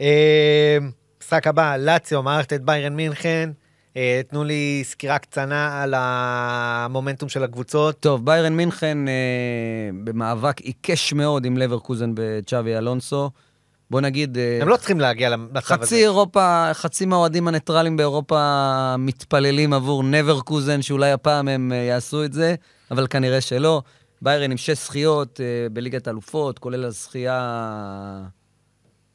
אה, 0.00 0.78
משחק 1.22 1.46
הבא, 1.46 1.76
לאציו, 1.76 2.22
מערכת 2.22 2.52
את 2.52 2.62
ביירן 2.62 2.96
מינכן. 2.96 3.50
אה, 3.96 4.20
תנו 4.28 4.44
לי 4.44 4.82
סקירה 4.84 5.18
קטנה 5.18 5.82
על 5.82 5.94
המומנטום 5.96 7.28
של 7.28 7.44
הקבוצות. 7.44 8.00
טוב, 8.00 8.26
ביירן 8.26 8.52
מינכן 8.52 9.08
אה, 9.08 9.12
במאבק 10.04 10.60
עיקש 10.60 11.12
מאוד 11.12 11.44
עם 11.44 11.56
לברקוזן 11.56 12.12
בצ'אבי 12.14 12.76
אלונסו. 12.76 13.30
בוא 13.90 14.00
נגיד, 14.00 14.38
אה, 14.38 14.58
הם 14.62 14.68
לא 14.68 14.76
צריכים 14.76 15.00
להגיע 15.00 15.30
למצב 15.30 15.56
הזה. 15.56 15.66
חצי 15.66 16.02
אירופה, 16.02 16.70
חצי 16.72 17.06
מהאוהדים 17.06 17.48
הניטרלים 17.48 17.96
באירופה 17.96 18.94
מתפללים 18.98 19.72
עבור 19.72 20.02
נברקוזן, 20.02 20.82
שאולי 20.82 21.12
הפעם 21.12 21.48
הם 21.48 21.72
יעשו 21.88 22.24
את 22.24 22.32
זה, 22.32 22.54
אבל 22.90 23.06
כנראה 23.06 23.40
שלא. 23.40 23.82
ביירן 24.22 24.50
עם 24.50 24.56
שש 24.56 24.70
זכיות 24.70 25.40
אה, 25.40 25.68
בליגת 25.72 26.08
אלופות, 26.08 26.58
כולל 26.58 26.84
הזכייה 26.84 28.26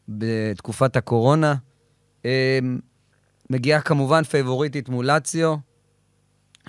בתקופת 0.09 0.95
הקורונה. 0.95 1.55
אה, 2.25 2.59
מגיעה 3.49 3.81
כמובן 3.81 4.23
פייבוריטית 4.23 4.89
מול 4.89 5.05
לאציו, 5.05 5.55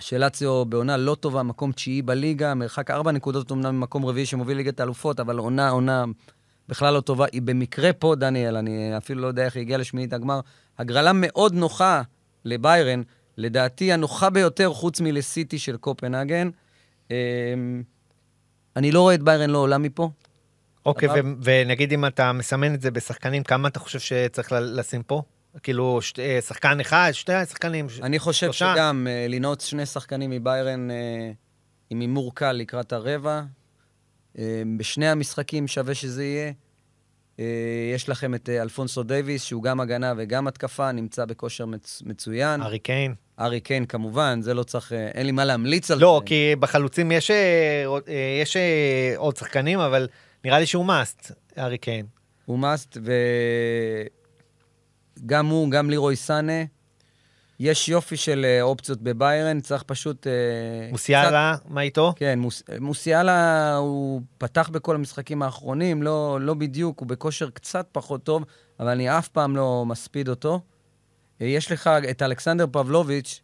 שלאציו 0.01 0.65
בעונה 0.65 0.97
לא 0.97 1.15
טובה, 1.15 1.43
מקום 1.43 1.73
תשיעי 1.73 2.03
בליגה, 2.03 2.55
מרחק 2.55 2.91
ארבע 2.91 3.13
נקודות 3.13 3.51
אומנם 3.51 3.77
ממקום 3.77 4.05
רביעי 4.05 4.27
שמוביל 4.27 4.57
ליגת 4.57 4.81
האלופות, 4.81 5.21
אבל 5.21 5.39
עונה, 5.39 5.69
עונה 5.69 6.05
בכלל 6.69 6.95
לא 6.95 7.01
טובה. 7.01 7.27
היא 7.33 7.43
במקרה 7.43 7.93
פה, 7.93 8.15
דניאל, 8.15 8.57
אני 8.57 8.97
אפילו 8.97 9.23
לא 9.23 9.27
יודע 9.27 9.45
איך 9.45 9.57
היא 9.57 9.61
הגיעה 9.61 9.79
לשמינית 9.79 10.13
הגמר. 10.13 10.41
הגרלה 10.79 11.13
מאוד 11.15 11.55
נוחה 11.55 12.03
לביירן, 12.45 13.03
לדעתי 13.37 13.93
הנוחה 13.93 14.31
ביותר 14.31 14.73
חוץ 14.73 15.01
מלסיטי 15.01 15.59
של 15.59 15.77
קופנהגן. 15.77 16.51
אני 18.77 18.93
לא 18.93 19.01
רואה 19.01 19.15
את 19.15 19.23
ביירן 19.23 19.51
לא 19.51 19.59
עולה 19.59 19.79
מפה. 19.79 20.11
אוקיי, 20.87 21.09
ו- 21.09 21.13
ונגיד 21.43 21.93
אם 21.93 22.07
אתה 22.07 22.33
מסמן 22.33 22.75
את 22.75 22.81
זה 22.81 22.91
בשחקנים, 22.91 23.43
כמה 23.43 23.69
אתה 23.69 23.81
חושב 23.81 23.99
שצריך 23.99 24.49
לשים 24.53 25.03
פה? 25.03 25.23
כאילו, 25.63 26.03
שת- 26.03 26.19
אה, 26.19 26.39
שחקן 26.41 26.81
אחד, 26.81 27.11
שתי 27.13 27.47
שחקנים? 27.47 27.89
ש- 27.89 28.01
אני 28.01 28.19
חושב 28.19 28.47
שלושה? 28.47 28.73
שגם 28.75 29.07
אה, 29.11 29.27
לנעוץ 29.29 29.65
שני 29.67 29.87
שחקנים 29.87 30.31
מביירן 30.31 30.91
אה, 30.91 31.31
עם 31.91 32.01
הימור 32.01 32.35
קל 32.35 32.53
לקראת 32.53 32.93
הרבע. 32.93 33.43
אה, 34.39 34.63
בשני 34.79 35.09
המשחקים 35.09 35.67
שווה 35.69 35.95
שזה 35.95 36.25
יהיה. 36.25 36.53
אה, 37.41 37.45
יש 37.95 38.09
לכם 38.09 38.35
את 38.35 38.49
אה, 38.49 38.63
אלפונסו 38.63 39.03
דייוויס, 39.03 39.43
שהוא 39.45 39.63
גם 39.63 39.81
הגנה 39.81 40.13
וגם 40.17 40.47
התקפה, 40.47 40.93
נמצא 40.93 41.25
בכושר 41.25 41.67
מצ- 41.67 42.03
מצוין. 42.07 42.63
ארי 42.63 42.79
קיין. 42.79 43.15
ארי 43.41 43.61
קיין 43.61 43.85
כמובן, 43.87 44.39
זה 44.43 44.55
לא 44.55 44.63
צריך, 44.63 44.93
אה, 44.93 45.09
אין 45.09 45.27
לי 45.27 45.33
מה 45.33 45.45
להמליץ 45.45 45.91
על 45.91 45.99
לא, 46.01 46.21
זה. 46.23 46.27
כי 46.27 46.55
בחלוצים 46.61 47.13
יש, 47.13 47.31
יש 48.43 48.57
עוד 49.17 49.37
שחקנים, 49.37 49.81
אבל 49.81 50.09
נראה 50.45 50.59
לי 50.59 50.67
שהוא 50.67 50.85
מאסט, 50.85 51.33
ארי 51.59 51.79
קיין. 51.79 52.07
הוא 52.45 52.59
מאסט, 52.59 52.97
וגם 55.23 55.47
הוא, 55.47 55.71
גם 55.71 55.91
לירוי 55.91 56.17
סאנה. 56.17 56.63
יש 57.61 57.89
יופי 57.89 58.17
של 58.17 58.45
אה, 58.49 58.63
אופציות 58.63 59.01
בביירן, 59.03 59.61
צריך 59.61 59.83
פשוט... 59.83 60.27
אה, 60.27 60.33
מוסיאלה, 60.91 61.55
מה 61.69 61.81
איתו? 61.81 62.11
קצת- 62.11 62.19
כן, 62.19 62.39
מוס, 62.39 62.63
מוסיאלה 62.81 63.77
הוא 63.77 64.21
פתח 64.39 64.69
בכל 64.73 64.95
המשחקים 64.95 65.43
האחרונים, 65.43 66.03
לא, 66.03 66.39
לא 66.41 66.55
בדיוק, 66.55 67.01
הוא 67.01 67.09
בכושר 67.09 67.51
קצת 67.51 67.87
פחות 67.93 68.23
טוב, 68.25 68.43
אבל 68.81 68.89
אני 68.89 69.19
אף 69.19 69.29
פעם 69.29 69.57
לא 69.57 69.85
מספיד 69.87 70.29
אותו. 70.29 70.61
אה, 71.43 71.47
יש 71.47 71.73
לך 71.73 71.87
את 72.11 72.23
אלכסנדר 72.23 72.67
פבלוביץ', 72.73 73.41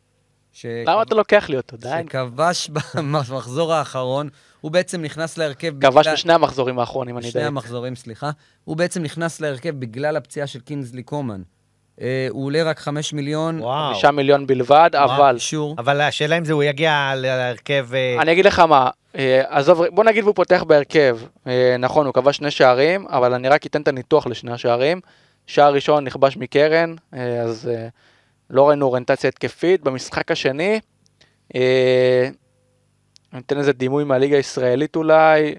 ש... 0.53 0.67
למה 0.87 1.03
אתה 1.03 1.15
לוקח 1.15 1.49
לי 1.49 1.57
אותו? 1.57 1.77
די. 1.77 2.03
שכבש 2.07 2.71
במחזור 2.95 3.73
האחרון, 3.75 4.29
הוא 4.61 4.71
בעצם 4.71 5.03
נכנס 5.03 5.39
להרכב... 5.39 5.75
כבש 5.81 5.95
בגלל- 6.07 6.15
בשני 6.15 6.33
המחזורים 6.33 6.79
האחרונים, 6.79 7.19
אני 7.19 7.27
בשני 7.27 7.41
יודע. 7.41 7.49
המחזורים, 7.49 7.97
סליחה. 7.97 8.31
הוא 8.65 8.77
בעצם 8.77 9.03
נכנס 9.03 9.41
להרכב 9.41 9.71
בגלל 9.79 10.17
הפציעה 10.17 10.47
של 10.47 10.61
קינגסלי 10.61 11.03
קומן. 11.03 11.43
אה, 12.01 12.27
הוא 12.31 12.47
עולה 12.47 12.63
רק 12.63 12.79
5 12.79 13.13
מיליון. 13.13 13.61
וואו. 13.61 13.93
חמישה 13.93 14.11
מיליון 14.11 14.47
בלבד, 14.47 14.91
אבל... 14.95 15.35
אישור. 15.35 15.75
אבל 15.79 16.01
השאלה 16.01 16.39
אם 16.39 16.45
זה 16.45 16.53
הוא 16.53 16.63
יגיע 16.63 17.13
להרכב... 17.17 17.87
אה, 17.95 18.23
אני 18.23 18.33
אגיד 18.33 18.45
לך 18.45 18.59
מה, 18.59 18.91
אה, 19.19 19.43
עזוב, 19.49 19.87
בוא 19.87 20.05
נגיד 20.05 20.25
והוא 20.25 20.35
פותח 20.35 20.65
בהרכב. 20.67 21.19
אה, 21.47 21.77
נכון, 21.79 22.07
הוא 22.07 22.15
כבש 22.15 22.37
שני 22.37 22.51
שערים, 22.51 23.07
אבל 23.09 23.35
אני 23.35 23.49
רק 23.49 23.67
אתן 23.67 23.83
את 23.83 23.89
הניתוח 23.89 24.27
לשני 24.27 24.53
השערים. 24.53 25.01
שער 25.47 25.75
ראשון 25.75 26.05
נכבש 26.05 26.37
מקרן, 26.37 26.95
אה, 27.15 27.41
אז 27.41 27.69
אה, 27.69 27.89
לא 28.51 28.69
ראינו 28.69 28.87
אוריינטציה 28.87 29.29
התקפית. 29.29 29.83
במשחק 29.83 30.31
השני, 30.31 30.81
אה, 31.55 32.29
אני 33.33 33.41
אתן 33.41 33.59
איזה 33.59 33.73
דימוי 33.73 34.05
מהליגה 34.05 34.37
הישראלית 34.37 34.97
אולי. 34.97 35.55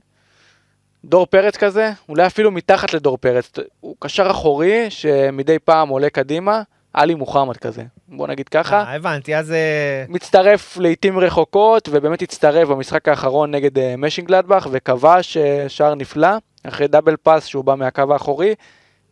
דור 1.06 1.26
פרץ 1.26 1.58
כזה, 1.58 1.92
אולי 2.10 2.26
אפילו 2.26 2.52
מתחת 2.52 2.94
לדור 2.94 3.18
פרץ. 3.18 3.52
הוא 3.80 3.96
קשר 4.00 4.32
אחורי 4.32 4.86
שמדי 4.90 5.60
פעם 5.60 5.90
עולה 5.90 6.10
קדימה, 6.10 6.62
עלי 6.94 7.16
מוחמד 7.16 7.58
כזה. 7.58 7.84
בוא 8.08 8.28
נגיד 8.28 8.50
ככה. 8.50 8.84
אה, 8.84 8.96
הבנתי, 8.96 9.36
אז... 9.36 9.52
אה, 9.52 10.06
מצטרף 10.10 10.78
לעיתים 10.78 11.20
רחוקות, 11.20 11.90
ובאמת 11.92 12.22
הצטרף 12.22 12.68
במשחק 12.68 13.08
האחרון 13.08 13.52
נגד 13.52 13.78
אה, 13.78 13.96
משינגלדבך, 13.98 14.68
וכבש 14.72 15.38
אה, 15.38 15.66
שער 15.70 15.96
נפלא, 15.96 16.28
אחרי 16.68 16.88
דאבל 16.88 17.16
פאס 17.24 17.46
שהוא 17.46 17.64
בא 17.64 17.76
מהקו 17.76 18.14
האחורי. 18.14 18.56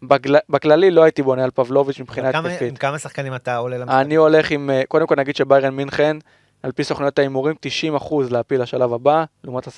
בגל... 0.04 0.36
בכללי 0.50 0.92
לא 0.92 1.04
הייתי 1.04 1.22
בונה 1.24 1.44
על 1.44 1.52
פבלוביץ' 1.52 2.00
מבחינה 2.00 2.32
כמה- 2.32 2.40
עם 2.40 2.46
התקפית. 2.46 2.78
כמה 2.78 3.00
שחקנים 3.00 3.36
אתה 3.36 3.58
עולה 3.58 3.78
למשחק? 3.78 3.96
אני 4.02 4.16
הולך 4.16 4.52
עם, 4.52 4.70
קודם 4.88 5.08
כל 5.08 5.16
נגיד 5.18 5.36
שביירן 5.36 5.74
מינכן, 5.76 6.18
על 6.63 6.71
פי 6.71 6.84
סוכנויות 6.84 7.19
ההימורים, 7.19 7.56
90% 8.00 8.13
להפיל 8.30 8.62
לשלב 8.62 8.93
הבא, 8.93 9.24
לעומת 9.43 9.67
10% 9.67 9.71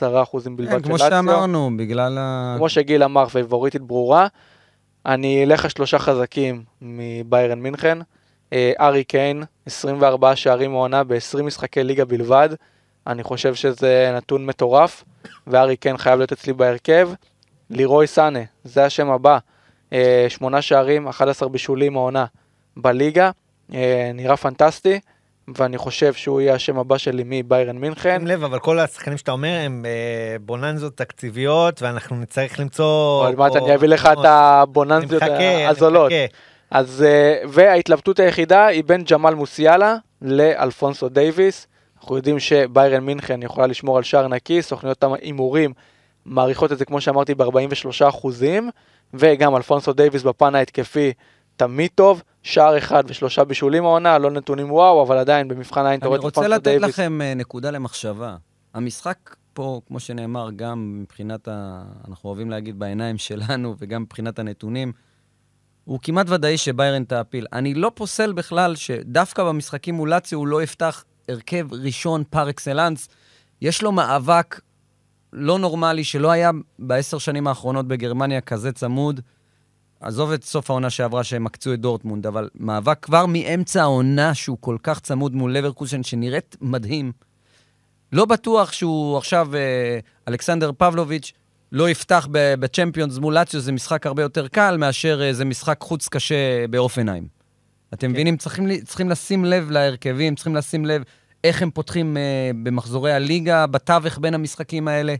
בלבד 0.55 0.71
כן, 0.71 0.79
של 0.79 0.83
כמו. 0.83 0.97
שאמרנו, 0.97 1.71
בגלל 1.77 2.17
ה... 2.17 2.53
כמו 2.57 2.69
שגיל 2.69 3.03
אמר, 3.03 3.27
פייבוריטית 3.27 3.81
ברורה. 3.81 4.27
אני 5.05 5.43
אלך 5.43 5.63
על 5.63 5.69
שלושה 5.69 5.99
חזקים 5.99 6.63
מביירן 6.81 7.59
מינכן. 7.59 7.97
אה, 8.53 8.71
ארי 8.79 9.03
קיין, 9.03 9.43
24 9.65 10.35
שערים 10.35 10.71
מעונה 10.71 11.03
ב-20 11.03 11.41
משחקי 11.43 11.83
ליגה 11.83 12.05
בלבד. 12.05 12.49
אני 13.07 13.23
חושב 13.23 13.55
שזה 13.55 14.11
נתון 14.17 14.45
מטורף, 14.45 15.03
וארי 15.47 15.77
קיין 15.77 15.97
חייב 15.97 16.17
להיות 16.19 16.31
אצלי 16.31 16.53
בהרכב. 16.53 17.09
לירוי 17.69 18.07
סאנה, 18.07 18.39
זה 18.63 18.85
השם 18.85 19.09
הבא. 19.09 19.37
אה, 19.93 20.25
שמונה 20.29 20.61
שערים, 20.61 21.07
11 21.07 21.49
בישולים 21.49 21.97
העונה 21.97 22.25
בליגה. 22.77 23.31
אה, 23.73 24.11
נראה 24.13 24.37
פנטסטי, 24.37 24.99
ואני 25.56 25.77
חושב 25.77 26.13
שהוא 26.13 26.41
יהיה 26.41 26.53
השם 26.53 26.79
הבא 26.79 26.97
שלי 26.97 27.23
מביירן 27.25 27.77
מינכן. 27.77 28.17
שים 28.19 28.27
לב, 28.27 28.43
אבל 28.43 28.60
כל 28.60 28.79
השחקנים 28.79 29.17
שאתה 29.17 29.32
אומר 29.32 29.60
הם 29.65 29.86
אה, 29.86 30.36
בוננזות 30.41 30.97
תקציביות, 30.97 31.82
ואנחנו 31.82 32.15
נצטרך 32.15 32.60
למצוא... 32.60 33.25
עוד 33.27 33.36
מעט 33.36 33.56
אני 33.56 33.75
אביא 33.75 33.88
לך 33.88 34.10
את 34.13 34.17
אני 35.21 35.65
הזולות. 35.67 36.12
אז, 36.71 37.03
אה, 37.08 37.41
וההתלבטות 37.49 38.19
היחידה 38.19 38.65
היא 38.65 38.84
בין 38.84 39.03
ג'מאל 39.12 39.34
מוסיאלה 39.34 39.95
לאלפונסו 40.21 41.10
דייוויס. 41.10 41.67
אנחנו 42.01 42.15
יודעים 42.15 42.39
שביירן 42.39 43.03
מינכן 43.03 43.43
יכולה 43.43 43.67
לשמור 43.67 43.97
על 43.97 44.03
שער 44.03 44.27
נקי, 44.27 44.62
סוכניות 44.62 45.03
ההימורים 45.03 45.73
מעריכות 46.25 46.71
את 46.71 46.77
זה, 46.77 46.86
כמו 46.86 47.01
שאמרתי, 47.01 47.36
ב-43 47.36 48.10
אחוזים, 48.10 48.69
וגם 49.13 49.56
אלפונסו 49.56 49.93
דייוויס 49.93 50.23
בפן 50.23 50.56
ההתקפי 50.56 51.13
תמיד 51.55 51.91
טוב, 51.95 52.23
שער 52.43 52.77
אחד 52.77 53.03
ושלושה 53.07 53.43
בישולים 53.43 53.85
העונה, 53.85 54.17
לא 54.17 54.31
נתונים 54.31 54.71
וואו, 54.71 55.03
אבל 55.03 55.17
עדיין 55.17 55.47
במבחן 55.47 55.85
העין 55.85 55.99
אתה 55.99 56.05
אני 56.05 56.09
רואה 56.09 56.19
את 56.19 56.23
רוצה 56.23 56.41
אלפונסו 56.41 56.55
לתת 56.55 56.63
דייוויס. 56.63 56.89
לכם 56.89 57.21
אה, 57.21 57.33
נקודה 57.33 57.71
למחשבה. 57.71 58.35
המשחק 58.73 59.35
פה, 59.53 59.81
כמו 59.87 59.99
שנאמר, 59.99 60.49
גם 60.55 60.99
מבחינת 61.01 61.47
ה... 61.47 61.83
אנחנו 62.07 62.29
אוהבים 62.29 62.49
להגיד 62.49 62.79
בעיניים 62.79 63.17
שלנו, 63.17 63.75
וגם 63.79 64.01
מבחינת 64.01 64.39
הנתונים, 64.39 64.91
הוא 65.85 65.99
כמעט 66.01 66.29
ודאי 66.29 66.57
שביירן 66.57 67.03
תעפיל. 67.03 67.45
אני 67.53 67.73
לא 67.73 67.91
פוסל 67.95 68.33
בכלל 68.33 68.75
שדווקא 68.75 69.43
במשחקים 69.43 69.95
מול 69.95 70.09
לאציו 70.09 70.39
הוא 70.39 70.47
לא 70.47 70.63
יפתח 70.63 71.03
הרכב 71.29 71.67
ראשון 71.71 72.23
פר 72.29 72.49
אקסלנס. 72.49 73.09
יש 73.61 73.81
לו 73.81 73.91
מאבק 73.91 74.61
לא 75.33 75.59
נורמלי 75.59 76.03
שלא 76.03 76.31
היה 76.31 76.51
בעשר 76.79 77.17
שנים 77.17 77.47
האחרונות 77.47 77.87
בגרמניה 77.87 78.41
כזה 78.41 78.71
צמוד. 78.71 79.21
עזוב 80.03 80.31
את 80.31 80.43
סוף 80.43 80.69
העונה 80.69 80.89
שעברה 80.89 81.23
שהם 81.23 81.45
עקצו 81.45 81.73
את 81.73 81.79
דורטמונד, 81.79 82.27
אבל 82.27 82.49
מאבק 82.55 82.97
כבר 83.01 83.25
מאמצע 83.25 83.81
העונה 83.81 84.33
שהוא 84.33 84.57
כל 84.59 84.77
כך 84.83 84.99
צמוד 84.99 85.35
מול 85.35 85.53
לברקושן, 85.53 86.03
שנראית 86.03 86.55
מדהים. 86.61 87.11
לא 88.11 88.25
בטוח 88.25 88.71
שהוא 88.71 89.17
עכשיו, 89.17 89.55
אה, 89.55 89.99
אלכסנדר 90.27 90.71
פבלוביץ', 90.77 91.31
לא 91.71 91.89
יפתח 91.89 92.27
בצ'מפיונס 92.31 93.17
מול 93.17 93.33
לאציו, 93.33 93.59
זה 93.59 93.71
משחק 93.71 94.05
הרבה 94.05 94.21
יותר 94.21 94.47
קל 94.47 94.77
מאשר 94.77 95.21
אה, 95.23 95.33
זה 95.33 95.45
משחק 95.45 95.77
חוץ 95.81 96.07
קשה 96.07 96.67
באופנהיים. 96.69 97.27
אתם 97.93 98.11
מבינים? 98.11 98.37
צריכים, 98.37 98.81
צריכים 98.85 99.09
לשים 99.09 99.45
לב 99.45 99.71
להרכבים, 99.71 100.35
צריכים 100.35 100.55
לשים 100.55 100.85
לב 100.85 101.03
איך 101.43 101.61
הם 101.61 101.71
פותחים 101.71 102.17
אה, 102.17 102.51
במחזורי 102.63 103.13
הליגה, 103.13 103.67
בתווך 103.67 104.17
בין 104.17 104.33
המשחקים 104.33 104.87
האלה. 104.87 105.15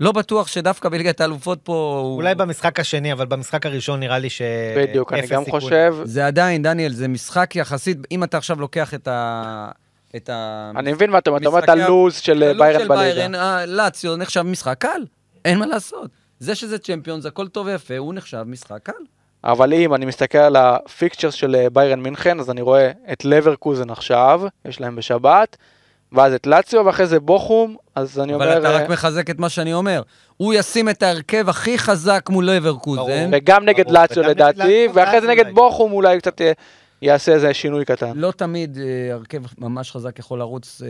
לא 0.00 0.12
בטוח 0.12 0.46
שדווקא 0.46 0.88
בליגת 0.88 1.20
האלופות 1.20 1.58
פה... 1.62 2.00
הוא- 2.02 2.16
אולי 2.16 2.34
במשחק 2.34 2.80
השני, 2.80 3.12
אבל 3.12 3.26
במשחק 3.26 3.66
הראשון 3.66 4.00
נראה 4.00 4.18
לי 4.18 4.30
ש... 4.30 4.42
בדיוק, 4.76 5.12
אני 5.12 5.26
גם 5.26 5.44
סיכוי. 5.44 5.60
חושב, 5.60 5.96
זה 6.04 6.26
עדיין, 6.26 6.62
דניאל, 6.62 6.92
זה 6.92 7.08
משחק 7.08 7.56
יחסית, 7.56 7.98
אם 8.10 8.24
אתה 8.24 8.36
עכשיו 8.38 8.60
לוקח 8.60 8.94
את 8.94 9.08
ה... 9.08 9.70
את 10.16 10.28
ה... 10.30 10.70
אני 10.76 10.92
מבין 10.92 11.10
מה 11.10 11.18
אתה 11.18 11.30
אומר, 11.30 11.40
אתה 11.40 11.48
אומר 11.48 11.58
את 11.58 11.68
הלוז 11.68 12.16
של 12.16 12.42
הלוז 12.42 12.58
ביירן 12.58 12.80
של 12.80 12.88
בליגה. 12.88 13.02
ביירן, 13.14 13.34
אה, 13.34 13.66
לאציו 13.66 14.16
נחשב 14.16 14.42
משחק 14.42 14.78
קל, 14.78 15.04
אין 15.44 15.58
מה 15.58 15.66
לעשות. 15.66 16.10
זה 16.40 16.54
שזה 16.54 16.78
צ'מפיונס, 16.78 17.26
הכל 17.26 17.48
טוב 17.48 17.66
ויפה, 17.66 17.96
הוא 17.96 18.14
נחשב 18.14 18.42
משחק 18.46 18.78
קל. 18.82 18.92
אבל 19.44 19.72
אם 19.74 19.94
אני 19.94 20.06
מסתכל 20.06 20.38
על 20.38 20.56
הפיקצ'רס 20.56 21.34
של 21.34 21.54
אה, 21.54 21.70
ביירן 21.70 22.00
מינכן, 22.00 22.40
אז 22.40 22.50
אני 22.50 22.60
רואה 22.60 22.90
את 23.12 23.24
לברקוזן 23.24 23.90
עכשיו, 23.90 24.40
יש 24.64 24.80
להם 24.80 24.96
בשבת, 24.96 25.56
ואז 26.12 26.32
את 26.32 26.46
לאציו, 26.46 26.86
ואחרי 26.86 27.06
זה 27.06 27.20
בוכום, 27.20 27.76
אז 27.94 28.20
אני 28.20 28.34
אבל 28.34 28.48
אומר... 28.48 28.58
אתה 28.58 28.70
אה, 28.70 28.82
רק 28.82 28.88
מחזק 28.88 29.30
את 29.30 29.38
מה 29.38 29.48
שאני 29.48 29.74
אומר. 29.74 30.02
הוא 30.36 30.54
ישים 30.54 30.88
את 30.88 31.02
ההרכב 31.02 31.48
הכי 31.48 31.78
חזק 31.78 32.26
מול 32.30 32.50
לברקוזן. 32.50 33.28
וגם 33.32 33.64
נגד 33.64 33.90
לאציו 33.90 34.22
לדעתי, 34.22 34.88
ואחרי 34.94 35.20
זה 35.20 35.26
אולי. 35.26 35.36
נגד 35.36 35.54
בוכום 35.54 35.92
אולי 35.92 36.18
קצת 36.18 36.40
אה, 36.40 36.52
יעשה 37.02 37.32
איזה 37.32 37.54
שינוי 37.54 37.84
קטן. 37.84 38.12
לא 38.14 38.30
תמיד 38.30 38.78
אה, 38.78 39.14
הרכב 39.14 39.42
ממש 39.58 39.92
חזק 39.92 40.18
יכול 40.18 40.38
לרוץ, 40.38 40.82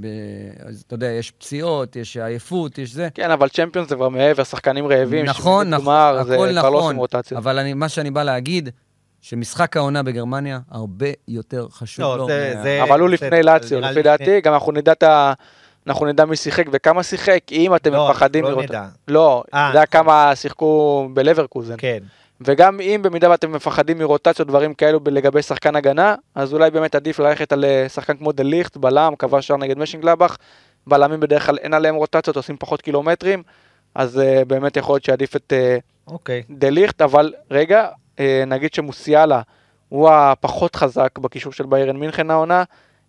ב- 0.00 0.68
אז 0.68 0.84
אתה 0.86 0.94
יודע, 0.94 1.06
יש 1.06 1.30
פציעות, 1.30 1.96
יש 1.96 2.16
עייפות, 2.16 2.78
יש 2.78 2.92
זה. 2.92 3.08
כן, 3.14 3.30
אבל 3.30 3.48
צ'מפיונס 3.48 3.88
זה 3.88 3.94
כבר 3.94 4.08
מעבר, 4.08 4.44
שחקנים 4.44 4.86
רעבים, 4.86 5.24
נכון, 5.24 5.70
נכון, 5.70 6.18
הכל 6.18 6.48
כבר 6.60 6.70
לא 6.70 6.92
נכון. 6.92 6.96
אבל 7.36 7.58
אני, 7.58 7.74
מה 7.74 7.88
שאני 7.88 8.10
בא 8.10 8.22
להגיד, 8.22 8.68
שמשחק 9.20 9.76
העונה 9.76 10.02
בגרמניה 10.02 10.58
הרבה 10.70 11.06
יותר 11.28 11.66
חשוב 11.70 12.04
לא, 12.04 12.18
לו. 12.18 12.26
זה- 12.26 12.52
מה- 12.56 12.62
זה- 12.62 12.82
אבל 12.82 13.00
הוא 13.00 13.08
לפני 13.08 13.42
לאציו, 13.42 13.80
לפי 13.80 14.02
דעתי, 14.02 14.40
גם 14.40 14.54
אנחנו 14.54 14.72
נדע 14.72 14.92
את 14.92 15.02
ה... 15.02 15.32
אנחנו 15.86 16.06
נדע 16.06 16.24
מי 16.24 16.36
שיחק 16.36 16.64
וכמה 16.72 17.02
שיחק, 17.02 17.40
אם 17.52 17.74
אתם 17.74 17.92
לא, 17.92 18.08
מפחדים 18.10 18.44
לא 18.44 18.50
לראות... 18.50 18.64
נדע. 18.64 18.86
לא, 19.08 19.42
אה. 19.54 19.70
נדע 19.70 19.86
כמה 19.86 20.32
שיחקו 20.34 21.08
בלברקוזן. 21.14 21.74
כן. 21.78 21.98
וגם 22.40 22.80
אם 22.80 23.00
במידה 23.02 23.30
ואתם 23.30 23.52
מפחדים 23.52 23.98
מרוטציות, 23.98 24.48
דברים 24.48 24.74
כאלו 24.74 25.00
לגבי 25.06 25.42
שחקן 25.42 25.76
הגנה, 25.76 26.14
אז 26.34 26.52
אולי 26.54 26.70
באמת 26.70 26.94
עדיף 26.94 27.18
ללכת 27.18 27.52
על 27.52 27.64
אה, 27.64 27.88
שחקן 27.88 28.16
כמו 28.16 28.32
דה 28.32 28.42
ליכט, 28.42 28.76
בלם, 28.76 29.12
כבש 29.18 29.46
שער 29.46 29.56
נגד 29.56 29.78
משינגלבך, 29.78 30.36
בלמים 30.86 31.20
בדרך 31.20 31.46
כלל 31.46 31.58
אין 31.58 31.74
עליהם 31.74 31.94
רוטציות, 31.94 32.36
עושים 32.36 32.56
פחות 32.58 32.82
קילומטרים, 32.82 33.42
אז 33.94 34.18
uh, 34.20 34.44
באמת 34.44 34.76
יכול 34.76 34.94
להיות 34.94 35.04
שעדיף 35.04 35.36
את 35.36 35.52
uh, 35.52 36.12
אוקיי. 36.12 36.42
דה 36.50 36.70
ליכט, 36.70 37.02
אבל 37.02 37.32
רגע, 37.50 37.88
נגיד 38.46 38.74
שמוסיאלה 38.74 39.42
הוא 39.88 40.10
הפחות 40.10 40.76
חזק 40.76 41.18
בקישור 41.18 41.52
של 41.52 41.66
ביירן 41.66 41.96
מינכן 41.96 42.30
העונה. 42.30 42.64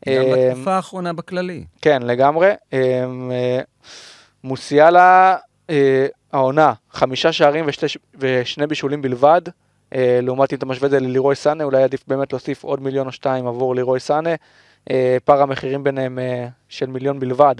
גם 0.09 0.13
אה, 0.13 0.49
בתקופה 0.49 0.73
האחרונה 0.73 1.13
בכללי. 1.13 1.65
כן, 1.81 2.01
לגמרי. 2.01 2.51
אה, 2.73 3.05
אה, 3.31 3.59
מוסיאלה, 4.43 5.35
אה, 5.69 6.07
העונה, 6.33 6.73
חמישה 6.91 7.31
שערים 7.31 7.65
ושתי, 7.67 7.85
ושני 8.15 8.67
בישולים 8.67 9.01
בלבד. 9.01 9.41
אה, 9.95 10.19
לעומת 10.21 10.53
אם 10.53 10.57
אתה 10.57 10.65
משווה 10.65 10.85
את 10.85 10.91
זה 10.91 10.99
ללירוי 10.99 11.35
סאנה, 11.35 11.63
אולי 11.63 11.83
עדיף 11.83 12.03
באמת 12.07 12.33
להוסיף 12.33 12.63
עוד 12.63 12.81
מיליון 12.81 13.07
או 13.07 13.11
שתיים 13.11 13.47
עבור 13.47 13.75
לירוי 13.75 13.99
סאנה. 13.99 14.35
אה, 14.91 15.17
פער 15.25 15.41
המחירים 15.41 15.83
ביניהם 15.83 16.19
אה, 16.19 16.47
של 16.69 16.85
מיליון 16.85 17.19
בלבד. 17.19 17.55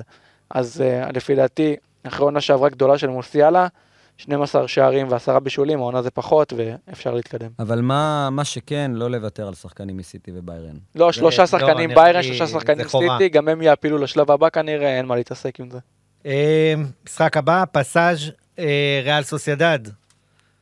אז 0.50 0.82
אה, 0.82 1.12
לפי 1.12 1.36
דעתי, 1.36 1.76
אחרי 2.04 2.24
עונה 2.26 2.42
שעברה 2.42 2.70
גדולה 2.70 2.98
של 2.98 3.10
מוסיאלה, 3.10 3.68
12 4.17 4.67
שערים 4.67 5.08
ועשרה 5.12 5.39
בישולים, 5.39 5.80
העונה 5.80 6.02
זה 6.02 6.12
פחות, 6.12 6.54
ואפשר 6.58 7.13
להתקדם. 7.13 7.50
אבל 7.60 7.82
מה, 7.82 8.30
מה 8.30 8.45
שכן, 8.45 8.91
לא 8.93 9.12
לוותר 9.12 9.47
על 9.47 9.54
שחקנים 9.54 9.97
מסיטי 9.97 10.32
וביירן. 10.36 10.76
לא, 10.95 11.12
שלושה 11.12 11.41
לא, 11.41 11.45
שחקנים 11.47 11.89
נראה 11.89 12.04
ביירן, 12.04 12.24
שלושה 12.24 12.47
שחקנים. 12.47 12.88
סיטי, 12.88 13.30
גם 13.30 13.47
הם 13.47 13.62
יעפילו 13.62 13.97
לשלב 13.97 14.32
הבא 14.32 14.50
כנראה, 14.50 14.97
אין 14.97 15.06
מה 15.06 15.15
להתעסק 15.15 15.60
עם 15.60 15.69
זה. 15.69 15.80
אה, 16.26 16.74
משחק 17.06 17.38
הבא, 17.38 17.63
פסאז' 17.71 18.32
אה, 18.60 19.02
ריאל 19.04 19.24
סוסיידד. 19.24 19.80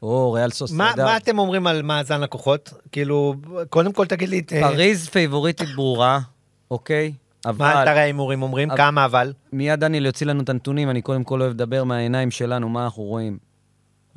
או 0.01 0.31
ריאל 0.31 0.45
מה, 0.45 0.51
סוסיידד. 0.51 1.03
מה 1.03 1.17
אתם 1.17 1.39
אומרים 1.39 1.67
על 1.67 1.81
מאזן 1.81 2.21
לקוחות? 2.21 2.73
כאילו, 2.91 3.35
קודם 3.69 3.93
כל 3.93 4.05
תגיד 4.05 4.29
לי, 4.29 4.41
אה, 4.51 4.61
פריז 4.61 5.09
פייבוריטית 5.09 5.69
ברורה, 5.75 6.19
אוקיי? 6.71 7.13
מה 7.45 7.51
אבל 7.51 7.83
אתרי 7.83 7.99
ההימורים 7.99 8.41
אומרים? 8.41 8.69
אבל- 8.71 8.77
כמה 8.77 9.05
אבל? 9.05 9.33
מיד 9.53 9.79
דניאל 9.79 10.05
יוציא 10.05 10.27
לנו 10.27 10.41
את 10.43 10.49
הנתונים, 10.49 10.89
אני 10.89 11.01
קודם 11.01 11.23
כל 11.23 11.41
אוהב 11.41 11.51
לדבר 11.51 11.83
מהעיניים 11.83 12.31
שלנו, 12.31 12.69
מה 12.69 12.83
אנחנו 12.83 13.03
רואים. 13.03 13.37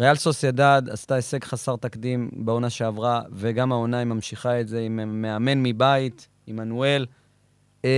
ריאל 0.00 0.14
סוסיידד 0.14 0.82
עשתה 0.90 1.14
הישג 1.14 1.44
חסר 1.44 1.76
תקדים 1.76 2.30
בעונה 2.32 2.70
שעברה, 2.70 3.22
וגם 3.32 3.72
העונה 3.72 3.98
היא 3.98 4.06
ממשיכה 4.06 4.60
את 4.60 4.68
זה 4.68 4.80
עם 4.80 5.22
מאמן 5.22 5.62
מבית, 5.62 6.28
אימנול. 6.46 7.06
אמ, 7.84 7.88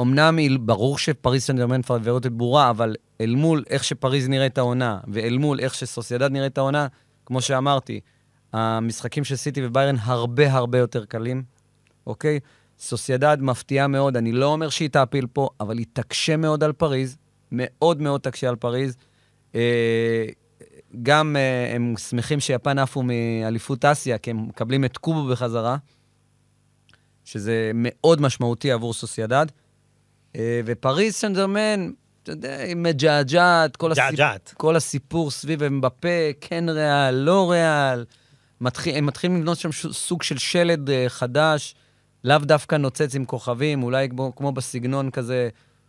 אמנם 0.00 0.36
היא- 0.36 0.58
ברור 0.60 0.98
שפריז 0.98 1.42
סן 1.42 1.56
ג'רמן 1.56 1.82
פייבוריטית 1.82 2.32
ברורה, 2.32 2.70
אבל 2.70 2.94
אל 3.20 3.34
מול 3.34 3.64
איך 3.70 3.84
שפריז 3.84 4.28
נראית 4.28 4.58
העונה, 4.58 4.98
ואל 5.08 5.38
מול 5.38 5.60
איך 5.60 5.74
שסוסיידד 5.74 6.32
נראית 6.32 6.58
העונה, 6.58 6.86
כמו 7.26 7.40
שאמרתי, 7.40 8.00
המשחקים 8.52 9.24
של 9.24 9.36
סיטי 9.36 9.66
וביירן 9.66 9.96
הרבה 10.00 10.52
הרבה 10.52 10.78
יותר 10.78 11.04
קלים, 11.04 11.42
אוקיי? 12.06 12.40
סוסיידד 12.78 13.36
מפתיעה 13.40 13.86
מאוד, 13.86 14.16
אני 14.16 14.32
לא 14.32 14.46
אומר 14.46 14.68
שהיא 14.68 14.88
תעפיל 14.88 15.26
פה, 15.32 15.48
אבל 15.60 15.78
היא 15.78 15.86
תקשה 15.92 16.36
מאוד 16.36 16.64
על 16.64 16.72
פריז, 16.72 17.16
מאוד 17.52 18.00
מאוד 18.00 18.20
תקשה 18.20 18.48
על 18.48 18.56
פריז. 18.56 18.96
אה, 19.54 20.24
גם 21.02 21.36
אה, 21.36 21.74
הם 21.74 21.94
שמחים 21.96 22.40
שיפן 22.40 22.78
עפו 22.78 23.02
מאליפות 23.02 23.84
אסיה, 23.84 24.18
כי 24.18 24.30
הם 24.30 24.48
מקבלים 24.48 24.84
את 24.84 24.96
קובו 24.96 25.26
בחזרה, 25.26 25.76
שזה 27.24 27.70
מאוד 27.74 28.20
משמעותי 28.20 28.72
עבור 28.72 28.94
סוסיידד. 28.94 29.46
אה, 30.36 30.60
ופריז 30.64 31.14
סן 31.14 31.34
ג'רמן, 31.34 31.90
אתה 32.22 32.32
יודע, 32.32 32.56
היא 32.56 32.76
מג'עג'עת, 32.76 33.76
כל, 33.76 33.92
הסיפ... 33.92 34.54
כל 34.54 34.76
הסיפור 34.76 35.30
סביב 35.30 35.62
אמבפה, 35.62 36.08
כן 36.40 36.68
ריאל, 36.68 37.14
לא 37.14 37.50
ריאל. 37.50 38.04
מתחיל, 38.60 38.96
הם 38.96 39.06
מתחילים 39.06 39.40
לבנות 39.40 39.58
שם 39.58 39.72
סוג 39.92 40.22
של 40.22 40.38
שלד 40.38 40.90
חדש, 41.08 41.74
לאו 42.26 42.38
דווקא 42.38 42.74
נוצץ 42.74 43.14
עם 43.14 43.24
כוכבים, 43.24 43.82
אולי 43.82 44.08
כמו, 44.08 44.32
כמו 44.36 44.52
בסגנון 44.52 45.10
כזה 45.10 45.48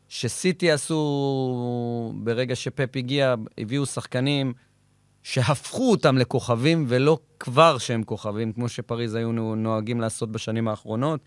שסיטי 0.09 0.71
עשו 0.71 2.13
ברגע 2.15 2.55
שפפ 2.55 2.95
הגיע, 2.95 3.35
הביאו 3.57 3.85
שחקנים 3.85 4.53
שהפכו 5.23 5.91
אותם 5.91 6.17
לכוכבים, 6.17 6.85
ולא 6.87 7.17
כבר 7.39 7.77
שהם 7.77 8.03
כוכבים, 8.03 8.53
כמו 8.53 8.69
שפריז 8.69 9.15
היו 9.15 9.31
נו- 9.31 9.55
נוהגים 9.55 10.01
לעשות 10.01 10.31
בשנים 10.31 10.67
האחרונות. 10.67 11.19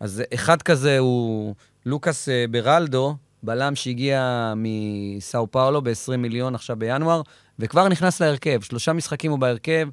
אז 0.00 0.22
אחד 0.34 0.62
כזה 0.62 0.98
הוא 0.98 1.54
לוקאס 1.86 2.28
אה, 2.28 2.44
ברלדו, 2.50 3.16
בלם 3.42 3.74
שהגיע 3.74 4.52
מסאו 4.56 5.50
פאולו 5.50 5.82
ב-20 5.82 6.16
מיליון 6.16 6.54
עכשיו 6.54 6.76
בינואר, 6.76 7.22
וכבר 7.58 7.88
נכנס 7.88 8.22
להרכב. 8.22 8.60
שלושה 8.60 8.92
משחקים 8.92 9.30
הוא 9.30 9.38
בהרכב, 9.38 9.88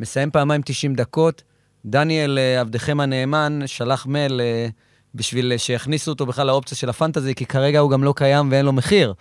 מסיים 0.00 0.30
פעמיים 0.30 0.62
90 0.62 0.94
דקות. 0.94 1.42
דניאל, 1.84 2.38
אה, 2.38 2.60
עבדכם 2.60 3.00
הנאמן, 3.00 3.60
שלח 3.66 4.06
מייל 4.06 4.40
אה, 4.40 4.68
בשביל 5.14 5.52
אה, 5.52 5.58
שיכניסו 5.58 6.10
אותו 6.10 6.26
בכלל 6.26 6.46
לאופציה 6.46 6.76
של 6.76 6.88
הפנטזי, 6.88 7.34
כי 7.34 7.46
כרגע 7.46 7.78
הוא 7.78 7.90
גם 7.90 8.04
לא 8.04 8.14
קיים 8.16 8.48
ואין 8.50 8.64
לו 8.64 8.72
מחיר. 8.72 9.14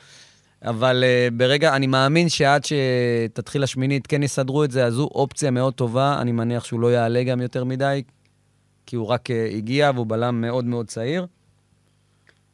אבל 0.66 1.04
ברגע, 1.34 1.76
אני 1.76 1.88
מאמין 1.88 2.30
שעד 2.30 2.62
שתתחיל 2.66 3.64
השמינית 3.64 4.08
כן 4.08 4.24
יסדרו 4.24 4.64
את 4.64 4.72
זה, 4.72 4.86
אז 4.86 4.94
זו 4.94 5.04
אופציה 5.04 5.52
מאוד 5.52 5.74
טובה. 5.74 6.18
אני 6.22 6.32
מניח 6.32 6.64
שהוא 6.64 6.80
לא 6.80 6.94
יעלה 6.94 7.24
גם 7.24 7.42
יותר 7.42 7.64
מדי, 7.64 8.04
כי 8.86 8.96
הוא 8.96 9.08
רק 9.08 9.30
הגיע 9.58 9.92
והוא 9.96 10.06
בלם 10.08 10.42
מאוד 10.42 10.66
מאוד 10.66 10.88
צעיר. 10.88 11.26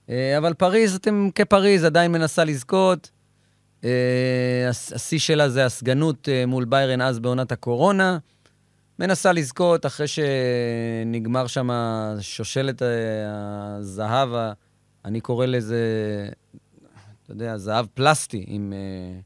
אבל 0.10 0.54
פריז, 0.58 0.96
אתם 0.96 1.30
כפריז, 1.36 1.84
עדיין 1.84 2.12
מנסה 2.12 2.44
לזכות. 2.44 3.12
הש- 3.84 4.94
השיא 4.94 5.20
שלה 5.20 5.50
זה 5.50 5.66
הסגנות 5.66 6.30
מול 6.48 6.66
ביירן 6.66 7.02
אז 7.02 7.20
בעונת 7.20 7.52
הקורונה. 7.52 8.18
מנסה 9.00 9.32
לזכות 9.32 9.86
אחרי 9.86 10.08
שנגמר 10.08 11.48
שם 11.48 11.70
שושלת 12.20 12.82
uh, 12.82 12.86
הזהב, 13.80 14.30
אני 15.06 15.22
קורא 15.22 15.46
לזה, 15.46 15.80
אתה 17.24 17.32
יודע, 17.32 17.58
זהב 17.58 17.86
פלסטי, 17.94 18.44
עם 18.48 18.74
uh, 18.74 19.24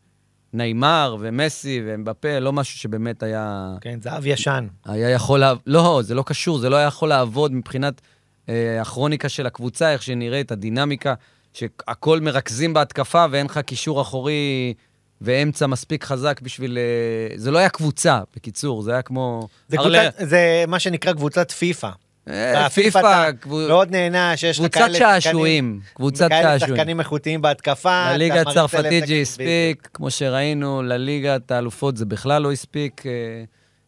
ניימר 0.54 1.18
ומסי 1.20 1.82
ואמבפה, 1.86 2.40
לא 2.40 2.54
משהו 2.54 2.80
שבאמת 2.80 3.24
היה... 3.24 3.76
כן, 3.82 4.00
זהב 4.02 4.26
ישן. 4.26 4.68
היה 4.86 5.10
יכול... 5.10 5.44
לא, 5.68 6.02
זה 6.04 6.16
לא 6.16 6.24
קשור, 6.24 6.58
זה 6.58 6.70
לא 6.70 6.76
היה 6.76 6.88
יכול 6.88 7.10
לעבוד 7.10 7.54
מבחינת 7.54 8.02
אה, 8.50 8.82
הכרוניקה 8.82 9.30
של 9.30 9.46
הקבוצה, 9.46 9.94
איך 9.94 10.04
שנראית, 10.04 10.52
הדינמיקה, 10.52 11.14
שהכל 11.54 12.20
מרכזים 12.20 12.74
בהתקפה 12.74 13.26
ואין 13.32 13.46
לך 13.46 13.58
קישור 13.58 14.02
אחורי 14.02 14.74
ואמצע 15.22 15.68
מספיק 15.68 16.04
חזק 16.04 16.42
בשביל... 16.42 16.78
אה, 16.78 17.38
זה 17.38 17.52
לא 17.52 17.60
היה 17.60 17.70
קבוצה, 17.70 18.20
בקיצור, 18.36 18.82
זה 18.82 18.92
היה 18.92 19.02
כמו... 19.02 19.48
זה, 19.68 19.78
ארלה- 19.78 20.12
קבוצת, 20.12 20.30
זה 20.30 20.64
מה 20.68 20.80
שנקרא 20.80 21.14
קבוצת 21.14 21.52
פיפא. 21.52 21.90
אה, 22.30 22.70
פיפא, 22.70 23.30
מאוד 23.46 23.92
נהנה 23.92 24.38
שיש 24.38 24.60
לך 24.60 24.66
קבוצת 24.66 24.80
כאלה 24.80 24.98
שעשועים, 25.22 25.80
קבוצת 25.94 26.30
כאלה 26.30 26.60
שעשועים. 26.60 26.76
שחקנים 26.78 27.00
איכותיים 27.00 27.42
בהתקפה. 27.42 28.12
לליגה 28.14 28.42
הצרפתית 28.42 29.08
זה 29.08 29.14
הספיק, 29.14 29.90
כמו 29.94 30.12
שראינו, 30.12 30.84
לליגת 30.84 31.52
האלופות 31.52 31.98
זה 31.98 32.06
בכלל 32.06 32.42
לא 32.42 32.52
הספיק. 32.52 33.04
אה, 33.06 33.12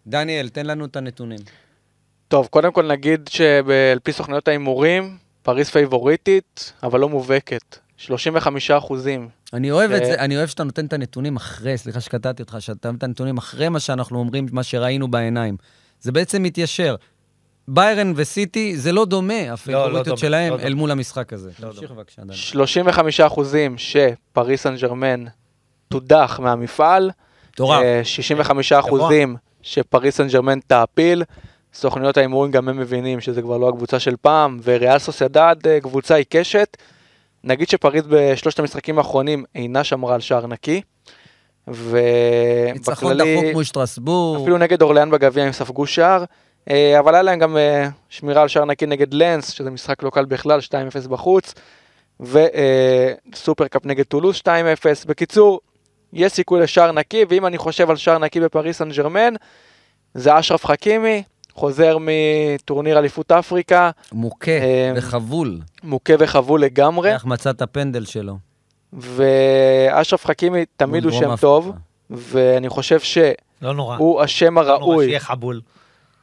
דניאל, 0.08 0.50
תן 0.50 0.66
לנו 0.66 0.86
את 0.86 0.96
הנתונים. 0.96 1.40
טוב, 2.28 2.48
קודם 2.48 2.72
כל 2.72 2.88
נגיד 2.88 3.30
שעל 3.30 4.00
פי 4.04 4.14
סוכניות 4.14 4.48
ההימורים, 4.48 5.18
פריז 5.44 5.70
פייבוריטית, 5.70 6.74
אבל 6.84 7.00
לא 7.00 7.10
מובהקת. 7.10 7.78
35 7.98 8.72
אחוזים. 8.72 9.30
אני 9.54 9.72
אוהב 9.72 9.92
את 9.92 10.06
זה, 10.06 10.14
אני 10.14 10.38
אוהב 10.38 10.48
שאתה 10.48 10.64
נותן 10.64 10.86
את 10.86 10.94
הנתונים 10.94 11.36
אחרי, 11.36 11.78
סליחה 11.78 12.02
שקטעתי 12.02 12.42
אותך, 12.42 12.58
שאתה 12.60 12.92
נותן 12.92 12.98
את 12.98 13.04
הנתונים 13.04 13.38
אחרי 13.38 13.70
מה 13.70 13.80
שאנחנו 13.80 14.20
אומרים, 14.20 14.46
מה 14.52 14.64
שראינו 14.64 15.12
בעיניים. 15.12 15.58
זה 16.02 16.12
בעצם 16.12 16.44
מתיישר. 16.44 16.96
ביירן 17.68 18.14
וסיטי, 18.16 18.78
זה 18.78 18.92
לא 18.92 19.06
דומה, 19.06 19.54
הפייבוריטיות 19.54 20.06
דומה, 20.06 20.18
שלהם, 20.18 20.54
לא 20.54 20.60
אל 20.60 20.70
דומה. 20.70 20.76
מול 20.76 20.92
המשחק 20.92 21.34
הזה. 21.34 21.52
לא 21.60 21.70
תמשיך. 21.70 21.92
בבקשה, 21.92 22.22
דניאל. 22.22 22.38
35 22.38 23.20
אחוזים 23.20 23.78
שפריז 23.78 24.60
סן 24.60 24.76
ג'רמן 24.76 25.26
תודח 25.88 26.40
מהמפעל. 26.44 27.12
מטורף. 27.54 27.84
אה, 27.84 28.02
65 28.04 28.72
אחוזים 28.72 29.36
שפריז 29.62 30.14
סן 30.14 30.28
ג'רמן 30.28 30.60
תעפיל. 30.68 31.24
סוכניות 31.74 32.18
ההימורים 32.18 32.52
גם 32.52 32.70
הם 32.70 32.78
מבינים 32.78 33.22
שזה 33.22 33.42
כבר 33.42 33.58
לא 33.58 33.70
הקבוצה 33.70 34.00
של 34.00 34.16
פעם, 34.22 34.60
וריאל 34.64 35.00
סוסיידד 35.00 35.56
אה, 35.66 35.80
קבוצה 35.82 36.16
עיקשת. 36.16 36.78
נגיד 37.44 37.70
שפריז 37.70 38.04
בשלושת 38.08 38.60
המשחקים 38.60 38.98
האחרונים 38.98 39.44
אינה 39.56 39.84
שמרה 39.84 40.16
על 40.16 40.22
שער 40.22 40.48
נקי. 40.48 40.82
ניצחון 41.68 43.12
ובכללי, 43.12 43.36
דחוק 43.36 43.54
מול 43.54 43.64
שטרסבורג. 43.64 44.42
אפילו 44.42 44.58
נגד 44.58 44.82
אורליאן 44.82 45.12
בגביע 45.12 45.44
הם 45.44 45.52
ספגו 45.52 45.86
שער, 45.88 46.24
אה, 46.70 47.00
אבל 47.00 47.14
היה 47.14 47.22
להם 47.22 47.40
גם 47.40 47.58
אה, 47.58 47.88
שמירה 48.10 48.42
על 48.42 48.48
שער 48.48 48.66
נקי 48.66 48.86
נגד 48.86 49.14
לנס, 49.14 49.52
שזה 49.52 49.72
משחק 49.72 50.04
לא 50.04 50.10
קל 50.10 50.26
בכלל, 50.26 50.60
2-0 51.06 51.08
בחוץ, 51.08 51.54
ו 52.20 52.38
Super 52.38 53.31
Cup 53.31 53.86
נגד 53.86 54.04
טולוז 54.04 54.36
2-0. 54.38 54.48
בקיצור, 55.08 55.60
יש 56.14 56.32
סיכוי 56.32 56.60
לשער 56.62 56.92
נקי, 56.92 57.26
ואם 57.30 57.46
אני 57.46 57.58
חושב 57.58 57.90
על 57.90 57.96
שער 57.96 58.18
נקי 58.18 58.40
בפריס 58.40 58.78
סן 58.78 58.90
ג'רמן, 58.90 59.34
זה 60.14 60.40
אשרף 60.40 60.66
חכימי, 60.66 61.24
חוזר 61.54 61.98
מטורניר 62.00 63.00
אליפות 63.00 63.32
אפריקה, 63.32 63.92
מוכה 64.12 64.52
אה, 64.52 64.94
וחבול. 64.96 65.60
מוכה 65.84 66.14
וחבול 66.20 66.62
לגמרי, 66.62 67.14
איך 67.14 67.26
מצא 67.26 67.50
את 67.50 67.62
הפנדל 67.62 68.06
שלו. 68.06 68.38
ואשרף 68.94 70.26
חכימי 70.26 70.66
תמיד 70.78 71.04
הוא 71.04 71.12
שם 71.12 71.36
טוב. 71.36 71.72
ואני 72.10 72.70
חושב 72.70 73.00
שהוא 73.00 73.26
לא 73.62 73.74
נורא. 73.74 73.98
השם 74.24 74.60
לא 74.60 74.64
נורא 74.64 74.74
הראוי 74.74 75.06
שיהיה 75.06 75.20
חבול. 75.20 75.62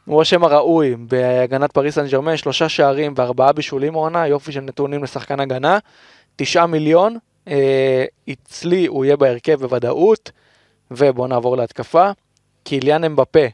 הוא 0.05 0.23
השם 0.23 0.45
הראוי 0.45 0.97
בהגנת 0.99 1.73
פריס 1.73 1.95
סן 1.95 2.07
ג'רמן, 2.07 2.37
שלושה 2.37 2.69
שערים 2.69 3.15
וארבעה 3.17 3.53
בישולים 3.53 3.95
העונה, 3.95 4.27
יופי 4.27 4.53
של 4.53 4.61
נתונים 4.61 5.05
לשחקן 5.05 5.41
הגנה. 5.41 5.79
תשעה 6.37 6.67
מיליון, 6.67 7.17
אה, 7.49 8.05
אצלי 8.31 8.87
הוא 8.87 9.05
יהיה 9.05 9.17
בהרכב 9.17 9.61
בוודאות, 9.61 10.31
ובואו 10.91 11.27
נעבור 11.27 11.57
להתקפה. 11.57 12.11
קיליאן 12.65 13.05
אמבפה, 13.05 13.47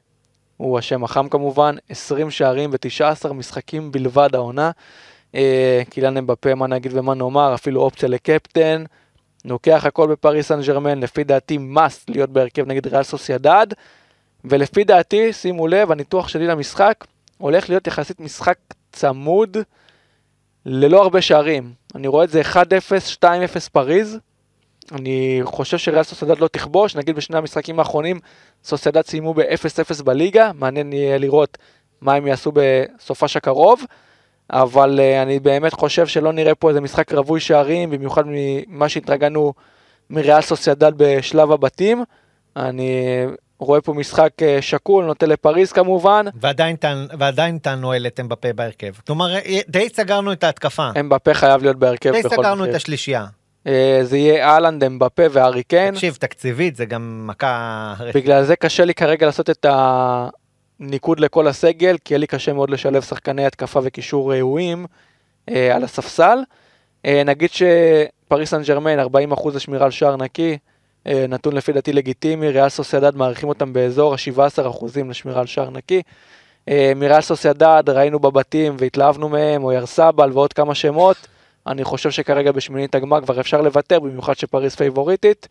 הוא 0.57 0.79
השם 0.79 1.05
החם 1.05 1.29
כמובן, 1.29 1.77
20 1.89 2.31
שערים 2.31 2.71
ו-19 2.73 3.33
משחקים 3.33 3.93
בלבד 3.93 4.35
העונה. 4.35 4.71
אה, 5.35 5.83
קיליאן 5.91 6.17
אמבפה, 6.17 6.55
מה 6.55 6.67
נגיד 6.67 6.93
ומה 6.95 7.15
נאמר, 7.15 7.55
אפילו 7.55 7.81
אופציה 7.81 8.09
לקפטן. 8.09 8.85
לוקח 9.45 9.85
הכל 9.87 10.09
בפריס 10.09 10.49
סן 10.49 10.61
ג'רמן, 10.63 11.01
לפי 11.01 11.25
דעתי 11.25 11.59
must 11.77 12.05
להיות 12.09 12.31
בהרכב 12.31 12.67
נגד 12.67 12.87
ריאל 12.87 13.03
סוסיידד. 13.03 13.67
ולפי 14.45 14.85
דעתי, 14.85 15.33
שימו 15.33 15.67
לב, 15.67 15.93
הניתוח 15.93 16.29
שלי 16.29 16.47
למשחק 16.47 17.05
הולך 17.39 17.69
להיות 17.69 17.87
יחסית 17.87 18.21
משחק 18.21 18.59
צמוד 18.93 19.57
ללא 20.67 21.03
הרבה 21.03 21.23
שערים. 21.23 21.73
אני 21.95 22.07
רואה 22.07 22.25
את 22.25 22.31
זה 22.31 22.43
1-0, 22.43 22.57
2-0 23.23 23.27
פריז, 23.73 24.19
אני 24.93 25.41
חושב 25.45 25.79
שריאל 25.79 26.03
סוסיידד 26.03 26.39
לא 26.39 26.49
תכבוש, 26.49 26.97
נגיד 26.97 27.17
בשני 27.17 27.39
המשחקים 27.39 27.79
האחרונים 27.79 28.21
סוסיידד 28.65 29.03
סיימו 29.03 29.35
ב-0-0 29.35 30.03
בליגה, 30.05 30.51
מעניין 30.55 30.93
יהיה 30.93 31.19
לראות 31.19 31.59
מה 32.01 32.15
הם 32.15 32.27
יעשו 32.27 32.53
בסופש 32.55 33.37
הקרוב, 33.37 33.83
אבל 34.51 35.01
uh, 35.01 35.23
אני 35.23 35.39
באמת 35.39 35.73
חושב 35.73 36.07
שלא 36.07 36.33
נראה 36.33 36.55
פה 36.55 36.69
איזה 36.69 36.81
משחק 36.81 37.13
רווי 37.13 37.41
שערים, 37.41 37.91
במיוחד 37.91 38.23
ממה 38.27 38.89
שהתרגלנו 38.89 39.53
מריאל 40.11 40.41
סוסיידד 40.41 40.93
בשלב 40.97 41.53
הבתים. 41.53 42.05
אני 42.57 43.25
רואה 43.59 43.81
פה 43.81 43.93
משחק 43.93 44.31
uh, 44.41 44.63
שקול, 44.63 45.05
נוטה 45.05 45.27
לפריז 45.27 45.73
כמובן. 45.73 46.27
ועדיין 46.41 46.77
ועדיין 47.19 47.57
אתה 47.57 47.75
נועל 47.75 48.07
את 48.07 48.21
אמבפה 48.21 48.53
בהרכב. 48.53 48.93
כלומר, 49.07 49.37
אה, 49.37 49.61
די 49.69 49.89
סגרנו 49.89 50.33
את 50.33 50.45
ההתקפה. 50.45 50.91
אמבפה 51.01 51.35
חייב 51.35 51.63
להיות 51.63 51.77
בהרכב 51.77 52.13
די 52.13 52.23
בכל 52.23 52.37
סגרנו 52.37 52.65
את. 52.65 52.75
השלישייה. 52.75 53.27
אה, 53.67 54.01
זה 54.03 54.17
יהיה 54.17 54.49
אהלנד, 54.49 54.85
אמבפה 54.85 55.23
והארי 55.31 55.63
קיין. 55.63 55.95
תקשיב, 55.95 56.17
תקציבית 56.21 56.77
זה 56.77 56.85
גם 56.85 57.27
מכה... 57.27 57.95
בגלל 58.15 58.45
זה 58.45 58.57
קשה 58.57 58.85
לי 58.85 58.95
כרגע 58.95 59.27
לעשות 59.27 59.51
את 59.51 59.67
הניקוד 60.81 61.21
לכל 61.21 61.49
הסגל, 61.49 61.97
כי 62.05 62.15
יהיה 62.15 62.19
לי 62.19 62.27
קשה 62.27 62.53
מאוד 62.53 62.71
לשלב 62.71 63.03
שחקני 63.03 63.47
התקפה 63.47 63.81
וקישור 63.83 64.33
ראויים 64.33 64.87
אה, 65.49 65.77
על 65.77 65.85
הספסל. 65.85 66.39
אה, 67.07 67.23
נגיד 67.25 67.51
שפריס 67.51 68.51
סן 68.51 68.63
ג'רמיין 68.63 69.01
40% 69.01 69.05
לשמירה 69.55 69.85
על 69.85 69.91
שער 69.91 70.17
נקי, 70.17 70.59
נתון 71.29 71.55
לפי 71.55 71.73
דעתי 71.73 71.93
לגיטימי, 71.93 72.49
ריאל 72.49 72.69
סוסיידד 72.69 73.17
מעריכים 73.17 73.49
אותם 73.49 73.73
באזור 73.73 74.15
ה-17% 74.15 74.85
לשמירה 75.09 75.41
על 75.41 75.47
שער 75.47 75.71
נקי. 75.71 76.03
מריאל 76.97 77.21
סוסיידד 77.21 77.83
ראינו 77.89 78.19
בבתים 78.19 78.77
והתלהבנו 78.79 79.29
מהם, 79.29 79.65
או 79.65 79.73
ירסבל 79.73 80.31
ועוד 80.33 80.53
כמה 80.53 80.75
שמות. 80.75 81.17
אני 81.67 81.85
חושב 81.85 82.11
שכרגע 82.11 82.53
בשמינית 82.53 82.95
הגמר 82.95 83.21
כבר 83.21 83.41
אפשר 83.41 83.61
לוותר, 83.61 84.01
במיוחד 84.01 84.37
שפריס 84.37 84.75
פייבוריטית. 84.75 85.49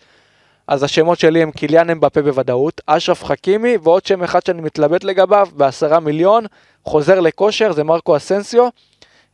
אז 0.68 0.84
השמות 0.84 1.20
שלי 1.20 1.42
הם 1.42 1.52
קיליאן 1.52 1.90
אמבפה 1.90 2.22
בוודאות, 2.22 2.82
אשרף 2.86 3.24
חכימי 3.24 3.78
ועוד 3.84 4.06
שם 4.06 4.24
אחד 4.24 4.46
שאני 4.46 4.62
מתלבט 4.62 5.04
לגביו 5.04 5.48
בעשרה 5.54 6.00
מיליון, 6.00 6.46
חוזר 6.86 7.20
לכושר, 7.20 7.72
זה 7.72 7.84
מרקו 7.84 8.18
אסנסיו, 8.18 8.68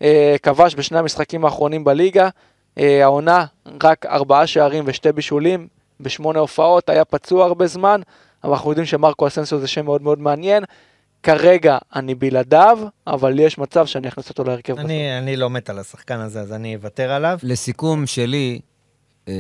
אה, 0.02 0.36
כבש 0.44 0.76
בשני 0.76 1.00
המשחקים 1.00 1.46
האחרונים 1.46 1.84
בליגה, 1.84 2.30
אה, 2.78 3.04
העונה 3.04 3.46
רק 3.84 4.06
ארבעה 4.06 4.48
שערים 4.48 4.84
ושתי 4.88 5.12
בישולים 5.12 5.68
בשמונה 6.00 6.40
הופעות, 6.40 6.90
היה 6.90 7.06
פצוע 7.06 7.46
הרבה 7.46 7.68
זמן, 7.68 8.02
אבל 8.44 8.54
אנחנו 8.54 8.72
יודעים 8.72 8.86
שמרקו 8.86 9.28
אסנסיו 9.28 9.60
זה 9.60 9.68
שם 9.68 9.86
מאוד 9.86 10.02
מאוד 10.02 10.20
מעניין. 10.20 10.64
כרגע 11.24 11.78
אני 11.96 12.16
בלעדיו, 12.16 12.80
אבל 13.08 13.40
יש 13.40 13.58
מצב 13.58 13.86
שאני 13.86 14.08
אכניס 14.08 14.30
אותו 14.30 14.44
להרכב 14.44 14.74
בסוף. 14.74 14.86
אני 14.86 15.18
אני 15.18 15.36
לא 15.36 15.50
מת 15.50 15.70
על 15.70 15.80
השחקן 15.80 16.20
הזה, 16.20 16.42
אז 16.42 16.54
אני 16.54 16.76
אוותר 16.76 17.12
עליו. 17.12 17.38
לסיכום 17.44 18.08
שלי, 18.08 18.60
אה, 19.28 19.34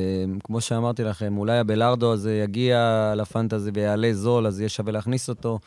כמו 0.44 0.62
שאמרתי 0.62 1.04
לכם, 1.04 1.38
אולי 1.38 1.58
הבלארדו 1.58 2.14
הזה 2.14 2.36
יגיע 2.36 3.14
לפנטזי 3.16 3.72
ויעלה 3.74 4.14
זול, 4.14 4.48
אז 4.48 4.60
יהיה 4.60 4.70
שווה 4.70 4.92
להכניס 4.92 5.30
אותו. 5.30 5.60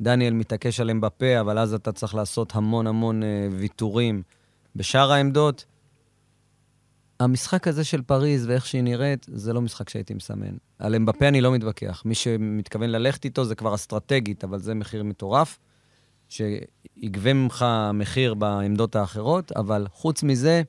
דניאל 0.00 0.34
מתעקש 0.34 0.80
עליהם 0.80 1.00
בפה, 1.00 1.40
אבל 1.40 1.58
אז 1.58 1.74
אתה 1.74 1.92
צריך 1.92 2.14
לעשות 2.14 2.56
המון 2.56 2.86
המון 2.86 3.22
אה, 3.22 3.48
ויתורים 3.50 4.22
בשאר 4.76 5.12
העמדות. 5.12 5.64
המשחק 7.20 7.68
הזה 7.68 7.84
של 7.84 8.02
פריז 8.02 8.46
ואיך 8.46 8.66
שהיא 8.66 8.82
נראית, 8.82 9.26
זה 9.32 9.52
לא 9.52 9.60
משחק 9.60 9.88
שהייתי 9.88 10.14
מסמן. 10.14 10.56
על 10.78 10.94
אמבפה 10.94 11.28
אני 11.28 11.40
לא 11.40 11.52
מתווכח. 11.52 12.02
מי 12.04 12.14
שמתכוון 12.14 12.90
ללכת 12.90 13.24
איתו 13.24 13.44
זה 13.44 13.54
כבר 13.54 13.74
אסטרטגית, 13.74 14.44
אבל 14.44 14.58
זה 14.58 14.74
מחיר 14.74 15.04
מטורף, 15.04 15.58
שיגבה 16.28 17.32
ממך 17.32 17.64
מחיר 17.94 18.34
בעמדות 18.34 18.96
האחרות, 18.96 19.52
אבל 19.52 19.86
חוץ 19.92 20.22
מזה, 20.22 20.62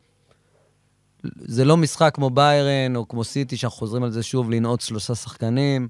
זה 1.38 1.66
לא 1.66 1.78
משחק 1.78 2.12
כמו 2.16 2.30
ביירן 2.30 2.96
או 2.96 3.08
כמו 3.08 3.24
סיטי, 3.24 3.58
שאנחנו 3.58 3.78
חוזרים 3.78 4.04
על 4.04 4.12
זה 4.12 4.24
שוב, 4.24 4.52
לנעוץ 4.52 4.86
שלושה 4.86 5.16
שחקנים. 5.16 5.88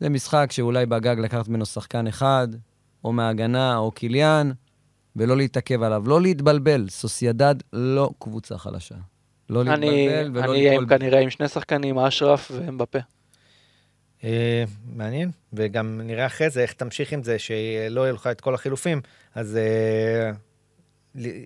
זה 0.00 0.08
משחק 0.08 0.48
שאולי 0.52 0.86
בגג 0.86 1.16
לקחת 1.18 1.48
ממנו 1.48 1.66
שחקן 1.66 2.06
אחד, 2.06 2.48
או 3.04 3.12
מהגנה, 3.12 3.76
או 3.76 3.90
קיליאן, 3.90 4.50
ולא 5.16 5.36
להתעכב 5.36 5.82
עליו. 5.82 6.02
לא 6.06 6.22
להתבלבל, 6.22 6.88
סוסיידד 6.88 7.54
לא 7.72 8.10
קבוצה 8.18 8.58
חלשה. 8.58 8.94
לא 9.50 9.60
אני 9.60 10.08
להתבלבל 10.08 10.38
ולא 10.38 10.52
אני 10.52 10.60
אהיה 10.66 10.80
ליפול. 10.80 10.98
כנראה 10.98 11.20
עם 11.20 11.30
שני 11.30 11.48
שחקנים, 11.48 11.98
אשרף 11.98 12.50
ואמבפה. 12.54 12.98
אה, 14.24 14.64
מעניין, 14.94 15.30
וגם 15.52 16.00
נראה 16.04 16.26
אחרי 16.26 16.50
זה 16.50 16.62
איך 16.62 16.72
תמשיך 16.72 17.12
עם 17.12 17.22
זה, 17.22 17.38
שלא 17.38 18.00
יהיו 18.00 18.14
לך 18.14 18.26
את 18.26 18.40
כל 18.40 18.54
החילופים, 18.54 19.00
אז 19.34 19.56
אה, 19.56 20.30
ל- 21.14 21.42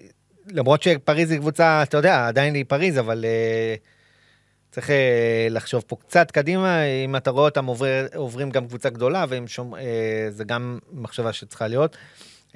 למרות 0.51 0.83
שפריז 0.83 1.31
היא 1.31 1.39
קבוצה, 1.39 1.83
אתה 1.83 1.97
יודע, 1.97 2.27
עדיין 2.29 2.55
היא 2.55 2.65
פריז, 2.69 2.99
אבל 2.99 3.25
אה, 3.25 3.75
צריך 4.71 4.91
אה, 4.91 5.47
לחשוב 5.51 5.85
פה 5.87 5.97
קצת 5.97 6.31
קדימה, 6.31 6.83
אם 7.05 7.17
אתה 7.17 7.31
רואה 7.31 7.45
אותם 7.45 7.67
עובר, 7.67 8.07
עוברים 8.15 8.51
גם 8.51 8.67
קבוצה 8.67 8.91
גדולה, 8.91 9.25
וזה 9.29 10.45
גם 10.45 10.79
מחשבה 10.93 11.33
שצריכה 11.33 11.69
להיות. 11.69 11.97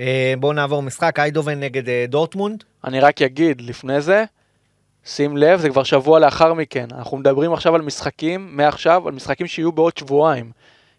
אה, 0.01 0.35
בואו 0.41 0.53
נעבור 0.53 0.83
משחק, 0.83 1.19
איידובן 1.19 1.61
נגד 1.61 1.89
אה, 1.89 2.05
דורטמונד. 2.09 2.65
אני 2.85 3.01
רק 3.01 3.23
אגיד 3.23 3.61
לפני 3.61 4.01
זה, 4.01 4.25
שים 5.05 5.37
לב, 5.37 5.61
זה 5.61 5.69
כבר 5.69 5.83
שבוע 5.83 6.19
לאחר 6.19 6.55
מכן. 6.55 6.87
אנחנו 6.99 7.17
מדברים 7.17 7.53
עכשיו 7.53 7.75
על 7.75 7.83
משחקים, 7.83 8.49
מעכשיו, 8.53 9.09
על 9.09 9.15
משחקים 9.15 9.47
שיהיו 9.47 9.73
בעוד 9.73 9.97
שבועיים. 9.97 10.51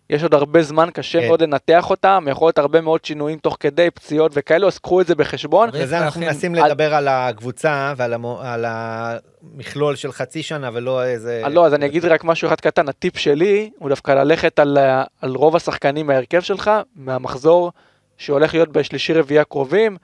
יש 0.09 0.23
עוד 0.23 0.33
הרבה 0.33 0.61
זמן, 0.63 0.89
קשה 0.93 1.21
כן. 1.21 1.27
מאוד 1.27 1.41
לנתח 1.43 1.89
אותם, 1.89 2.25
יכול 2.31 2.47
להיות 2.47 2.57
הרבה 2.57 2.81
מאוד 2.81 3.05
שינויים 3.05 3.37
תוך 3.39 3.57
כדי 3.59 3.91
פציעות 3.91 4.31
וכאלו, 4.35 4.67
אז 4.67 4.77
קחו 4.79 5.01
את 5.01 5.07
זה 5.07 5.15
בחשבון. 5.15 5.69
וזה 5.73 5.97
אנחנו 5.99 6.21
מנסים 6.21 6.55
על- 6.55 6.65
לדבר 6.71 6.95
על 6.95 7.07
הקבוצה 7.07 7.93
ועל 7.97 8.13
המו- 8.13 8.39
על 8.43 8.65
המכלול 8.67 9.95
של 9.95 10.11
חצי 10.11 10.43
שנה, 10.43 10.69
ולא 10.73 11.03
איזה... 11.03 11.41
אה, 11.43 11.49
לא, 11.49 11.65
אז 11.65 11.73
אני 11.73 11.85
אגיד 11.85 12.05
רק 12.05 12.23
משהו 12.23 12.47
אחד 12.47 12.55
קטן, 12.61 12.89
הטיפ 12.89 13.17
שלי 13.17 13.69
הוא 13.79 13.89
דווקא 13.89 14.11
ללכת 14.11 14.59
על, 14.59 14.77
ה- 14.77 15.03
על 15.21 15.35
רוב 15.35 15.55
השחקנים 15.55 16.07
מההרכב 16.07 16.41
שלך, 16.41 16.71
מהמחזור 16.95 17.71
שהולך 18.17 18.53
להיות 18.53 18.69
בשלישי 18.69 19.13
רביעי 19.13 19.39
הקרובים, 19.39 19.97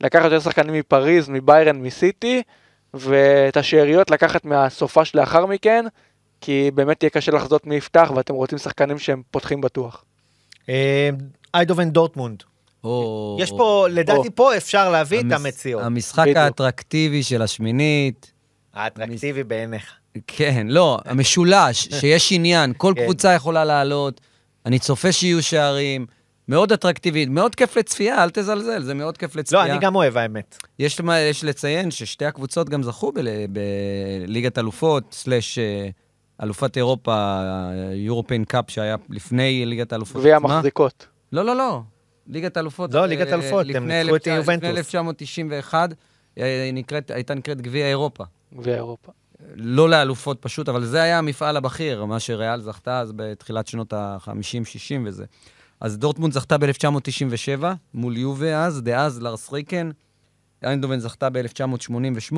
לקחת 0.00 0.24
יותר 0.24 0.40
שחקנים 0.40 0.74
מפריז, 0.74 1.28
מביירן, 1.28 1.76
מסיטי, 1.76 2.42
ואת 2.94 3.56
השאריות 3.56 4.10
לקחת 4.10 4.44
מהסופה 4.44 5.04
שלאחר 5.04 5.46
מכן, 5.46 5.84
כי 6.40 6.70
באמת 6.74 7.02
יהיה 7.02 7.10
קשה 7.10 7.32
לחזות 7.32 7.66
מי 7.66 7.74
יפתח, 7.76 8.12
ואתם 8.16 8.34
רוצים 8.34 8.58
שחקנים 8.58 8.98
שהם 8.98 9.22
פותחים 9.30 9.60
בטוח. 9.60 10.04
אה, 10.68 11.10
איידובן 11.54 11.90
דורטמונד. 11.90 12.42
או- 12.84 13.36
יש 13.40 13.50
פה, 13.50 13.86
לדעתי 13.90 14.28
או. 14.28 14.34
פה 14.34 14.56
אפשר 14.56 14.90
להביא 14.90 15.20
את 15.20 15.32
המציאות. 15.32 15.82
המשחק 15.82 16.22
בדיוק. 16.22 16.36
האטרקטיבי 16.36 17.22
של 17.22 17.42
השמינית, 17.42 18.32
האטרקטיבי 18.74 19.44
בעיניך. 19.44 19.92
כן, 20.26 20.66
לא, 20.70 20.98
המשולש, 21.04 21.88
שיש 22.00 22.32
עניין, 22.32 22.72
כל 22.76 22.92
כן. 22.96 23.02
קבוצה 23.04 23.32
יכולה 23.34 23.64
לעלות, 23.64 24.20
אני 24.66 24.78
צופה 24.78 25.12
שיהיו 25.12 25.42
שערים, 25.42 26.06
מאוד 26.50 26.72
אטרקטיבית, 26.72 27.28
מאוד 27.28 27.54
כיף 27.54 27.76
לצפייה, 27.76 28.24
אל 28.24 28.30
תזלזל, 28.30 28.82
זה 28.82 28.94
מאוד 28.94 29.18
כיף 29.18 29.34
לא, 29.36 29.40
לצפייה. 29.40 29.64
אני 29.64 29.78
גם 29.78 29.94
אוהב 29.94 30.16
האמת. 30.16 30.56
יש, 30.78 31.00
למה- 31.00 31.18
יש 31.20 31.44
לציין 31.44 31.90
ששתי 31.90 32.24
הקבוצות 32.24 32.68
גם 32.68 32.82
זכו 32.82 33.12
בל- 33.12 33.28
בליגת 34.26 34.58
אלופות, 34.58 35.04
slash 35.12 35.58
אה, 35.58 35.88
אלופת 36.42 36.76
אירופה, 36.76 37.40
European 37.94 38.44
Cup 38.44 38.70
שהיה 38.70 38.96
לפני 39.10 39.66
ליגת 39.66 39.92
האלופות 39.92 40.20
גביע. 40.20 40.36
המחזיקות. 40.36 41.06
לא, 41.32 41.44
לא, 41.44 41.56
לא. 41.56 41.80
ליגת 42.26 42.56
אלופות. 42.56 42.94
לא, 42.94 43.00
אה, 43.00 43.06
ליגת 43.06 43.28
אלופות, 43.32 43.66
הם 43.74 43.88
ניצחו 43.88 44.16
את 44.16 44.22
19- 44.28 44.30
יובנטוס. 44.30 44.64
לפני 44.64 44.78
1991, 44.78 45.90
אה, 46.38 46.70
נקראת- 46.72 47.10
הייתה 47.10 47.34
נקראת 47.34 47.60
גביע 47.60 47.86
אירופה. 47.88 48.24
גביע 48.54 48.74
אירופה. 48.74 49.12
לא 49.54 49.88
לאלופות 49.90 50.36
פשוט, 50.40 50.68
אבל 50.68 50.84
זה 50.84 51.02
היה 51.02 51.18
המפעל 51.18 51.56
הבכיר, 51.56 52.04
מה 52.04 52.20
שריאל 52.20 52.60
זכתה 52.60 53.00
אז 53.00 53.12
בתחילת 53.16 53.66
שנות 53.66 53.92
ה-50-60 53.92 54.32
וזה. 55.06 55.24
אז 55.80 55.98
דורטמונד 55.98 56.32
זכתה 56.32 56.58
ב-1997 56.58 57.64
מול 57.94 58.16
יובה 58.16 58.64
אז, 58.64 58.82
דאז 58.82 59.22
לארס 59.22 59.52
ריקן. 59.52 59.90
איינדובן 60.62 60.98
זכתה 60.98 61.30
ב-1988. 61.30 62.36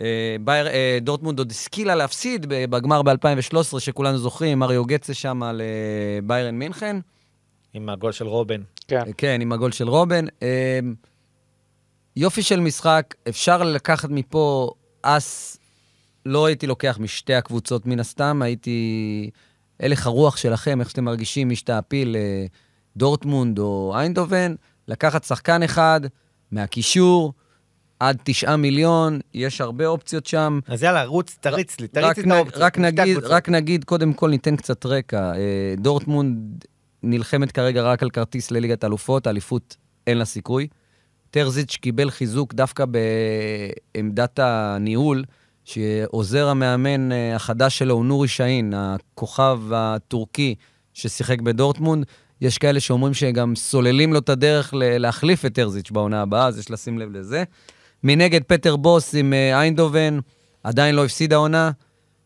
אה, 0.00 0.36
בייר, 0.40 0.68
אה, 0.68 0.98
דורטמונד 1.02 1.38
עוד 1.38 1.50
השכילה 1.50 1.94
להפסיד 1.94 2.46
בגמר 2.48 3.02
ב-2013, 3.02 3.80
שכולנו 3.80 4.18
זוכרים, 4.18 4.58
מריו 4.58 4.84
גצה 4.84 5.14
שם 5.14 5.40
לביירן 5.54 6.54
מינכן. 6.54 6.96
עם 7.74 7.88
הגול 7.88 8.12
של 8.12 8.26
רובן. 8.26 8.60
כן. 8.88 9.02
כן, 9.16 9.40
עם 9.40 9.52
הגול 9.52 9.72
של 9.72 9.88
רובן. 9.88 10.24
אה, 10.42 10.80
יופי 12.16 12.42
של 12.42 12.60
משחק, 12.60 13.14
אפשר 13.28 13.62
לקחת 13.62 14.10
מפה 14.10 14.72
אס, 15.02 15.58
לא 16.26 16.46
הייתי 16.46 16.66
לוקח 16.66 16.98
משתי 17.00 17.34
הקבוצות 17.34 17.86
מן 17.86 18.00
הסתם, 18.00 18.42
הייתי... 18.42 19.30
הלך 19.80 20.06
הרוח 20.06 20.36
שלכם, 20.36 20.80
איך 20.80 20.90
שאתם 20.90 21.04
מרגישים, 21.04 21.48
מי 21.48 21.56
שתעפיל, 21.56 22.16
אה, 22.16 22.46
דורטמונד 22.96 23.58
או 23.58 23.92
איינדובן, 23.96 24.54
לקחת 24.88 25.24
שחקן 25.24 25.62
אחד 25.62 26.00
מהקישור, 26.50 27.32
עד 28.00 28.18
תשעה 28.24 28.56
מיליון, 28.56 29.20
יש 29.34 29.60
הרבה 29.60 29.86
אופציות 29.86 30.26
שם. 30.26 30.60
אז 30.66 30.82
יאללה, 30.82 31.04
רוץ, 31.04 31.36
תריץ 31.40 31.80
לי, 31.80 31.86
רק, 31.86 31.92
תריץ 31.92 32.18
לי 32.18 32.22
את 32.22 32.36
האופציות. 32.36 32.62
רק, 32.62 32.78
נגיד. 32.78 33.18
רק 33.18 33.48
נגיד, 33.48 33.84
קודם 33.84 34.12
כל 34.12 34.30
ניתן 34.30 34.56
קצת 34.56 34.86
רקע. 34.86 35.32
אה, 35.34 35.74
דורטמונד 35.78 36.64
נלחמת 37.02 37.52
כרגע 37.52 37.82
רק 37.82 38.02
על 38.02 38.10
כרטיס 38.10 38.50
לליגת 38.50 38.84
האלופות, 38.84 39.26
האליפות 39.26 39.76
אין 40.06 40.18
לה 40.18 40.24
סיכוי. 40.24 40.68
טרזיץ' 41.30 41.76
קיבל 41.76 42.10
חיזוק 42.10 42.54
דווקא 42.54 42.84
בעמדת 43.94 44.38
הניהול, 44.38 45.24
שעוזר 45.68 46.48
המאמן 46.48 47.12
אה, 47.12 47.36
החדש 47.36 47.78
שלו 47.78 47.94
הוא 47.94 48.04
נורי 48.04 48.28
שאין, 48.28 48.74
הכוכב 48.76 49.60
הטורקי 49.72 50.54
ששיחק 50.94 51.40
בדורטמונד. 51.40 52.06
יש 52.40 52.58
כאלה 52.58 52.80
שאומרים 52.80 53.14
שגם 53.14 53.56
סוללים 53.56 54.12
לו 54.12 54.18
את 54.18 54.28
הדרך 54.28 54.74
להחליף 54.76 55.44
את 55.44 55.54
טרזיץ' 55.54 55.90
בעונה 55.90 56.22
הבאה, 56.22 56.46
אז 56.46 56.58
יש 56.58 56.70
לשים 56.70 56.98
לב 56.98 57.16
לזה. 57.16 57.44
מנגד, 58.04 58.40
פטר 58.46 58.76
בוס 58.76 59.14
עם 59.14 59.32
אה, 59.32 59.60
איינדובן, 59.60 60.18
עדיין 60.62 60.94
לא 60.94 61.04
הפסיד 61.04 61.32
העונה. 61.32 61.70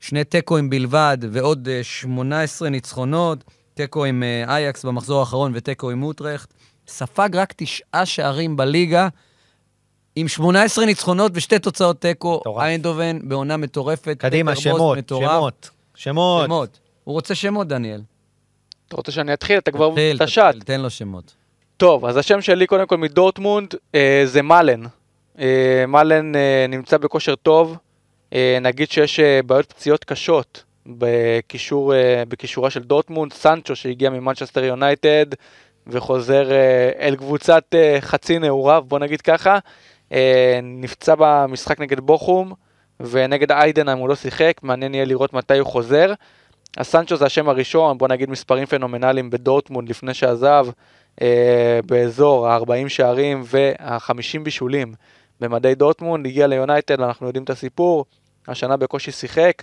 שני 0.01 0.24
תיקואים 0.24 0.70
בלבד 0.70 1.18
ועוד 1.30 1.68
אה, 1.68 1.82
18 1.82 2.68
ניצחונות. 2.68 3.45
תיקו 3.74 4.05
עם 4.05 4.22
אה, 4.22 4.45
אייקס 4.55 4.84
במחזור 4.84 5.20
האחרון 5.20 5.53
ותיקו 5.55 5.90
עם 5.90 6.03
אוטרכט. 6.03 6.55
ספג 6.88 7.28
רק 7.32 7.53
תשעה 7.57 8.07
שערים 8.07 8.57
בליגה, 8.57 9.09
עם 10.16 10.28
18 10.28 10.84
ניצחונות 10.84 11.32
ושתי 11.34 11.58
תוצאות 11.58 12.00
תיקו. 12.00 12.42
איינדובן 12.60 13.18
בעונה 13.28 13.56
מטורפת. 13.56 14.16
קדימה, 14.18 14.56
שמות, 14.56 14.98
מטורף. 14.98 15.30
שמות, 15.30 15.70
שמות. 15.94 16.44
שמות. 16.46 16.78
הוא 17.04 17.12
רוצה 17.12 17.34
שמות, 17.34 17.68
דניאל. 17.68 18.00
אתה 18.88 18.96
רוצה 18.96 19.12
שאני 19.12 19.32
אתחיל? 19.32 19.58
אתה 19.58 19.70
כבר... 19.70 19.94
תתחיל, 20.18 20.62
תן 20.64 20.80
לו 20.80 20.90
שמות. 20.90 21.34
טוב, 21.76 22.04
אז 22.04 22.16
השם 22.16 22.40
שלי 22.40 22.66
קודם 22.66 22.86
כל 22.86 22.96
מדורטמונד 22.96 23.74
אה, 23.94 24.22
זה 24.24 24.42
מאלן. 24.42 24.82
אה, 25.38 25.84
מאלן 25.88 26.36
אה, 26.36 26.66
נמצא 26.68 26.96
בכושר 26.96 27.34
טוב. 27.34 27.76
אה, 28.32 28.58
נגיד 28.60 28.90
שיש 28.90 29.20
אה, 29.20 29.40
בעיות 29.46 29.72
פציעות 29.72 30.04
קשות 30.04 30.64
בקישור, 30.86 31.94
אה, 31.94 32.22
בקישורה 32.28 32.70
של 32.70 32.82
דורטמונד. 32.82 33.32
סנצ'ו 33.32 33.76
שהגיע 33.76 34.10
ממנצ'סטר 34.10 34.64
יונייטד 34.64 35.26
וחוזר 35.86 36.52
אה, 36.52 36.90
אל 37.00 37.16
קבוצת 37.16 37.64
אה, 37.74 37.98
חצי 38.00 38.38
נעוריו, 38.38 38.84
בוא 38.88 38.98
נגיד 38.98 39.20
ככה. 39.20 39.58
אה, 40.12 40.60
נפצע 40.62 41.14
במשחק 41.18 41.80
נגד 41.80 42.00
בוכום 42.00 42.52
ונגד 43.00 43.52
איידנהיים 43.52 43.98
הוא 43.98 44.08
לא 44.08 44.14
שיחק, 44.14 44.60
מעניין 44.62 44.94
יהיה 44.94 45.04
לראות 45.04 45.32
מתי 45.32 45.58
הוא 45.58 45.66
חוזר. 45.66 46.12
אז 46.76 46.86
סנצ'ו 46.86 47.16
זה 47.16 47.24
השם 47.24 47.48
הראשון, 47.48 47.98
בוא 47.98 48.08
נגיד 48.08 48.30
מספרים 48.30 48.66
פנומנליים 48.66 49.30
בדורטמונד 49.30 49.88
לפני 49.88 50.14
שעזב. 50.14 50.66
אה, 51.22 51.80
באזור 51.86 52.48
ה-40 52.48 52.88
שערים 52.88 53.42
וה-50 53.46 54.42
בישולים 54.42 54.94
במדי 55.40 55.74
דורטמונד, 55.74 56.26
הגיע 56.26 56.46
ליונייטד, 56.46 57.00
אנחנו 57.00 57.26
יודעים 57.26 57.44
את 57.44 57.50
הסיפור, 57.50 58.04
השנה 58.48 58.76
בקושי 58.76 59.10
שיחק, 59.12 59.62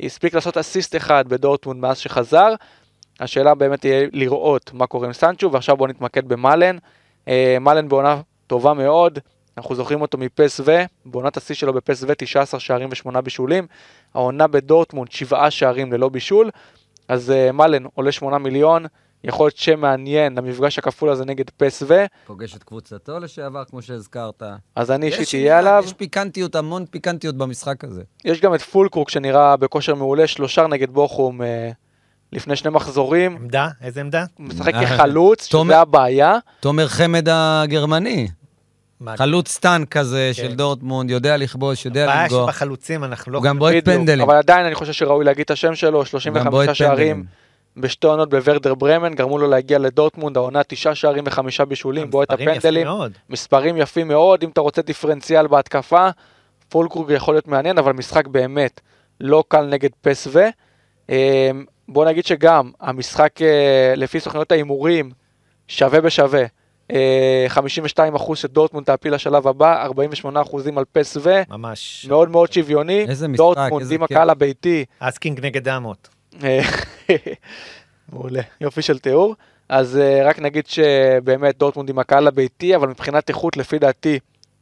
הספיק 0.00 0.34
לעשות 0.34 0.56
אסיסט 0.56 0.96
אחד 0.96 1.28
בדורטמונד 1.28 1.80
מאז 1.80 1.98
שחזר, 1.98 2.54
השאלה 3.20 3.54
באמת 3.54 3.80
תהיה 3.80 4.06
לראות 4.12 4.70
מה 4.74 4.86
קורה 4.86 5.06
עם 5.06 5.12
סנצ'ו, 5.12 5.52
ועכשיו 5.52 5.76
בואו 5.76 5.88
נתמקד 5.88 6.28
במאלן. 6.28 6.76
אה, 7.28 7.56
מאלן 7.60 7.88
בעונה 7.88 8.20
טובה 8.46 8.74
מאוד, 8.74 9.18
אנחנו 9.58 9.74
זוכרים 9.74 10.02
אותו 10.02 10.18
מפס 10.18 10.60
ו, 10.64 10.76
בעונת 11.04 11.36
השיא 11.36 11.54
שלו 11.54 11.72
בפס 11.72 12.02
ו 12.02 12.12
19 12.18 12.60
שערים 12.60 12.88
ו-8 12.88 13.20
בישולים, 13.20 13.66
העונה 14.14 14.46
בדורטמונד 14.46 15.12
7 15.12 15.50
שערים 15.50 15.92
ללא 15.92 16.08
בישול, 16.08 16.50
אז 17.08 17.30
אה, 17.30 17.52
מאלן 17.52 17.84
עולה 17.94 18.12
8 18.12 18.38
מיליון, 18.38 18.86
יכול 19.24 19.46
להיות 19.46 19.56
שם 19.56 19.80
מעניין 19.80 20.38
למפגש 20.38 20.78
הכפול 20.78 21.10
הזה 21.10 21.24
נגד 21.24 21.50
פס 21.50 21.82
ו, 21.86 22.04
פוגש 22.26 22.56
את 22.56 22.62
קבוצתו 22.62 23.18
לשעבר, 23.18 23.64
כמו 23.64 23.82
שהזכרת. 23.82 24.42
אז 24.74 24.90
אני 24.90 25.06
אישית 25.06 25.20
יש 25.20 25.34
אהיה 25.34 25.58
עליו. 25.58 25.82
יש 25.86 25.92
פיקנטיות, 25.92 26.54
המון 26.54 26.86
פיקנטיות 26.90 27.36
במשחק 27.36 27.84
הזה. 27.84 28.02
יש 28.24 28.40
גם 28.40 28.54
את 28.54 28.62
פולקרוק 28.62 29.10
שנראה 29.10 29.56
בכושר 29.56 29.94
מעולה, 29.94 30.26
שלושה 30.26 30.66
נגד 30.66 30.90
בוכום 30.90 31.42
אה, 31.42 31.70
לפני 32.32 32.56
שני 32.56 32.70
מחזורים, 32.70 33.36
עמדה? 33.36 33.68
איזה 33.80 34.00
עמדה? 34.00 34.24
משחק 34.38 34.74
אה, 34.74 34.86
כחלוץ, 34.86 35.46
שזה 35.46 35.78
הבעיה. 35.78 36.38
תומר 36.60 36.88
חמד 36.88 37.28
הגרמני, 37.30 38.28
חלוץ 39.16 39.58
טנק 39.58 39.88
כזה 39.88 40.30
כן. 40.36 40.42
של 40.42 40.54
דורטמונד, 40.54 41.10
יודע 41.10 41.36
לכבוש, 41.36 41.86
יודע 41.86 42.04
הבעיה 42.04 42.24
לפגוע. 42.24 42.42
שבחלוצים 42.42 43.04
אנחנו 43.04 43.32
לא... 43.32 43.38
הוא 43.38 43.44
גם 43.44 43.58
בועט. 43.58 43.84
פנדלים. 43.84 44.20
אבל 44.20 44.36
עדיין 44.36 44.66
אני 44.66 44.74
חושב 44.74 44.92
שראוי 44.92 45.24
להגיד 45.24 45.44
את 45.44 45.50
השם 45.50 45.74
שלו, 45.74 45.98
הוא 45.98 46.04
גם 46.04 46.06
35 46.06 46.50
בועט 46.50 46.74
שערים. 46.74 47.24
בשתי 47.76 48.06
עונות 48.06 48.30
בוורדר 48.30 48.74
ברמן, 48.74 49.14
גרמו 49.14 49.38
לו 49.38 49.46
להגיע 49.50 49.78
לדורטמונד, 49.78 50.36
העונה 50.36 50.62
תשעה 50.62 50.94
שערים 50.94 51.24
וחמישה 51.26 51.64
בישולים, 51.64 52.10
בועט 52.10 52.32
יפים 52.32 52.48
הפנדלים, 52.48 52.86
מאוד. 52.86 53.12
מספרים 53.30 53.76
יפים 53.76 54.08
מאוד, 54.08 54.42
אם 54.42 54.48
אתה 54.48 54.60
רוצה 54.60 54.82
דיפרנציאל 54.82 55.46
בהתקפה, 55.46 56.08
פולקרוג 56.68 57.10
יכול 57.10 57.34
להיות 57.34 57.48
מעניין, 57.48 57.78
אבל 57.78 57.92
משחק 57.92 58.26
באמת 58.26 58.80
לא 59.20 59.44
קל 59.48 59.66
נגד 59.66 59.90
פס 60.00 60.26
ו. 60.32 60.40
אה, 61.10 61.50
בוא 61.88 62.04
נגיד 62.04 62.26
שגם 62.26 62.70
המשחק 62.80 63.42
אה, 63.42 63.94
לפי 63.96 64.20
סוכניות 64.20 64.52
ההימורים 64.52 65.10
שווה 65.68 66.00
בשווה. 66.00 66.44
אה, 66.92 67.46
52% 67.48 68.34
שדורטמונד 68.34 68.86
תעפיל 68.86 69.14
לשלב 69.14 69.48
הבא, 69.48 69.86
48% 69.86 70.28
על 70.76 70.84
פס 70.92 71.16
ו. 71.20 71.30
ממש. 71.48 72.06
מאוד 72.08 72.30
מאוד 72.30 72.52
שוויוני. 72.52 73.06
איזה 73.08 73.28
משחק, 73.28 73.36
דורטמונד 73.36 73.82
איזה 73.82 73.94
עם 73.94 74.06
כיף. 74.06 74.16
הקהל 74.16 74.30
הביתי. 74.30 74.84
אסקינג 74.98 75.46
נגד 75.46 75.68
דמות. 75.68 76.08
אה, 76.44 76.60
מעולה, 78.12 78.42
יופי 78.60 78.82
של 78.82 78.98
תיאור. 78.98 79.34
אז 79.68 79.96
אה, 79.96 80.22
רק 80.24 80.38
נגיד 80.38 80.66
שבאמת 80.66 81.58
דורטמונד 81.58 81.90
עם 81.90 81.98
הקהל 81.98 82.26
הביתי, 82.26 82.76
אבל 82.76 82.88
מבחינת 82.88 83.28
איכות 83.28 83.56
לפי 83.56 83.78
דעתי 83.78 84.18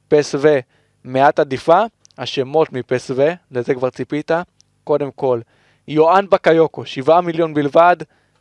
פס 0.09 0.35
ו 0.39 0.59
מעט 1.05 1.39
עדיפה. 1.39 1.81
השמות 2.18 2.72
מפס 2.72 3.11
ו, 3.11 3.33
לזה 3.51 3.75
כבר 3.75 3.91
ציפית. 3.91 4.31
קודם 4.85 5.11
כל, 5.11 5.41
יואן 5.89 6.25
בקיוקו, 6.31 6.87
7 6.87 7.20
מיליון 7.20 7.55
בלבד, 7.55 7.97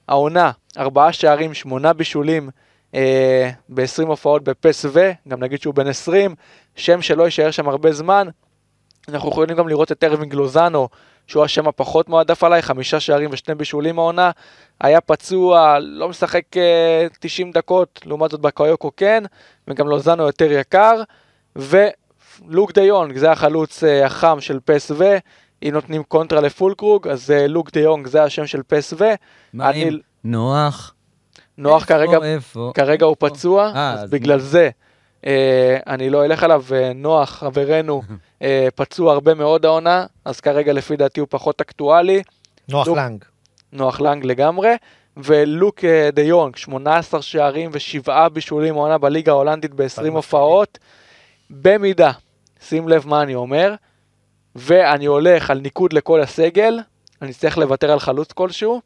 העונה, 0.07 0.51
4 0.77 1.13
שערים, 1.13 1.53
8 1.53 1.93
בישולים 1.93 2.49
אה, 2.95 3.49
ב-20 3.69 4.07
הופעות 4.07 4.43
בפס 4.43 4.85
ו, 4.85 5.11
גם 5.27 5.43
נגיד 5.43 5.61
שהוא 5.61 5.73
בן 5.73 5.87
20, 5.87 6.35
שם 6.75 7.01
שלא 7.01 7.23
יישאר 7.23 7.51
שם 7.51 7.69
הרבה 7.69 7.91
זמן. 7.93 8.27
אנחנו 9.09 9.29
יכולים 9.29 9.57
גם 9.57 9.67
לראות 9.67 9.91
את 9.91 10.03
ארווינג 10.03 10.33
לוזאנו, 10.33 10.89
שהוא 11.27 11.43
השם 11.43 11.67
הפחות 11.67 12.09
מועדף 12.09 12.43
עליי, 12.43 12.61
חמישה 12.61 12.99
שערים 12.99 13.29
ושני 13.33 13.55
בישולים 13.55 13.99
העונה. 13.99 14.31
היה 14.81 15.01
פצוע, 15.01 15.77
לא 15.79 16.09
משחק 16.09 16.57
אה, 16.57 17.07
90 17.19 17.51
דקות, 17.51 17.99
לעומת 18.05 18.31
זאת 18.31 18.39
בקיוקו 18.41 18.91
כן, 18.97 19.23
וגם 19.67 19.87
לוזאנו 19.87 20.23
יותר 20.23 20.51
יקר. 20.51 21.01
ולוק 21.55 22.71
דה 22.71 22.81
יונג, 22.81 23.17
זה 23.17 23.31
החלוץ 23.31 23.83
אה, 23.83 24.05
החם 24.05 24.37
של 24.41 24.59
פס 24.65 24.91
ו, 24.91 25.03
אם 25.63 25.69
נותנים 25.73 26.03
קונטרה 26.03 26.41
לפולקרוג, 26.41 27.07
אז 27.07 27.31
אה, 27.31 27.47
לוק 27.47 27.71
דה 27.71 27.79
יונג 27.79 28.07
זה 28.07 28.23
השם 28.23 28.45
של 28.47 28.61
פס 28.67 28.93
ו. 28.97 29.03
מה 29.53 29.69
אני- 29.69 29.99
נוח? 30.23 30.93
נוח 31.57 31.81
איפה, 31.81 31.93
כרגע, 31.93 32.17
איפה? 32.23 32.71
כרגע 32.73 33.05
הוא 33.05 33.15
פצוע, 33.19 33.71
אה, 33.75 33.93
אז 33.93 34.03
אז 34.03 34.09
בגלל 34.09 34.39
זה 34.39 34.69
אה, 35.25 35.77
אני 35.87 36.09
לא 36.09 36.25
אלך 36.25 36.43
עליו, 36.43 36.63
נוח, 36.95 37.29
חברנו, 37.29 38.01
אה, 38.41 38.67
פצוע 38.75 39.13
הרבה 39.13 39.33
מאוד 39.33 39.65
העונה, 39.65 40.05
אז 40.25 40.39
כרגע 40.39 40.73
לפי 40.73 40.95
דעתי 40.95 41.19
הוא 41.19 41.27
פחות 41.31 41.61
אקטואלי. 41.61 42.23
נוח 42.69 42.87
לוק. 42.87 42.97
לנג. 42.97 43.23
נוח 43.71 44.01
לנג 44.01 44.25
לגמרי, 44.25 44.75
ולוק 45.17 45.83
אה, 45.83 46.09
דה 46.13 46.21
יונג, 46.21 46.55
18 46.55 47.21
שערים 47.21 47.69
ושבעה 47.73 48.29
בישולים 48.29 48.77
העונה 48.77 48.97
בליגה 48.97 49.31
ההולנדית 49.31 49.73
ב-20 49.73 49.85
מפחיד. 49.85 50.13
הופעות. 50.13 50.79
במידה, 51.49 52.11
שים 52.67 52.89
לב 52.89 53.07
מה 53.07 53.21
אני 53.21 53.35
אומר, 53.35 53.73
ואני 54.55 55.05
הולך 55.05 55.49
על 55.49 55.59
ניקוד 55.59 55.93
לכל 55.93 56.21
הסגל, 56.21 56.79
אני 57.21 57.31
אצטרך 57.31 57.57
לוותר 57.57 57.91
על 57.91 57.99
חלוץ 57.99 58.31
כלשהו, 58.31 58.81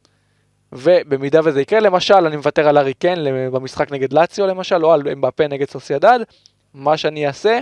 ובמידה 0.74 1.40
וזה 1.44 1.62
יקרה, 1.62 1.80
למשל, 1.80 2.14
אני 2.14 2.36
מוותר 2.36 2.68
על 2.68 2.78
הארי 2.78 2.94
קיין 2.94 3.24
במשחק 3.52 3.92
נגד 3.92 4.14
לאציו 4.14 4.48
למשל, 4.48 4.86
או 4.86 4.94
על 4.94 5.02
אמבפה 5.12 5.48
נגד 5.48 5.70
סוסיידד, 5.70 6.20
מה 6.74 6.98
שאני 6.98 7.28
אעשה, 7.28 7.60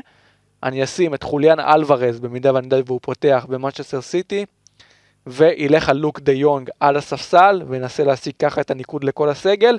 אני 0.64 0.84
אשים 0.84 1.14
את 1.14 1.24
חוליאן 1.24 1.60
אלוורז, 1.60 2.20
במידה 2.20 2.53
ואני 2.53 2.66
יודע 2.66 2.78
והוא 2.86 2.99
פותח 3.01 3.45
במנצ'סטר 3.49 4.01
סיטי, 4.01 4.45
וילך 5.28 5.89
על 5.89 5.97
לוק 5.97 6.20
דה 6.20 6.32
יונג 6.32 6.70
על 6.80 6.97
הספסל, 6.97 7.62
וינסה 7.68 8.03
להשיג 8.03 8.34
ככה 8.39 8.62
את 8.62 8.72
הניקוד 8.72 9.03
לכל 9.03 9.30
הסגל. 9.30 9.78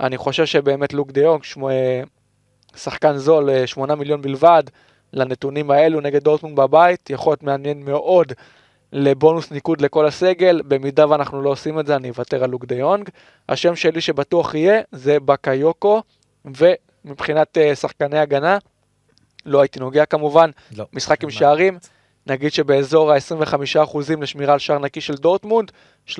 אני 0.00 0.16
חושב 0.16 0.46
שבאמת 0.46 0.92
לוק 0.92 1.10
דה 1.10 1.20
יונג, 1.20 1.42
שמו, 1.42 1.70
אה, 1.70 2.02
שחקן 2.76 3.16
זול, 3.16 3.50
אה, 3.50 3.66
8 3.66 3.94
מיליון 3.94 4.22
בלבד, 4.22 4.62
לנתונים 5.12 5.70
האלו 5.70 6.00
נגד 6.00 6.22
דורטמונד 6.22 6.56
בבית, 6.56 7.10
יכול 7.10 7.30
להיות 7.30 7.42
מעניין 7.42 7.84
מאוד 7.84 8.32
לבונוס 8.92 9.50
ניקוד 9.50 9.80
לכל 9.80 10.06
הסגל, 10.06 10.62
במידה 10.68 11.08
ואנחנו 11.08 11.42
לא 11.42 11.50
עושים 11.50 11.80
את 11.80 11.86
זה, 11.86 11.96
אני 11.96 12.10
אוותר 12.10 12.44
על 12.44 12.50
לוק 12.50 12.64
דה 12.64 12.74
יונג. 12.74 13.08
השם 13.48 13.76
שלי 13.76 14.00
שבטוח 14.00 14.54
יהיה, 14.54 14.80
זה 14.92 15.20
בקאיוקו, 15.20 16.02
ומבחינת 16.44 17.58
אה, 17.58 17.74
שחקני 17.74 18.18
הגנה, 18.18 18.58
לא 19.46 19.60
הייתי 19.60 19.80
נוגע 19.80 20.04
כמובן, 20.04 20.50
לא. 20.76 20.86
משחק 20.92 21.24
עם? 21.24 21.30
שערים, 21.30 21.78
נגיד 22.26 22.52
שבאזור 22.52 23.12
ה-25% 23.12 23.98
לשמירה 24.20 24.52
על 24.52 24.58
שער 24.58 24.78
נקי 24.78 25.00
של 25.00 25.14
דורטמונד, 25.14 25.70
30% 26.08 26.12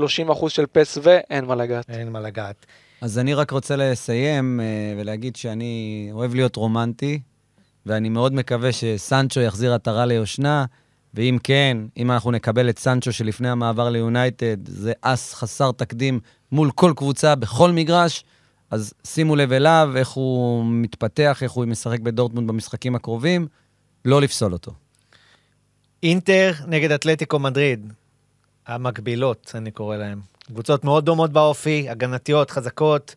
של 0.48 0.66
פס 0.72 0.98
ואין 1.02 1.44
מה 1.44 1.54
לגעת. 1.54 1.90
אין 1.90 2.08
מה 2.08 2.20
לגעת. 2.20 2.66
אז 3.00 3.18
אני 3.18 3.34
רק 3.34 3.50
רוצה 3.50 3.76
לסיים 3.76 4.60
אה, 4.60 5.00
ולהגיד 5.00 5.36
שאני 5.36 6.08
אוהב 6.12 6.34
להיות 6.34 6.56
רומנטי, 6.56 7.20
ואני 7.86 8.08
מאוד 8.08 8.32
מקווה 8.32 8.72
שסנצ'ו 8.72 9.40
יחזיר 9.40 9.74
עטרה 9.74 10.06
ליושנה, 10.06 10.64
ואם 11.14 11.38
כן, 11.42 11.76
אם 11.96 12.10
אנחנו 12.10 12.30
נקבל 12.30 12.70
את 12.70 12.78
סנצ'ו 12.78 13.12
שלפני 13.12 13.48
המעבר 13.48 13.90
ליונייטד, 13.90 14.68
זה 14.68 14.92
אס 15.00 15.34
חסר 15.34 15.72
תקדים 15.72 16.20
מול 16.52 16.70
כל 16.70 16.92
קבוצה 16.96 17.34
בכל 17.34 17.72
מגרש, 17.72 18.24
אז 18.70 18.92
שימו 19.06 19.36
לב 19.36 19.52
אליו, 19.52 19.92
איך 19.96 20.08
הוא 20.08 20.64
מתפתח, 20.66 21.38
איך 21.42 21.52
הוא 21.52 21.64
משחק 21.64 22.00
בדורטמונד 22.00 22.48
במשחקים 22.48 22.94
הקרובים, 22.94 23.46
לא 24.04 24.20
לפסול 24.20 24.52
אותו. 24.52 24.72
אינטר 26.02 26.52
נגד 26.66 26.92
אתלטיקו 26.92 27.38
מדריד. 27.38 27.92
המקבילות, 28.66 29.52
אני 29.54 29.70
קורא 29.70 29.96
להן. 29.96 30.18
קבוצות 30.46 30.84
מאוד 30.84 31.04
דומות 31.04 31.32
באופי, 31.32 31.88
הגנתיות, 31.88 32.50
חזקות. 32.50 33.14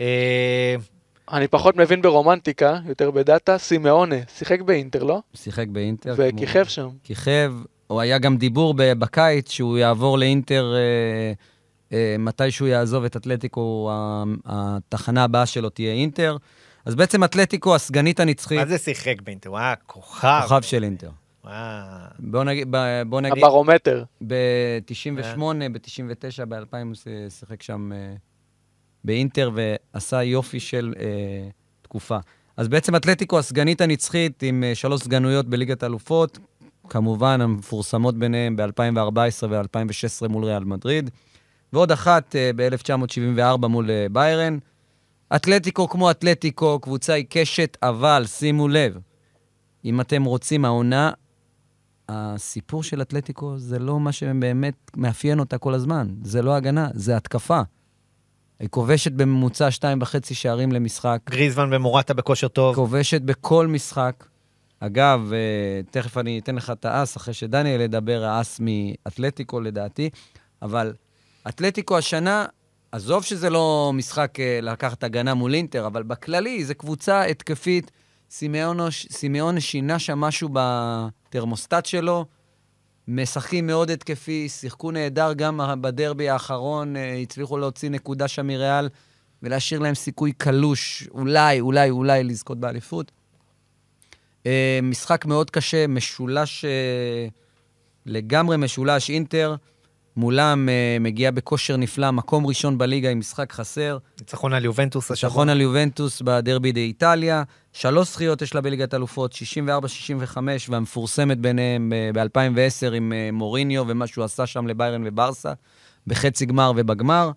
אה, 0.00 0.74
אני 1.32 1.48
פחות 1.48 1.76
מבין 1.76 2.02
ברומנטיקה, 2.02 2.78
יותר 2.88 3.10
בדאטה, 3.10 3.58
סימאונה, 3.58 4.16
שיחק 4.38 4.60
באינטר, 4.60 5.02
לא? 5.02 5.20
שיחק 5.34 5.66
באינטר. 5.68 6.14
וכיכב 6.16 6.64
שם. 6.64 6.88
כיכב, 7.04 7.52
או 7.90 8.00
היה 8.00 8.18
גם 8.18 8.36
דיבור 8.36 8.74
בקיץ 8.76 9.50
שהוא 9.50 9.78
יעבור 9.78 10.18
לאינטר 10.18 10.74
אה, 10.74 11.32
אה, 11.92 12.16
מתי 12.18 12.50
שהוא 12.50 12.68
יעזוב 12.68 13.04
את 13.04 13.16
אתלטיקו, 13.16 13.90
התחנה 14.46 15.24
הבאה 15.24 15.46
שלו 15.46 15.68
תהיה 15.70 15.92
אינטר. 15.92 16.36
אז 16.84 16.94
בעצם 16.94 17.24
אתלטיקו, 17.24 17.74
הסגנית 17.74 18.20
הנצחית, 18.20 18.58
מה 18.58 18.66
זה 18.66 18.78
שיחק 18.78 19.22
באינטר? 19.22 19.50
הוא 19.50 19.58
היה 19.58 19.74
כוכב. 19.86 20.40
כוכב 20.42 20.62
של 20.62 20.84
אינטר. 20.84 21.10
וואו. 21.44 21.54
בוא 22.18 22.44
נגיד, 22.44 22.74
בוא 23.06 23.20
נגיד, 23.20 23.44
הברומטר. 23.44 24.04
ב-98, 24.26 25.40
ב-99, 25.72 26.44
ב-2000 26.48 26.76
הוא 26.84 26.94
שיחק 27.28 27.62
שם 27.62 27.92
אה, 27.92 28.14
באינטר 29.04 29.50
ועשה 29.54 30.22
יופי 30.22 30.60
של 30.60 30.94
אה, 30.98 31.48
תקופה. 31.82 32.18
אז 32.56 32.68
בעצם 32.68 32.96
אתלטיקו 32.96 33.38
הסגנית 33.38 33.80
הנצחית 33.80 34.42
עם 34.42 34.64
אה, 34.64 34.74
שלוש 34.74 35.00
סגנויות 35.00 35.46
בליגת 35.46 35.82
האלופות, 35.82 36.38
כמובן 36.88 37.40
המפורסמות 37.40 38.18
ביניהן 38.18 38.56
ב-2014 38.56 39.46
ו-2016 39.50 40.28
מול 40.28 40.44
ריאל 40.44 40.64
מדריד, 40.64 41.10
ועוד 41.72 41.92
אחת 41.92 42.36
אה, 42.36 42.50
ב-1974 42.56 43.66
מול 43.66 43.90
אה, 43.90 44.06
ביירן. 44.12 44.58
אתלטיקו 45.36 45.88
כמו 45.88 46.10
אתלטיקו, 46.10 46.80
קבוצה 46.80 47.14
עיקשת, 47.14 47.76
אבל 47.82 48.24
שימו 48.26 48.68
לב, 48.68 48.98
אם 49.84 50.00
אתם 50.00 50.24
רוצים, 50.24 50.64
העונה 50.64 51.10
הסיפור 52.08 52.82
של 52.82 53.02
אתלטיקו 53.02 53.58
זה 53.58 53.78
לא 53.78 54.00
מה 54.00 54.12
שבאמת 54.12 54.90
מאפיין 54.96 55.40
אותה 55.40 55.58
כל 55.58 55.74
הזמן. 55.74 56.08
זה 56.22 56.42
לא 56.42 56.54
הגנה, 56.54 56.88
זה 56.94 57.16
התקפה. 57.16 57.60
היא 58.60 58.68
כובשת 58.68 59.12
בממוצע 59.12 59.70
שתיים 59.70 59.98
וחצי 60.02 60.34
שערים 60.34 60.72
למשחק, 60.72 61.18
גריזמן 61.30 61.68
ומורטה 61.72 62.14
בכושר 62.14 62.48
טוב. 62.48 62.74
כובשת 62.74 63.22
בכל 63.22 63.66
משחק. 63.66 64.24
אגב, 64.80 65.32
אה, 65.32 65.82
תכף 65.90 66.18
אני 66.18 66.38
אתן 66.38 66.54
לך 66.54 66.70
את 66.70 66.84
האס, 66.84 67.16
אחרי 67.16 67.34
שדניאל 67.34 67.80
ידבר, 67.80 68.24
האס 68.24 68.60
מאתלטיקו 68.62 69.60
לדעתי, 69.60 70.10
אבל 70.62 70.92
אתלטיקו 71.48 71.98
השנה, 71.98 72.46
עזוב 72.92 73.24
שזה 73.24 73.50
לא 73.50 73.90
משחק 73.94 74.40
אה, 74.40 74.58
לקחת 74.62 75.04
הגנה 75.04 75.34
מול 75.34 75.54
אינטר, 75.54 75.86
אבל 75.86 76.02
בכללי, 76.02 76.64
זו 76.64 76.74
קבוצה 76.74 77.22
התקפית. 77.22 77.90
סימאון 79.10 79.60
שינה 79.60 79.98
שם 79.98 80.20
משהו 80.20 80.48
בתרמוסטט 80.52 81.86
שלו. 81.86 82.24
משחקים 83.12 83.66
מאוד 83.66 83.90
התקפי, 83.90 84.48
שיחקו 84.48 84.90
נהדר 84.90 85.32
גם 85.32 85.60
בדרבי 85.80 86.28
האחרון, 86.28 86.96
אה, 86.96 87.14
הצליחו 87.14 87.58
להוציא 87.58 87.90
נקודה 87.90 88.28
שם 88.28 88.46
מריאל 88.46 88.88
ולהשאיר 89.42 89.80
להם 89.80 89.94
סיכוי 89.94 90.32
קלוש, 90.32 91.08
אולי, 91.10 91.60
אולי, 91.60 91.90
אולי 91.90 92.24
לזכות 92.24 92.60
באליפות. 92.60 93.12
אה, 94.46 94.78
משחק 94.82 95.24
מאוד 95.26 95.50
קשה, 95.50 95.86
משולש, 95.86 96.64
אה, 96.64 97.28
לגמרי 98.06 98.56
משולש. 98.56 99.10
אינטר 99.10 99.54
מולם 100.24 100.68
אה, 100.68 100.96
מגיע 101.00 101.30
בכושר 101.30 101.76
נפלא, 101.76 102.10
מקום 102.10 102.46
ראשון 102.46 102.78
בליגה 102.78 103.10
עם 103.10 103.18
משחק 103.18 103.52
חסר. 103.52 103.98
ניצחון 104.20 104.52
על 104.52 104.64
יובנטוס 104.64 105.10
השבוע. 105.10 105.28
ניצחון 105.28 105.48
על 105.48 105.60
יובנטוס 105.60 106.22
בדרבי 106.22 106.72
דה 106.72 106.80
איטליה. 106.80 107.42
שלוש 107.72 108.08
זכיות 108.12 108.42
יש 108.42 108.54
לה 108.54 108.60
בליגת 108.60 108.94
אלופות, 108.94 109.34
64-65, 109.34 110.36
והמפורסמת 110.68 111.38
ביניהם 111.38 111.92
ב-2010 112.14 112.94
עם 112.94 113.12
אה, 113.12 113.28
מוריניו 113.32 113.84
ומה 113.88 114.06
שהוא 114.06 114.24
עשה 114.24 114.46
שם 114.46 114.66
לביירן 114.66 115.02
וברסה, 115.06 115.52
בחצי 116.06 116.46
גמר 116.46 116.72
ובגמר. 116.76 117.30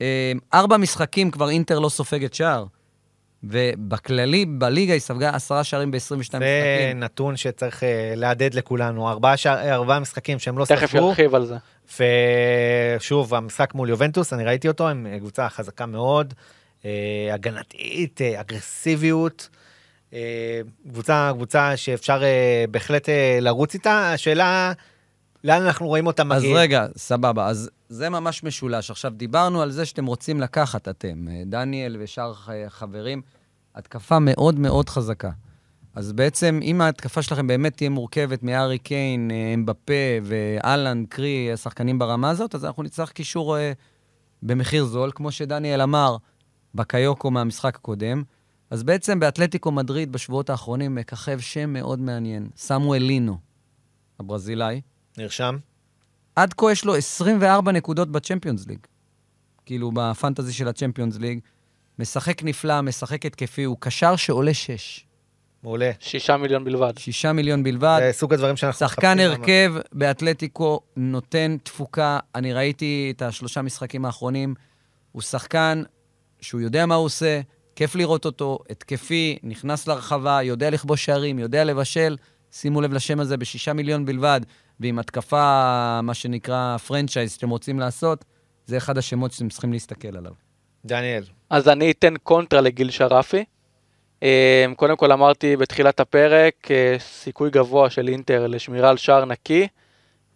אה, 0.00 0.32
ארבע 0.54 0.76
משחקים 0.76 1.30
כבר 1.30 1.50
אינטר 1.50 1.78
לא 1.78 1.88
סופגת 1.88 2.34
שער, 2.34 2.64
ובכללי, 3.44 4.44
בליגה 4.46 4.92
היא 4.92 5.00
ספגה 5.00 5.30
עשרה 5.30 5.64
שערים 5.64 5.90
ב-22 5.90 5.98
זה 6.08 6.16
משחקים. 6.16 6.40
נתון 7.00 7.36
שצריך 7.36 7.82
אה, 7.82 8.12
להדהד 8.16 8.54
לכולנו. 8.54 9.08
ארבעה 9.08 9.36
שער- 9.36 9.72
ארבעה 9.72 10.00
משחקים 10.00 10.38
שהם 10.38 10.58
לא 10.58 10.64
תכף 10.64 10.86
ספגו. 10.90 11.08
ירחיב 11.08 11.34
על 11.34 11.46
זה. 11.46 11.56
ושוב, 11.98 13.34
המשחק 13.34 13.74
מול 13.74 13.88
יובנטוס, 13.88 14.32
אני 14.32 14.44
ראיתי 14.44 14.68
אותו, 14.68 14.88
הם 14.88 15.06
קבוצה 15.18 15.48
חזקה 15.48 15.86
מאוד, 15.86 16.34
אה, 16.84 17.30
הגנתית, 17.34 18.20
אה, 18.20 18.40
אגרסיביות. 18.40 19.48
אה, 20.12 20.60
קבוצה, 20.88 21.30
קבוצה 21.34 21.76
שאפשר 21.76 22.22
אה, 22.22 22.64
בהחלט 22.70 23.08
אה, 23.08 23.38
לרוץ 23.40 23.74
איתה. 23.74 24.12
השאלה, 24.12 24.72
לאן 25.44 25.62
אנחנו 25.62 25.86
רואים 25.86 26.06
אותה 26.06 26.22
אז 26.22 26.28
מגיעים? 26.28 26.56
רגע, 26.56 26.86
סבבה. 26.96 27.46
אז 27.46 27.70
זה 27.88 28.10
ממש 28.10 28.44
משולש. 28.44 28.90
עכשיו, 28.90 29.10
דיברנו 29.10 29.62
על 29.62 29.70
זה 29.70 29.86
שאתם 29.86 30.06
רוצים 30.06 30.40
לקחת, 30.40 30.88
אתם, 30.88 31.28
אה, 31.30 31.42
דניאל 31.46 31.96
ושאר 32.00 32.32
חברים, 32.68 33.22
התקפה 33.74 34.18
מאוד 34.18 34.58
מאוד 34.58 34.88
חזקה. 34.88 35.30
אז 35.94 36.12
בעצם, 36.12 36.60
אם 36.62 36.80
ההתקפה 36.80 37.22
שלכם 37.22 37.46
באמת 37.46 37.76
תהיה 37.76 37.90
מורכבת 37.90 38.42
מארי 38.42 38.78
קיין, 38.78 39.30
אה, 39.30 39.54
אמבפה 39.54 39.92
ואלן, 40.22 41.04
קרי, 41.06 41.52
השחקנים 41.52 41.98
ברמה 41.98 42.30
הזאת, 42.30 42.54
אז 42.54 42.64
אנחנו 42.64 42.82
נצטרך 42.82 43.12
קישור 43.12 43.58
אה, 43.58 43.72
במחיר 44.42 44.84
זול, 44.84 45.10
כמו 45.14 45.32
שדניאל 45.32 45.82
אמר 45.82 46.16
בקיוקו 46.74 47.30
מהמשחק 47.30 47.76
הקודם. 47.76 48.22
אז 48.70 48.82
בעצם 48.82 49.20
באתלטיקו 49.20 49.72
מדריד 49.72 50.12
בשבועות 50.12 50.50
האחרונים 50.50 50.94
מככב 50.94 51.40
שם 51.40 51.72
מאוד 51.72 52.00
מעניין, 52.00 52.48
סמואל 52.56 53.02
לינו, 53.02 53.38
הברזילאי. 54.20 54.80
נרשם. 55.18 55.56
עד 56.36 56.54
כה 56.54 56.72
יש 56.72 56.84
לו 56.84 56.96
24 56.96 57.72
נקודות 57.72 58.12
בצ'מפיונס 58.12 58.66
ליג. 58.66 58.78
כאילו, 59.66 59.90
בפנטזי 59.94 60.52
של 60.52 60.68
הצ'מפיונס 60.68 61.16
ליג. 61.18 61.38
משחק 61.98 62.42
נפלא, 62.42 62.80
משחק 62.80 63.26
התקפי, 63.26 63.64
הוא 63.64 63.76
קשר 63.80 64.16
שעולה 64.16 64.54
6. 64.54 65.06
מעולה. 65.62 65.90
שישה 66.00 66.36
מיליון 66.36 66.64
בלבד. 66.64 66.92
6 66.98 67.26
מיליון 67.26 67.62
בלבד. 67.62 67.98
זה 68.06 68.12
סוג 68.12 68.34
הדברים 68.34 68.56
שאנחנו 68.56 68.78
שחקן 68.78 69.18
מחפשים. 69.18 69.40
הרכב 69.40 69.74
באתלטיקו 69.92 70.80
נותן 70.96 71.56
תפוקה. 71.62 72.18
אני 72.34 72.52
ראיתי 72.52 73.12
את 73.16 73.22
השלושה 73.22 73.62
משחקים 73.62 74.04
האחרונים. 74.04 74.54
הוא 75.12 75.22
שחקן 75.22 75.82
שהוא 76.40 76.60
יודע 76.60 76.86
מה 76.86 76.94
הוא 76.94 77.04
עושה, 77.04 77.40
כיף 77.76 77.94
לראות 77.94 78.24
אותו, 78.24 78.58
התקפי, 78.70 79.38
נכנס 79.42 79.86
לרחבה, 79.86 80.42
יודע 80.42 80.70
לכבוש 80.70 81.04
שערים, 81.04 81.38
יודע 81.38 81.64
לבשל. 81.64 82.16
שימו 82.52 82.80
לב 82.80 82.92
לשם 82.92 83.20
הזה, 83.20 83.36
בשישה 83.36 83.72
מיליון 83.72 84.04
בלבד, 84.04 84.40
ועם 84.80 84.98
התקפה, 84.98 86.00
מה 86.02 86.14
שנקרא 86.14 86.76
franchise 86.76 87.32
שאתם 87.32 87.50
רוצים 87.50 87.80
לעשות, 87.80 88.24
זה 88.66 88.76
אחד 88.76 88.98
השמות 88.98 89.32
שאתם 89.32 89.48
צריכים 89.48 89.72
להסתכל 89.72 90.16
עליו. 90.16 90.32
דניאל. 90.84 91.24
אז 91.50 91.68
אני 91.68 91.90
אתן 91.90 92.14
קונטרה 92.22 92.60
לגיל 92.60 92.90
שרפי. 92.90 93.44
אה, 94.22 94.66
קודם 94.76 94.96
כל 94.96 95.12
אמרתי 95.12 95.56
בתחילת 95.56 96.00
הפרק, 96.00 96.70
אה, 96.70 96.96
סיכוי 96.98 97.50
גבוה 97.50 97.90
של 97.90 98.08
אינטר 98.08 98.46
לשמירה 98.46 98.90
על 98.90 98.96
שער 98.96 99.24
נקי, 99.24 99.68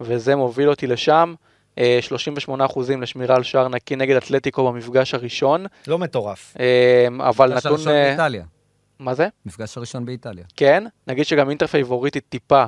וזה 0.01 0.37
מוביל 0.37 0.70
אותי 0.70 0.87
לשם. 0.87 1.34
אה, 1.78 1.99
38% 2.03 2.97
לשמירה 3.01 3.37
על 3.37 3.43
שער 3.43 3.68
נקי 3.68 3.97
נגד 3.97 4.16
אתלטיקו 4.16 4.72
במפגש 4.72 5.14
הראשון, 5.14 5.66
לא 5.87 5.99
מטורף. 5.99 6.57
אה, 6.61 7.07
אבל 7.28 7.49
מפגש 7.49 7.66
נתון... 7.66 7.72
הראשון 7.72 7.93
אה, 7.93 8.05
באיטליה. 8.09 8.45
מה 8.99 9.14
זה? 9.14 9.28
מפגש 9.47 9.76
הראשון 9.76 10.05
באיטליה. 10.07 10.45
כן, 10.57 10.84
נגיד 11.07 11.26
שגם 11.26 11.51
אינטר 11.51 11.66
פייבוריטית 11.66 12.24
טיפה 12.28 12.64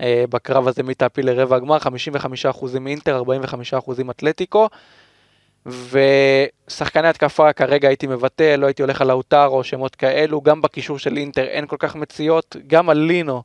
אה, 0.00 0.24
בקרב 0.30 0.68
הזה 0.68 0.82
מטאפי 0.82 1.22
לרבע 1.22 1.56
הגמר, 1.56 1.76
55% 1.76 2.66
אינטר, 2.86 3.22
45% 3.78 4.10
אתלטיקו. 4.10 4.68
ושחקני 5.66 7.08
התקפה 7.08 7.52
כרגע 7.52 7.88
הייתי 7.88 8.06
מבטל, 8.06 8.56
לא 8.56 8.66
הייתי 8.66 8.82
הולך 8.82 9.00
על 9.00 9.10
האוטרו, 9.10 9.64
שמות 9.64 9.96
כאלו, 9.96 10.40
גם 10.40 10.62
בקישור 10.62 10.98
של 10.98 11.16
אינטר 11.16 11.44
אין 11.44 11.66
כל 11.66 11.76
כך 11.78 11.96
מציאות, 11.96 12.56
גם 12.66 12.90
על 12.90 12.98
לינו, 12.98 13.42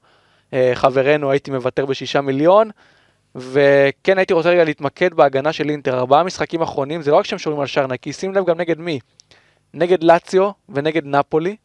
אה, 0.53 0.72
חברנו, 0.74 1.32
הייתי 1.32 1.51
מוותר 1.51 1.86
בשישה 1.86 2.22
מיליון. 2.22 2.70
וכן 3.36 4.18
הייתי 4.18 4.34
רוצה 4.34 4.49
רגע 4.49 4.64
להתמקד 4.64 5.14
בהגנה 5.14 5.53
של 5.53 5.70
אינטר, 5.70 5.97
ארבעה 5.99 6.24
משחקים 6.24 6.61
אחרונים, 6.61 7.01
זה 7.01 7.11
לא 7.11 7.16
רק 7.16 7.26
שהם 7.26 7.39
שומרים 7.39 7.61
על 7.61 7.68
שער 7.68 7.88
נקי, 7.88 8.14
שים 8.14 8.34
לב 8.34 8.45
גם 8.45 8.57
נגד 8.57 8.80
מי. 8.80 8.99
נגד 9.74 10.03
לאציו 10.03 10.49
ונגד 10.70 11.05
נפולי, 11.05 11.55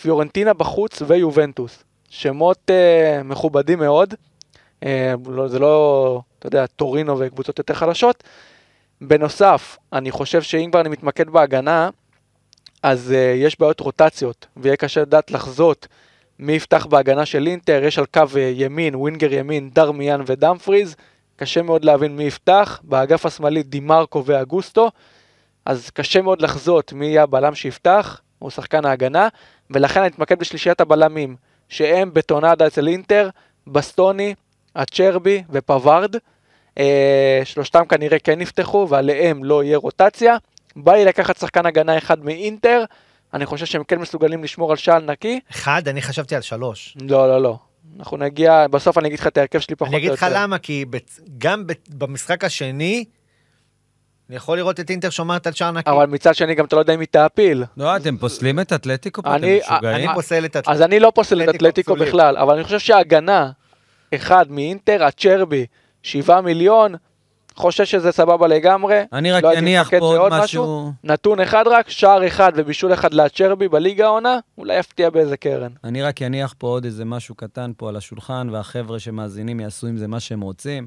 פיורנטינה 0.00 0.52
בחוץ 0.52 1.02
ויובנטוס. 1.06 1.84
שמות 2.10 2.70
אה, 2.70 3.22
מכובדים 3.24 3.78
מאוד. 3.78 4.14
אה, 4.82 5.14
לא, 5.26 5.48
זה 5.48 5.58
לא, 5.58 6.20
אתה 6.38 6.46
יודע, 6.46 6.66
טורינו 6.66 7.18
וקבוצות 7.18 7.58
יותר 7.58 7.74
חלשות. 7.74 8.24
בנוסף, 9.00 9.78
אני 9.92 10.10
חושב 10.10 10.42
שאם 10.42 10.68
כבר 10.70 10.80
אני 10.80 10.88
מתמקד 10.88 11.30
בהגנה, 11.30 11.90
אז 12.82 13.12
אה, 13.12 13.34
יש 13.36 13.60
בעיות 13.60 13.80
רוטציות, 13.80 14.46
ויהיה 14.56 14.76
קשה 14.76 15.00
לדעת 15.00 15.30
לחזות 15.30 15.88
מי 16.38 16.52
יפתח 16.52 16.86
בהגנה 16.86 17.26
של 17.26 17.46
אינטר. 17.46 17.84
יש 17.84 17.98
על 17.98 18.06
קו 18.06 18.22
אה, 18.36 18.52
ימין, 18.54 18.94
ווינגר 18.94 19.32
ימין, 19.32 19.70
דרמיאן 19.70 20.20
ודמפריז. 20.26 20.96
קשה 21.36 21.62
מאוד 21.62 21.84
להבין 21.84 22.16
מי 22.16 22.24
יפתח. 22.24 22.80
באגף 22.84 23.26
השמאלי 23.26 23.62
דימרקו 23.62 24.24
ואגוסטו. 24.26 24.90
אז 25.64 25.90
קשה 25.90 26.22
מאוד 26.22 26.42
לחזות 26.42 26.92
מי 26.92 27.06
יהיה 27.06 27.22
הבלם 27.22 27.54
שיפתח, 27.54 28.20
הוא 28.38 28.50
שחקן 28.50 28.84
ההגנה, 28.84 29.28
ולכן 29.70 30.00
אני 30.00 30.08
אתמקד 30.08 30.38
בשלישיית 30.38 30.80
הבלמים, 30.80 31.36
שהם 31.68 32.14
בטונדה 32.14 32.66
אצל 32.66 32.88
אינטר, 32.88 33.28
בסטוני, 33.66 34.34
הצ'רבי 34.76 35.42
ופווארד. 35.50 36.16
אה, 36.78 37.40
שלושתם 37.44 37.84
כנראה 37.88 38.18
כן 38.18 38.38
נפתחו, 38.38 38.86
ועליהם 38.90 39.44
לא 39.44 39.64
יהיה 39.64 39.76
רוטציה. 39.78 40.36
בא 40.76 40.92
לי 40.94 41.04
לקחת 41.04 41.36
שחקן 41.38 41.66
הגנה 41.66 41.98
אחד 41.98 42.24
מאינטר, 42.24 42.84
אני 43.34 43.46
חושב 43.46 43.66
שהם 43.66 43.84
כן 43.84 43.98
מסוגלים 43.98 44.44
לשמור 44.44 44.70
על 44.70 44.76
שעל 44.76 45.04
נקי. 45.04 45.40
אחד, 45.50 45.88
אני 45.88 46.02
חשבתי 46.02 46.36
על 46.36 46.42
שלוש. 46.42 46.96
לא, 47.00 47.28
לא, 47.28 47.42
לא. 47.42 47.56
אנחנו 47.98 48.16
נגיע, 48.16 48.66
בסוף 48.70 48.98
אני 48.98 49.08
אגיד 49.08 49.18
לך 49.18 49.26
את 49.26 49.38
ההרכב 49.38 49.58
שלי 49.58 49.76
פחות 49.76 49.88
אני 49.88 49.96
או 49.96 50.00
אגיד 50.00 50.10
לך 50.12 50.22
יותר. 50.22 50.34
למה, 50.42 50.58
כי 50.58 50.84
בצ- 50.90 51.20
גם 51.38 51.66
ב- 51.66 51.72
במשחק 51.90 52.44
השני, 52.44 53.04
אני 54.28 54.36
יכול 54.36 54.56
לראות 54.58 54.80
את 54.80 54.90
אינטר 54.90 55.10
שומרת 55.10 55.46
על 55.46 55.52
שער 55.52 55.70
נקי. 55.70 55.90
אבל 55.90 56.06
מצד 56.06 56.34
שני 56.34 56.54
גם 56.54 56.64
אתה 56.64 56.76
לא 56.76 56.80
יודע 56.80 56.94
אם 56.94 57.00
היא 57.00 57.08
תעפיל. 57.10 57.64
לא, 57.76 57.96
אתם 57.96 58.16
פוסלים 58.16 58.60
את 58.60 58.72
אתלטיקו 58.72 59.22
פה? 59.22 59.36
אתם 59.36 59.44
אני- 59.44 59.58
משוגעים? 59.60 59.94
אני 59.96 60.06
פוסל 60.14 60.44
את 60.44 60.56
אז 60.66 60.82
אני 60.82 61.00
לא 61.00 61.12
פוסל 61.14 61.42
את 61.42 61.48
אתלטיקו 61.48 61.92
אתלטיקו. 61.94 61.96
בכלל, 61.96 62.36
אבל 62.36 62.54
אני 62.54 62.64
חושב 62.64 62.78
שההגנה, 62.78 63.50
אחד 64.14 64.50
מאינטר, 64.50 65.04
הצ'רבי, 65.04 65.66
שבעה 66.06 66.40
מיליון, 66.40 66.94
חושב 67.54 67.84
שזה 67.84 68.12
סבבה 68.12 68.46
לגמרי. 68.46 69.00
אני 69.12 69.32
רק 69.32 69.42
לא 69.42 69.58
אניח 69.58 69.90
פה 69.90 69.96
עוד 69.98 70.16
עוד 70.18 70.32
משהו. 70.42 70.92
נתון 71.04 71.40
אחד 71.40 71.64
רק, 71.66 71.88
שער 71.90 72.26
אחד 72.26 72.52
ובישול 72.56 72.92
אחד 72.94 73.14
להצ'רבי 73.14 73.68
בליגה 73.68 74.04
העונה, 74.04 74.38
אולי 74.58 74.78
יפתיע 74.78 75.10
באיזה 75.10 75.36
קרן. 75.36 75.72
אני 75.84 76.02
רק 76.02 76.22
אניח 76.22 76.54
פה 76.58 76.66
עוד 76.66 76.84
איזה 76.84 77.04
משהו 77.04 77.34
קטן 77.34 77.72
פה 77.76 77.88
על 77.88 77.96
השולחן, 77.96 78.48
והחבר'ה 78.52 78.98
שמאזינים 78.98 79.60
יעשו 79.60 79.86
עם 79.86 79.96
זה 79.96 80.08
מה 80.08 80.20
שהם 80.20 80.40
רוצים. 80.40 80.86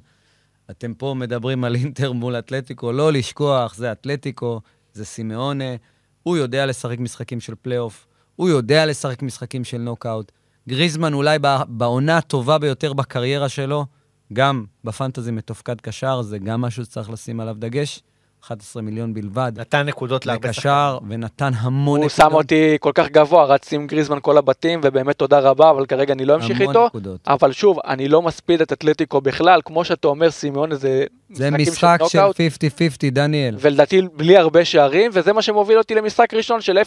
אתם 0.72 0.94
פה 0.94 1.14
מדברים 1.18 1.64
על 1.64 1.76
אינטר 1.76 2.12
מול 2.12 2.36
אתלטיקו, 2.40 2.92
לא 2.92 3.12
לשכוח, 3.14 3.76
זה 3.76 3.92
אתלטיקו, 3.92 4.62
זה 4.94 5.06
סימאונה. 5.06 5.76
הוא 6.24 6.38
יודע 6.38 6.66
לשחק 6.66 7.00
משחקים 7.00 7.40
של 7.40 7.54
פלייאוף, 7.62 8.08
הוא 8.36 8.50
יודע 8.50 8.86
לשחק 8.86 9.22
משחקים 9.22 9.64
של 9.64 9.78
נוקאוט. 9.78 10.32
גריזמן 10.70 11.14
אולי 11.14 11.40
בע- 11.40 11.64
בעונה 11.68 12.18
הטובה 12.18 12.58
ביותר 12.58 12.94
בקריירה 12.94 13.50
שלו, 13.50 13.86
גם 14.34 14.66
בפנטזי 14.84 15.32
מתופקד 15.32 15.82
קשר, 15.82 16.22
זה 16.22 16.40
גם 16.40 16.62
משהו 16.62 16.86
שצריך 16.86 17.10
לשים 17.10 17.40
עליו 17.40 17.56
דגש. 17.60 18.02
11 18.44 18.82
מיליון 18.82 19.14
בלבד. 19.14 19.52
נתן 19.56 19.86
נקודות 19.86 20.26
להרבה 20.26 20.54
שחקנים. 20.54 20.74
לקשר, 20.74 20.98
ונתן 21.10 21.52
המון 21.56 22.02
הוא 22.02 22.10
שם 22.10 22.34
אותי 22.34 22.78
כל 22.80 22.92
כך 22.96 23.10
גבוה, 23.10 23.46
רץ 23.46 23.74
עם 23.74 23.88
גריזמן 23.88 24.18
כל 24.22 24.38
הבתים, 24.38 24.82
ובאמת 24.84 25.16
תודה 25.16 25.40
רבה, 25.40 25.70
אבל 25.70 25.86
כרגע 25.86 26.14
אני 26.14 26.26
לא 26.26 26.36
אמשיך 26.36 26.62
המון 26.62 26.70
איתו. 26.70 26.86
נקודות. 26.86 27.20
אבל 27.28 27.52
שוב, 27.52 27.80
אני 27.88 28.08
לא 28.08 28.22
מספיד 28.22 28.62
את 28.62 28.74
אתלטיקו 28.74 29.22
בכלל, 29.22 29.62
כמו 29.66 29.86
שאתה 29.86 30.08
אומר, 30.08 30.32
סימאונה 30.32 30.76
זה 30.76 31.06
זה 31.32 31.52
משחק 31.52 32.00
של 32.08 32.20
נוקאוט, 32.20 32.36
50-50, 32.36 33.12
דניאל. 33.12 33.56
ולדעתי 33.60 34.02
בלי 34.14 34.38
הרבה 34.38 34.66
שערים, 34.66 35.12
וזה 35.14 35.34
מה 35.34 35.42
שמוביל 35.42 35.78
אותי 35.78 35.96
למשחק 35.96 36.34
ראשון 36.34 36.62
של 36.62 36.78
0-0, 36.78 36.82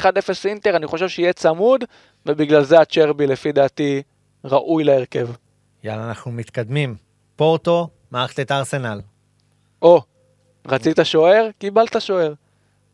1-0 0.00 0.04
אינטר, 0.44 0.76
אני 0.76 0.86
חושב 0.86 1.08
שיהיה 1.08 1.32
צמוד, 1.32 1.84
ובגלל 2.26 2.64
זה 2.64 2.80
הצ'רבי 2.80 3.26
לפי 3.26 3.52
דעתי 3.52 4.02
ראוי 4.44 4.84
להרכב. 4.84 5.28
יאללה, 5.84 6.08
אנחנו 6.08 6.32
מתקדמים. 6.32 6.96
פורטו, 7.36 7.88
מערכת 8.10 8.40
את 8.40 8.52
ארסנל. 8.52 9.00
או, 9.82 10.02
רצית 10.66 10.98
שוער? 11.02 11.48
קיבלת 11.58 11.96
שוער. 11.98 12.32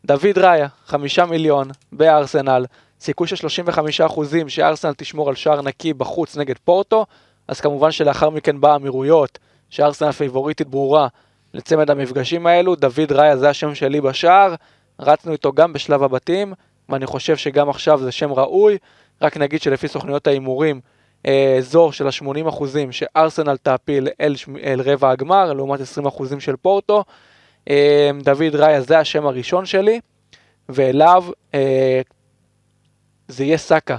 דוד 0.05 0.37
ראיה, 0.37 0.67
חמישה 0.85 1.25
מיליון, 1.25 1.67
בארסנל, 1.91 2.65
סיכוי 2.99 3.27
של 3.27 3.35
35 3.35 4.01
אחוזים 4.01 4.49
שארסנל 4.49 4.93
תשמור 4.93 5.29
על 5.29 5.35
שער 5.35 5.61
נקי 5.61 5.93
בחוץ 5.93 6.37
נגד 6.37 6.57
פורטו, 6.57 7.05
אז 7.47 7.61
כמובן 7.61 7.91
שלאחר 7.91 8.29
מכן 8.29 8.61
באה 8.61 8.75
אמירויות, 8.75 9.39
שארסנל 9.69 10.11
פייבוריטית 10.11 10.67
ברורה 10.67 11.07
לצמד 11.53 11.91
המפגשים 11.91 12.47
האלו, 12.47 12.75
דוד 12.75 13.11
ראיה 13.11 13.37
זה 13.37 13.49
השם 13.49 13.75
שלי 13.75 14.01
בשער, 14.01 14.55
רצנו 14.99 15.31
איתו 15.31 15.53
גם 15.53 15.73
בשלב 15.73 16.03
הבתים, 16.03 16.53
ואני 16.89 17.05
חושב 17.05 17.37
שגם 17.37 17.69
עכשיו 17.69 17.99
זה 17.99 18.11
שם 18.11 18.31
ראוי, 18.31 18.77
רק 19.21 19.37
נגיד 19.37 19.61
שלפי 19.61 19.87
סוכניות 19.87 20.27
ההימורים, 20.27 20.81
אזור 21.57 21.93
של 21.93 22.07
ה-80 22.07 22.49
אחוזים 22.49 22.91
שארסנל 22.91 23.57
תעפיל 23.57 24.07
אל, 24.21 24.35
אל 24.63 24.81
רבע 24.85 25.09
הגמר, 25.09 25.53
לעומת 25.53 25.81
20 25.81 26.05
אחוזים 26.05 26.39
של 26.39 26.55
פורטו. 26.55 27.03
אה, 27.69 28.11
דוד 28.23 28.55
ראיה 28.55 28.81
זה 28.81 28.99
השם 28.99 29.25
הראשון 29.25 29.65
שלי, 29.65 29.99
ואליו 30.69 31.25
אה, 31.53 32.01
זה 33.27 33.43
יהיה 33.43 33.57
סאקה. 33.57 33.97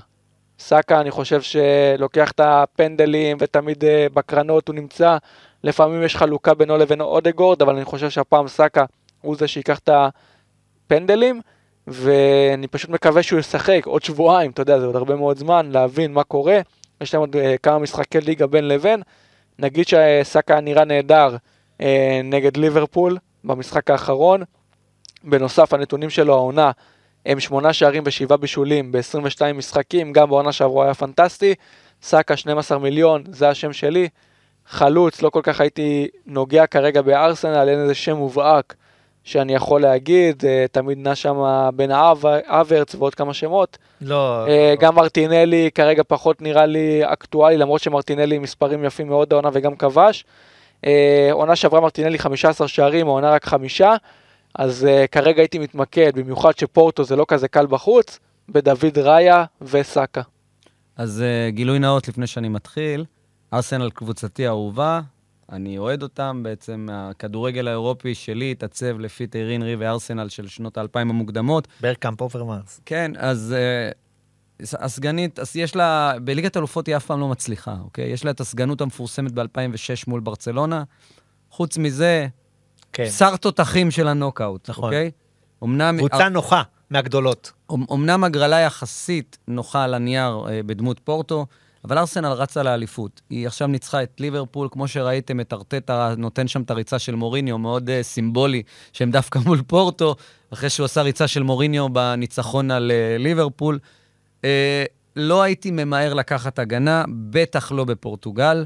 סאקה, 0.59 1.01
אני 1.01 1.11
חושב 1.11 1.41
שלוקח 1.43 2.31
את 2.31 2.41
הפנדלים 2.41 3.37
ותמיד 3.41 3.85
אה, 3.85 4.07
בקרנות 4.15 4.69
הוא 4.69 4.75
נמצא. 4.75 5.17
לפעמים 5.65 6.03
יש 6.03 6.17
חלוקה 6.17 6.55
בינו 6.55 6.77
לבין 6.77 7.01
אודגורד, 7.01 7.63
אבל 7.63 7.77
אני 7.77 7.85
חושב 7.85 8.11
שהפעם 8.11 8.49
סאקה 8.49 8.85
הוא 9.21 9.37
זה 9.37 9.49
שיקח 9.49 9.79
את 9.79 9.89
הפנדלים, 9.93 11.41
ואני 11.87 12.67
פשוט 12.67 12.91
מקווה 12.91 13.23
שהוא 13.23 13.41
ישחק 13.41 13.87
עוד 13.87 14.03
שבועיים, 14.03 14.51
אתה 14.51 14.63
יודע, 14.63 14.81
זה 14.81 14.87
עוד 14.87 14.97
הרבה 14.97 15.17
מאוד 15.17 15.39
זמן 15.39 15.71
להבין 15.73 16.13
מה 16.13 16.25
קורה. 16.25 16.61
יש 17.03 17.15
להם 17.15 17.21
עוד 17.21 17.37
אה, 17.37 17.55
כמה 17.63 17.79
משחקי 17.79 18.21
ליגה 18.21 18.47
בין 18.47 18.69
לבין. 18.69 19.03
נגיד 19.59 19.87
שסאקה 19.89 20.61
נראה 20.61 20.85
נהדר 20.85 21.37
אה, 21.81 22.21
נגד 22.25 22.57
ליברפול 22.57 23.19
במשחק 23.45 23.91
האחרון. 23.91 24.43
בנוסף, 25.25 25.75
הנתונים 25.75 26.11
שלו 26.11 26.35
העונה 26.35 26.71
הם 27.27 27.41
שמונה 27.41 27.73
שערים 27.73 28.03
ושבעה 28.07 28.37
בישולים 28.37 28.93
ב-22 28.93 29.53
משחקים, 29.55 30.13
גם 30.13 30.29
בעונה 30.29 30.53
שעברו 30.53 30.83
היה 30.83 30.95
פנטסטי. 30.95 31.55
סאקה 32.03 32.37
12 32.37 32.79
מיליון, 32.79 33.25
זה 33.29 33.49
השם 33.49 33.73
שלי. 33.73 34.09
חלוץ, 34.67 35.23
לא 35.23 35.31
כל 35.31 35.41
כך 35.43 35.61
הייתי 35.61 36.09
נוגע 36.27 36.67
כרגע 36.67 37.03
בארסנל, 37.03 37.69
אין 37.69 37.79
איזה 37.79 37.95
שם 37.95 38.17
מובהק 38.17 38.75
שאני 39.25 39.55
יכול 39.55 39.83
להגיד, 39.83 40.45
אה, 40.47 40.65
תמיד 40.73 40.99
נע 40.99 41.15
שם 41.15 41.69
בין 41.77 41.91
אברץ 42.47 42.95
ועוד 42.95 43.15
כמה 43.15 43.35
שמות. 43.35 43.79
לא, 44.01 44.49
אה, 44.49 44.75
גם 44.81 44.95
מרטינלי 44.95 45.71
כרגע 45.75 46.03
פחות 46.09 46.43
נראה 46.43 46.67
לי 46.67 47.01
אקטואלי, 47.05 47.57
למרות 47.57 47.81
שמרטינלי 47.81 48.39
מספרים 48.39 48.85
יפים 48.85 49.09
מאוד 49.09 49.33
העונה 49.33 49.49
וגם 49.53 49.77
כבש. 49.77 50.25
אה, 50.87 51.29
עונה 51.33 51.57
שעברה 51.57 51.81
מרטינלי 51.81 52.19
15 52.19 52.69
שערים, 52.69 53.07
העונה 53.07 53.31
רק 53.31 53.45
חמישה, 53.45 53.95
אז 54.55 54.87
כרגע 55.13 55.43
הייתי 55.43 55.59
מתמקד, 55.59 56.13
במיוחד 56.15 56.59
שפורטו 56.59 57.05
זה 57.05 57.17
לא 57.17 57.25
כזה 57.29 57.49
קל 57.49 57.67
בחוץ, 57.67 58.19
בדוד 58.49 58.99
ראיה 58.99 59.45
וסאקה. 59.63 60.23
אז 60.97 61.25
גילוי 61.49 61.79
נאות 61.79 62.09
לפני 62.09 62.27
שאני 62.27 62.49
מתחיל, 62.49 63.05
ארסנל 63.53 63.91
קבוצתי 63.91 64.47
האהובה, 64.47 65.01
אני 65.53 65.79
אוהד 65.79 66.03
אותם, 66.03 66.41
בעצם 66.45 66.89
הכדורגל 66.93 67.69
האירופי 67.69 68.15
שלי 68.15 68.51
התעצב 68.51 68.99
לפי 68.99 69.27
תיירי 69.27 69.63
הנרי 69.63 69.77
וארסנל 69.77 70.29
של 70.29 70.49
שנות 70.49 70.79
האלפיים 70.79 71.11
המוקדמות. 71.11 71.69
ברגקאמפ 71.81 72.21
אוברמארס. 72.21 72.81
כן, 72.87 73.13
אז 73.17 73.55
אה, 74.63 74.75
הסגנית, 74.79 75.39
אז 75.39 75.57
יש 75.57 75.77
לה, 75.77 76.13
בליגת 76.25 76.57
אלופות 76.57 76.87
היא 76.87 76.97
אף 76.97 77.07
פעם 77.07 77.21
לא 77.21 77.29
מצליחה, 77.29 77.77
אוקיי? 77.85 78.11
יש 78.11 78.25
לה 78.25 78.31
את 78.31 78.41
הסגנות 78.41 78.81
המפורסמת 78.81 79.33
ב-2006 79.33 80.05
מול 80.07 80.21
ברצלונה. 80.21 80.83
חוץ 81.51 81.79
מזה, 81.79 82.27
כן. 82.93 83.11
שר 83.11 83.37
תותחים 83.37 83.91
של 83.91 84.09
הנוקאוט, 84.09 84.71
נכון. 84.71 84.85
אוקיי? 84.85 85.11
אמנם... 85.65 85.99
קבוצה 85.99 86.29
נוחה 86.29 86.63
מהגדולות. 86.91 87.53
אמ- 87.73 87.85
אמנם 87.93 88.25
הגרלה 88.25 88.61
יחסית 88.61 89.39
נוחה 89.49 89.85
על 89.85 89.95
הנייר 89.95 90.45
אה, 90.49 90.61
בדמות 90.67 91.01
פורטו, 91.05 91.47
אבל 91.85 91.99
ארסנל 91.99 92.33
רצה 92.33 92.63
לאליפות. 92.63 93.21
היא 93.31 93.47
עכשיו 93.47 93.69
ניצחה 93.69 94.03
את 94.03 94.21
ליברפול, 94.21 94.69
כמו 94.73 94.89
שראיתם, 94.89 95.41
את 95.41 95.53
ארטטה 95.53 96.15
נותן 96.19 96.49
שם 96.49 96.63
את 96.63 96.71
הריצה 96.71 96.99
של 96.99 97.15
מוריניו, 97.15 97.59
מאוד 97.59 97.89
uh, 97.89 97.93
סימבולי, 98.03 98.63
שהם 98.93 99.11
דווקא 99.11 99.39
מול 99.47 99.63
פורטו, 99.67 100.17
אחרי 100.53 100.71
שהוא 100.71 100.85
עשה 100.85 101.03
ריצה 101.03 101.29
של 101.29 101.43
מוריניו 101.43 101.89
בניצחון 101.89 102.71
על 102.71 102.91
uh, 102.91 103.23
ליברפול. 103.23 103.79
Uh, 104.41 104.45
לא 105.17 105.43
הייתי 105.43 105.71
ממהר 105.71 106.15
לקחת 106.15 106.59
הגנה, 106.59 107.05
בטח 107.31 107.73
לא 107.73 107.85
בפורטוגל. 107.85 108.65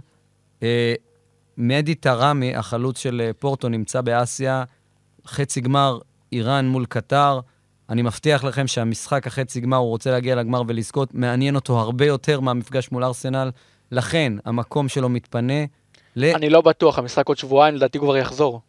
Uh, 0.61 0.62
מדי 1.59 1.95
טראמי, 1.95 2.57
החלוץ 2.57 2.99
של 2.99 3.23
אה, 3.25 3.33
פורטו, 3.33 3.69
נמצא 3.69 4.01
באסיה, 4.01 4.64
חצי 5.27 5.61
גמר 5.61 5.99
איראן 6.33 6.69
מול 6.69 6.87
קטר. 6.87 7.41
אני 7.91 8.03
מבטיח 8.03 8.45
לכם 8.45 8.66
שהמשחק 8.66 9.26
החצי 9.26 9.61
גמר, 9.61 9.76
הוא 9.76 9.89
רוצה 9.89 10.11
להגיע 10.11 10.34
לגמר 10.34 10.62
ולזכות, 10.68 11.14
מעניין 11.14 11.55
אותו 11.55 11.78
הרבה 11.80 12.07
יותר 12.07 12.41
מהמפגש 12.41 12.91
מול 12.93 13.05
ארסנל. 13.05 13.51
לכן, 13.93 14.32
המקום 14.45 14.89
שלו 14.89 15.09
מתפנה. 15.09 15.64
ל... 16.16 16.24
אני 16.24 16.51
לא 16.51 16.61
בטוח, 16.61 16.99
המשחק 16.99 17.28
עוד 17.28 17.37
שבועיים, 17.39 17.74
לדעתי 17.74 17.99
כבר 17.99 18.16
יחזור. 18.16 18.61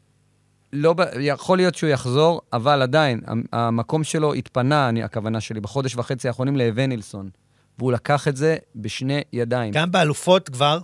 לא, 0.73 0.95
יכול 1.19 1.57
להיות 1.57 1.75
שהוא 1.75 1.89
יחזור, 1.89 2.41
אבל 2.53 2.81
עדיין, 2.81 3.21
המ- 3.27 3.43
המקום 3.53 4.03
שלו 4.03 4.33
התפנה, 4.33 4.89
אני, 4.89 5.03
הכוונה 5.03 5.41
שלי, 5.41 5.59
בחודש 5.59 5.95
וחצי 5.95 6.27
האחרונים 6.27 6.57
לאבנילסון. 6.57 7.29
והוא 7.77 7.91
לקח 7.91 8.27
את 8.27 8.35
זה 8.35 8.57
בשני 8.75 9.21
ידיים. 9.33 9.73
גם 9.73 9.91
באלופות 9.91 10.49
כבר, 10.49 10.79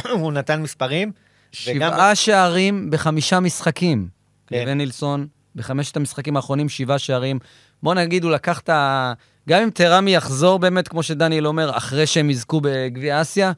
הוא 0.20 0.32
נתן 0.32 0.62
מספרים. 0.62 1.12
שבעה 1.52 2.14
שערים 2.14 2.90
בחמישה 2.90 3.40
משחקים. 3.40 4.08
כן. 4.46 4.56
כן. 4.56 4.62
לבנילסון, 4.62 5.26
בחמשת 5.56 5.96
המשחקים 5.96 6.36
האחרונים, 6.36 6.68
שבעה 6.68 6.98
שערים. 6.98 7.38
בוא 7.82 7.94
נגיד, 7.94 8.24
הוא 8.24 8.32
לקח 8.32 8.60
את 8.60 8.68
ה... 8.68 9.12
גם 9.48 9.62
אם 9.62 9.70
טראמי 9.70 10.14
יחזור 10.14 10.58
באמת, 10.58 10.88
כמו 10.88 11.02
שדניאל 11.02 11.46
אומר, 11.46 11.76
אחרי 11.76 12.06
שהם 12.06 12.30
יזכו 12.30 12.60
בגביע 12.60 13.20
אסיה, 13.20 13.52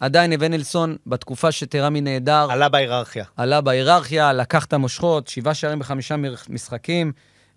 עדיין 0.00 0.32
אבנילסון, 0.32 0.96
בתקופה 1.06 1.52
שטראמי 1.52 2.00
נהדר, 2.00 2.46
עלה 2.50 2.68
בהיררכיה. 2.68 3.24
עלה 3.36 3.60
בהיררכיה, 3.60 4.32
לקח 4.32 4.64
את 4.64 4.72
המושכות, 4.72 5.28
שבעה 5.28 5.54
שערים 5.54 5.78
בחמישה 5.78 6.16
משחקים. 6.48 7.12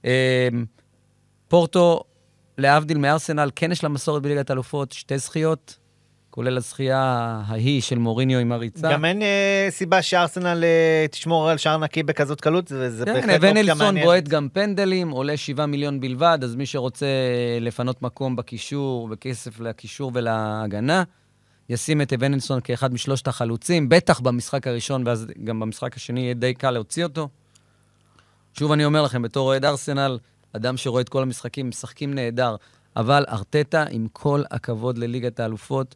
אה, 0.05 0.47
פורטו, 1.47 2.03
להבדיל 2.57 2.97
מארסנל, 2.97 3.49
כן 3.55 3.72
יש 3.72 3.84
לה 3.84 3.89
מסורת 3.89 4.22
בליגת 4.22 4.51
אלופות, 4.51 4.91
שתי 4.91 5.17
זכיות. 5.17 5.78
כולל 6.30 6.58
הזכייה 6.58 7.42
ההיא 7.46 7.82
של 7.82 7.98
מוריניו 7.98 8.40
עם 8.40 8.52
הריצה. 8.52 8.92
גם 8.94 9.06
אין 9.06 9.22
אה, 9.22 9.68
סיבה 9.70 10.02
שארסנל 10.02 10.64
אה, 10.64 11.06
תשמור 11.12 11.50
על 11.50 11.58
שער 11.58 11.78
נקי 11.78 12.04
בכזאת 12.04 12.42
קלות, 12.42 12.68
זה 12.68 12.90
זה 12.90 13.06
כן, 13.06 13.14
בהחלט 13.14 13.44
אופציה 13.44 13.74
מעניינת. 13.76 14.06
בועט 14.06 14.28
גם 14.28 14.48
פנדלים, 14.54 15.10
עולה 15.10 15.38
7 15.38 15.66
מיליון 15.66 16.00
בלבד, 16.00 16.40
אז 16.44 16.56
מי 16.56 16.66
שרוצה 16.66 17.06
לפנות 17.62 18.02
מקום 18.02 18.36
בקישור 18.36 19.08
וכסף 19.12 19.60
לקישור 19.60 20.12
ולהגנה, 20.14 21.04
ישים 21.70 22.02
את 22.02 22.14
אבן 22.14 22.34
אלסון 22.34 22.60
כאחד 22.62 22.94
משלושת 22.94 23.28
החלוצים, 23.28 23.90
בטח 23.90 24.20
במשחק 24.20 24.68
הראשון, 24.68 25.08
ואז 25.08 25.28
גם 25.44 25.60
במשחק 25.60 25.96
השני 25.96 26.20
יהיה 26.20 26.34
די 26.34 26.54
קל 26.54 26.72
להוציא 26.72 27.04
אותו. 27.04 27.30
שוב 28.54 28.72
אני 28.72 28.86
אומר 28.86 29.02
לכם, 29.02 29.22
בתור 29.22 29.48
אוהד 29.48 29.66
ארסנל, 29.66 30.20
אדם 30.54 30.78
שרואה 30.78 31.02
את 31.02 31.10
כל 31.10 31.22
המשחקים, 31.22 31.70
משחקים 31.70 32.14
נהדר, 32.14 32.56
אבל 32.96 33.26
ארטטה, 33.30 33.86
עם 33.90 34.08
כל 34.14 34.44
הכבוד 34.52 34.98
לליגת 34.98 35.40
האלופות, 35.40 35.96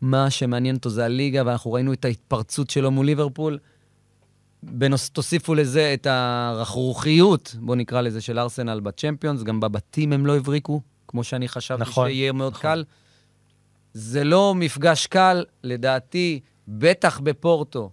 מה 0.00 0.30
שמעניין 0.30 0.76
אותו 0.76 0.90
זה 0.90 1.04
הליגה, 1.04 1.42
ואנחנו 1.46 1.72
ראינו 1.72 1.92
את 1.92 2.04
ההתפרצות 2.04 2.70
שלו 2.70 2.90
מול 2.90 3.06
ליברפול. 3.06 3.58
בנוס, 4.62 5.10
תוסיפו 5.10 5.54
לזה 5.54 5.94
את 5.94 6.06
הרכרוכיות, 6.10 7.56
בואו 7.60 7.76
נקרא 7.76 8.00
לזה, 8.00 8.20
של 8.20 8.38
ארסנל 8.38 8.80
בצ'מפיונס, 8.80 9.42
גם 9.42 9.60
בבתים 9.60 10.12
הם 10.12 10.26
לא 10.26 10.36
הבריקו, 10.36 10.80
כמו 11.08 11.24
שאני 11.24 11.48
חשבתי 11.48 11.82
נכון, 11.82 12.08
שיהיה 12.08 12.32
מאוד 12.32 12.52
נכון. 12.52 12.62
קל. 12.62 12.84
זה 13.92 14.24
לא 14.24 14.54
מפגש 14.56 15.06
קל, 15.06 15.44
לדעתי, 15.62 16.40
בטח 16.68 17.20
בפורטו. 17.20 17.90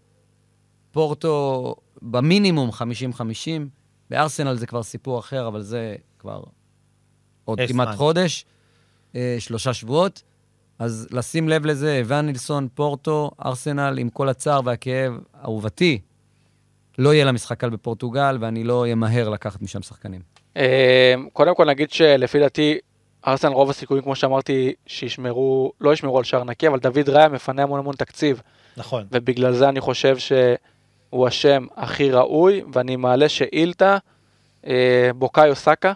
פורטו 0.91 1.76
במינימום 2.01 2.70
50-50, 2.70 2.74
בארסנל 4.10 4.56
זה 4.56 4.68
כבר 4.68 4.84
סיפור 4.84 5.20
אחר, 5.20 5.47
אבל 5.47 5.62
זה 5.62 5.95
כבר 6.20 6.43
עוד 7.45 7.60
כמעט. 7.68 7.95
חודש, 7.95 8.45
אה, 9.16 9.36
שלושה 9.39 9.74
שבועות. 9.74 10.24
אז 10.80 11.07
לשים 11.11 11.49
לב 11.49 11.65
לזה, 11.65 12.01
אבן 12.01 12.26
נילסון, 12.26 12.67
פורטו, 12.73 13.32
ארסנל, 13.45 13.97
עם 13.99 14.09
כל 14.09 14.30
הצער 14.30 14.59
והכאב, 14.65 15.13
אהובתי, 15.43 15.99
לא 16.97 17.13
יהיה 17.13 17.26
לה 17.26 17.32
משחק 17.32 17.59
קל 17.59 17.69
בפורטוגל, 17.69 18.38
ואני 18.39 18.63
לא 18.63 18.86
אמהר 18.91 19.30
לקחת 19.30 19.61
משם 19.61 19.82
שחקנים. 19.82 20.21
אה, 20.57 21.13
קודם 21.34 21.55
כל 21.55 21.65
נגיד 21.65 21.91
שלפי 21.91 22.39
דעתי, 22.39 22.78
ארסנל 23.28 23.51
רוב 23.51 23.69
הסיכויים, 23.69 24.03
כמו 24.03 24.15
שאמרתי, 24.15 24.73
שישמרו, 24.88 25.71
לא 25.82 25.93
ישמרו 25.93 26.17
על 26.17 26.23
שער 26.23 26.43
נקי, 26.43 26.67
אבל 26.67 26.80
דוד 26.80 27.09
ראיה 27.09 27.30
מפנה 27.30 27.63
המון 27.63 27.80
המון 27.80 27.95
תקציב, 27.95 28.41
נכון. 28.78 29.05
ובגלל 29.11 29.53
זה 29.53 29.69
אני 29.69 29.82
חושב 29.82 30.17
שהוא 30.17 31.28
השם 31.28 31.65
הכי 31.76 32.11
ראוי, 32.11 32.63
ואני 32.73 32.95
מעלה 32.95 33.30
שאילתה, 33.30 33.97
אה, 34.67 35.09
בוקאיו 35.15 35.55
סאקה, 35.55 35.93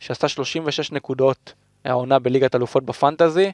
שעשתה 0.00 0.28
36 0.28 0.92
נקודות 0.92 1.52
העונה 1.84 2.18
בליגת 2.18 2.54
אלופות 2.54 2.84
בפנטזי, 2.84 3.52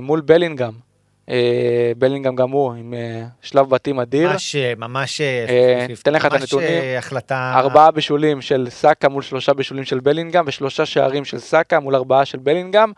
מול 0.00 0.20
בלינגהם. 0.20 0.90
אה, 1.30 1.92
בלינגהם 1.98 2.36
גם 2.36 2.50
הוא 2.50 2.72
עם 2.72 2.94
אה, 2.94 3.26
שלב 3.42 3.70
בתים 3.70 4.00
אדיר. 4.00 4.30
ממש, 4.30 4.56
אה, 4.56 4.72
ממש, 4.76 5.20
אה, 5.20 5.46
אה, 5.48 5.86
ממש, 5.88 6.02
תן 6.02 6.12
לך 6.12 6.26
את 6.26 6.32
הנתונים. 6.32 6.68
אה, 6.68 6.98
החלטה... 6.98 7.52
ארבעה 7.56 7.90
בישולים 7.90 8.40
של 8.40 8.66
סאקה 8.70 9.08
מול 9.08 9.22
שלושה 9.22 9.54
בישולים 9.54 9.84
של 9.84 10.00
בלינגהם, 10.00 10.44
ושלושה 10.48 10.86
שערים 10.86 11.24
של 11.24 11.38
סאקה 11.38 11.80
מול 11.80 11.94
ארבעה 11.94 12.24
של 12.24 12.38
בלינגהם. 12.38 12.92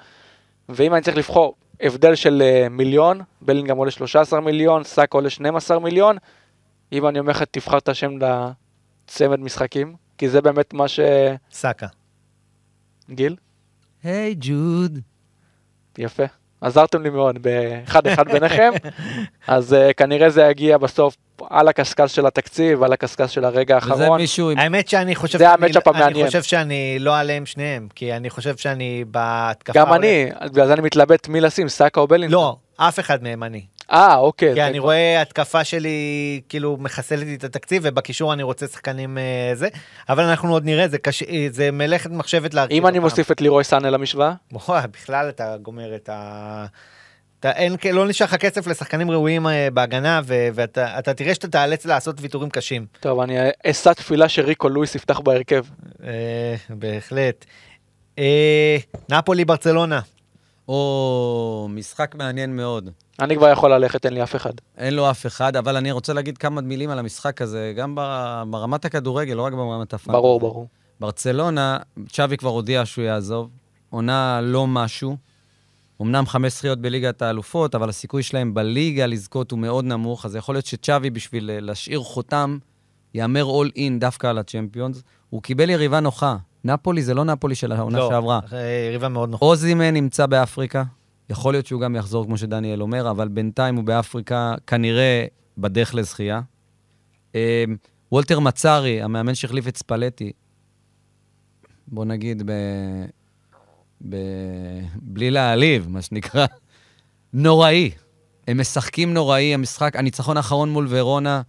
ואם 0.68 0.94
אני 0.94 1.02
צריך 1.02 1.16
לבחור 1.16 1.54
הבדל 1.80 2.14
של 2.14 2.42
אה, 2.44 2.68
מיליון, 2.68 3.20
בלינגהם 3.40 3.76
עולה 3.76 3.90
13 3.90 4.40
מיליון, 4.40 4.84
סאקה 4.84 5.18
עולה 5.18 5.30
12 5.30 5.78
מיליון. 5.78 6.16
אם 6.92 7.06
אני 7.06 7.18
אומר 7.18 7.30
לך, 7.30 7.42
תבחר 7.50 7.78
את 7.78 7.88
השם 7.88 8.12
לצמד 8.18 9.40
משחקים, 9.40 9.94
כי 10.18 10.28
זה 10.28 10.40
באמת 10.40 10.74
מה 10.74 10.88
ש... 10.88 11.00
סאקה. 11.52 11.86
גיל? 13.10 13.36
היי, 14.02 14.34
ג'וד. 14.38 14.98
יפה. 15.98 16.41
עזרתם 16.62 17.02
לי 17.02 17.10
מאוד 17.10 17.38
באחד 17.42 18.06
אחד 18.06 18.28
ביניכם, 18.32 18.72
אז 19.48 19.72
uh, 19.72 19.92
כנראה 19.94 20.30
זה 20.30 20.42
יגיע 20.42 20.78
בסוף 20.78 21.16
על 21.50 21.68
הקשקש 21.68 22.14
של 22.14 22.26
התקציב, 22.26 22.82
על 22.82 22.92
הקשקש 22.92 23.34
של 23.34 23.44
הרגע 23.44 23.74
האחרון. 23.74 24.20
מישהו 24.20 24.50
עם... 24.50 24.58
האמת 24.58 24.88
שאני 24.88 25.14
חושב... 25.14 25.38
זה 25.38 25.44
שאני- 25.44 25.66
המצ'אפ 25.66 25.88
המעניין. 25.88 26.16
אני 26.16 26.26
חושב 26.26 26.42
שאני 26.42 26.96
לא 27.00 27.16
עליהם 27.18 27.46
שניהם, 27.46 27.88
כי 27.94 28.12
אני 28.12 28.30
חושב 28.30 28.56
שאני 28.56 29.04
בהתקפה... 29.10 29.78
גם 29.78 29.88
הולך- 29.88 29.98
אני, 30.00 30.30
בגלל 30.50 30.66
זה 30.66 30.72
אני 30.72 30.82
מתלבט 30.82 31.28
מי 31.28 31.40
לשים, 31.40 31.68
סאקה 31.68 32.00
או 32.00 32.06
בלינגהם. 32.06 32.32
לא, 32.32 32.56
אף 32.76 32.98
אחד 33.00 33.22
מהם 33.22 33.42
אני. 33.42 33.62
אה, 33.90 34.16
אוקיי. 34.16 34.48
כי 34.48 34.54
זה 34.54 34.66
אני 34.66 34.72
כבר- 34.78 34.82
רואה 34.84 35.22
התקפה 35.22 35.64
שלי 35.64 36.00
כאילו 36.48 36.76
מחסלת 36.80 37.26
לי 37.26 37.34
את 37.34 37.44
התקציב, 37.44 37.82
ובקישור 37.86 38.32
אני 38.32 38.42
רוצה 38.42 38.66
שחקנים 38.66 39.18
אה, 39.18 39.50
זה, 39.54 39.68
אבל 40.08 40.24
אנחנו 40.24 40.52
עוד 40.52 40.64
נראה, 40.64 40.88
זה 40.88 40.98
קשה, 40.98 41.24
אה, 41.28 41.46
זה 41.50 41.70
מלאכת 41.70 42.10
מחשבת 42.10 42.54
להרכיב 42.54 42.76
אם 42.76 42.86
אני 42.86 42.98
אותם. 42.98 43.04
מוסיף 43.08 43.30
את 43.30 43.40
לירוי 43.40 43.64
סאנה 43.64 43.90
למשוואה, 43.90 44.32
וואי, 44.52 44.82
בכלל 44.92 45.28
אתה 45.28 45.56
גומר 45.62 45.94
את 45.94 46.08
ה... 46.08 46.66
אתה, 47.40 47.50
אין, 47.50 47.76
לא 47.92 48.08
נשאר 48.08 48.26
לך 48.26 48.34
כסף 48.34 48.66
לשחקנים 48.66 49.10
ראויים 49.10 49.46
אה, 49.46 49.68
בהגנה, 49.74 50.20
ו- 50.24 50.48
ואתה 50.54 50.98
אתה 50.98 51.14
תראה 51.14 51.34
שאתה 51.34 51.48
תיאלץ 51.48 51.86
לעשות 51.86 52.16
ויתורים 52.20 52.50
קשים. 52.50 52.86
טוב, 53.00 53.20
אני 53.20 53.36
אשא 53.66 53.92
תפילה 53.92 54.28
שריקו 54.28 54.68
לואיס 54.68 54.94
יפתח 54.94 55.20
בהרכב. 55.20 55.64
אה, 56.04 56.10
בהחלט. 56.68 57.44
אה, 58.18 58.76
נפולי 59.10 59.44
ברצלונה. 59.44 60.00
או, 60.68 61.68
משחק 61.70 62.14
מעניין 62.14 62.56
מאוד. 62.56 62.90
אני 63.20 63.36
כבר 63.36 63.48
יכול 63.48 63.72
ללכת, 63.74 64.06
אין 64.06 64.14
לי 64.14 64.22
אף 64.22 64.36
אחד. 64.36 64.52
אין 64.78 64.94
לו 64.94 65.10
אף 65.10 65.26
אחד, 65.26 65.56
אבל 65.56 65.76
אני 65.76 65.92
רוצה 65.92 66.12
להגיד 66.12 66.38
כמה 66.38 66.60
מילים 66.60 66.90
על 66.90 66.98
המשחק 66.98 67.42
הזה, 67.42 67.72
גם 67.76 67.94
בר- 67.94 68.44
ברמת 68.50 68.84
הכדורגל, 68.84 69.34
לא 69.34 69.42
רק 69.42 69.52
ברמת 69.52 69.94
הפאנטזי. 69.94 70.12
ברור, 70.12 70.40
ברור. 70.40 70.68
ברצלונה, 71.00 71.78
צ'אבי 72.08 72.36
כבר 72.36 72.50
הודיע 72.50 72.86
שהוא 72.86 73.04
יעזוב, 73.04 73.50
עונה 73.90 74.40
לא 74.42 74.66
משהו. 74.66 75.16
אמנם 76.02 76.26
חמש 76.26 76.52
זכיות 76.52 76.78
בליגת 76.78 77.22
האלופות, 77.22 77.74
אבל 77.74 77.88
הסיכוי 77.88 78.22
שלהם 78.22 78.54
בליגה 78.54 79.06
לזכות 79.06 79.50
הוא 79.50 79.58
מאוד 79.58 79.84
נמוך, 79.84 80.24
אז 80.26 80.36
יכול 80.36 80.54
להיות 80.54 80.66
שצ'אבי, 80.66 81.10
בשביל 81.10 81.50
אה, 81.50 81.60
להשאיר 81.60 82.00
חותם, 82.00 82.58
יאמר 83.14 83.44
אול 83.44 83.70
אין 83.76 83.98
דווקא 83.98 84.26
על 84.26 84.38
הצ'מפיונס. 84.38 85.02
הוא 85.30 85.42
קיבל 85.42 85.70
יריבה 85.70 86.00
נוחה. 86.00 86.36
נפולי 86.64 87.02
זה 87.02 87.14
לא 87.14 87.24
נפולי 87.24 87.54
של 87.54 87.72
העונה 87.72 87.98
לא, 87.98 88.08
שעברה. 88.10 88.40
אה, 88.52 88.86
יריבה 88.88 89.08
מאוד 89.08 89.30
נוחה. 89.30 89.44
אוזימן 89.44 89.94
נמצא 89.94 90.26
באפריקה, 90.26 90.82
יכול 91.30 91.54
להיות 91.54 91.66
שהוא 91.66 91.80
גם 91.80 91.96
יחזור, 91.96 92.24
כמו 92.24 92.38
שדניאל 92.38 92.82
אומר, 92.82 93.10
אבל 93.10 93.28
בינתיים 93.28 93.76
הוא 93.76 93.84
באפריקה, 93.84 94.54
כנראה 94.66 95.26
בדרך 95.58 95.94
לזכייה. 95.94 96.40
אה, 97.34 97.64
וולטר 98.12 98.40
מצארי, 98.40 99.02
המאמן 99.02 99.34
שהחליף 99.34 99.68
את 99.68 99.76
ספלטי, 99.76 100.32
בוא 101.86 102.04
נגיד, 102.04 102.42
ב... 102.46 102.52
ב... 104.08 104.16
בלי 104.94 105.30
להעליב, 105.30 105.88
מה 105.88 106.02
שנקרא, 106.02 106.46
נוראי. 107.32 107.90
הם 108.48 108.60
משחקים 108.60 109.14
נוראי, 109.14 109.54
המשחק, 109.54 109.96
הניצחון 109.96 110.36
האחרון 110.36 110.70
מול 110.70 110.86
ורונה, 110.88 111.42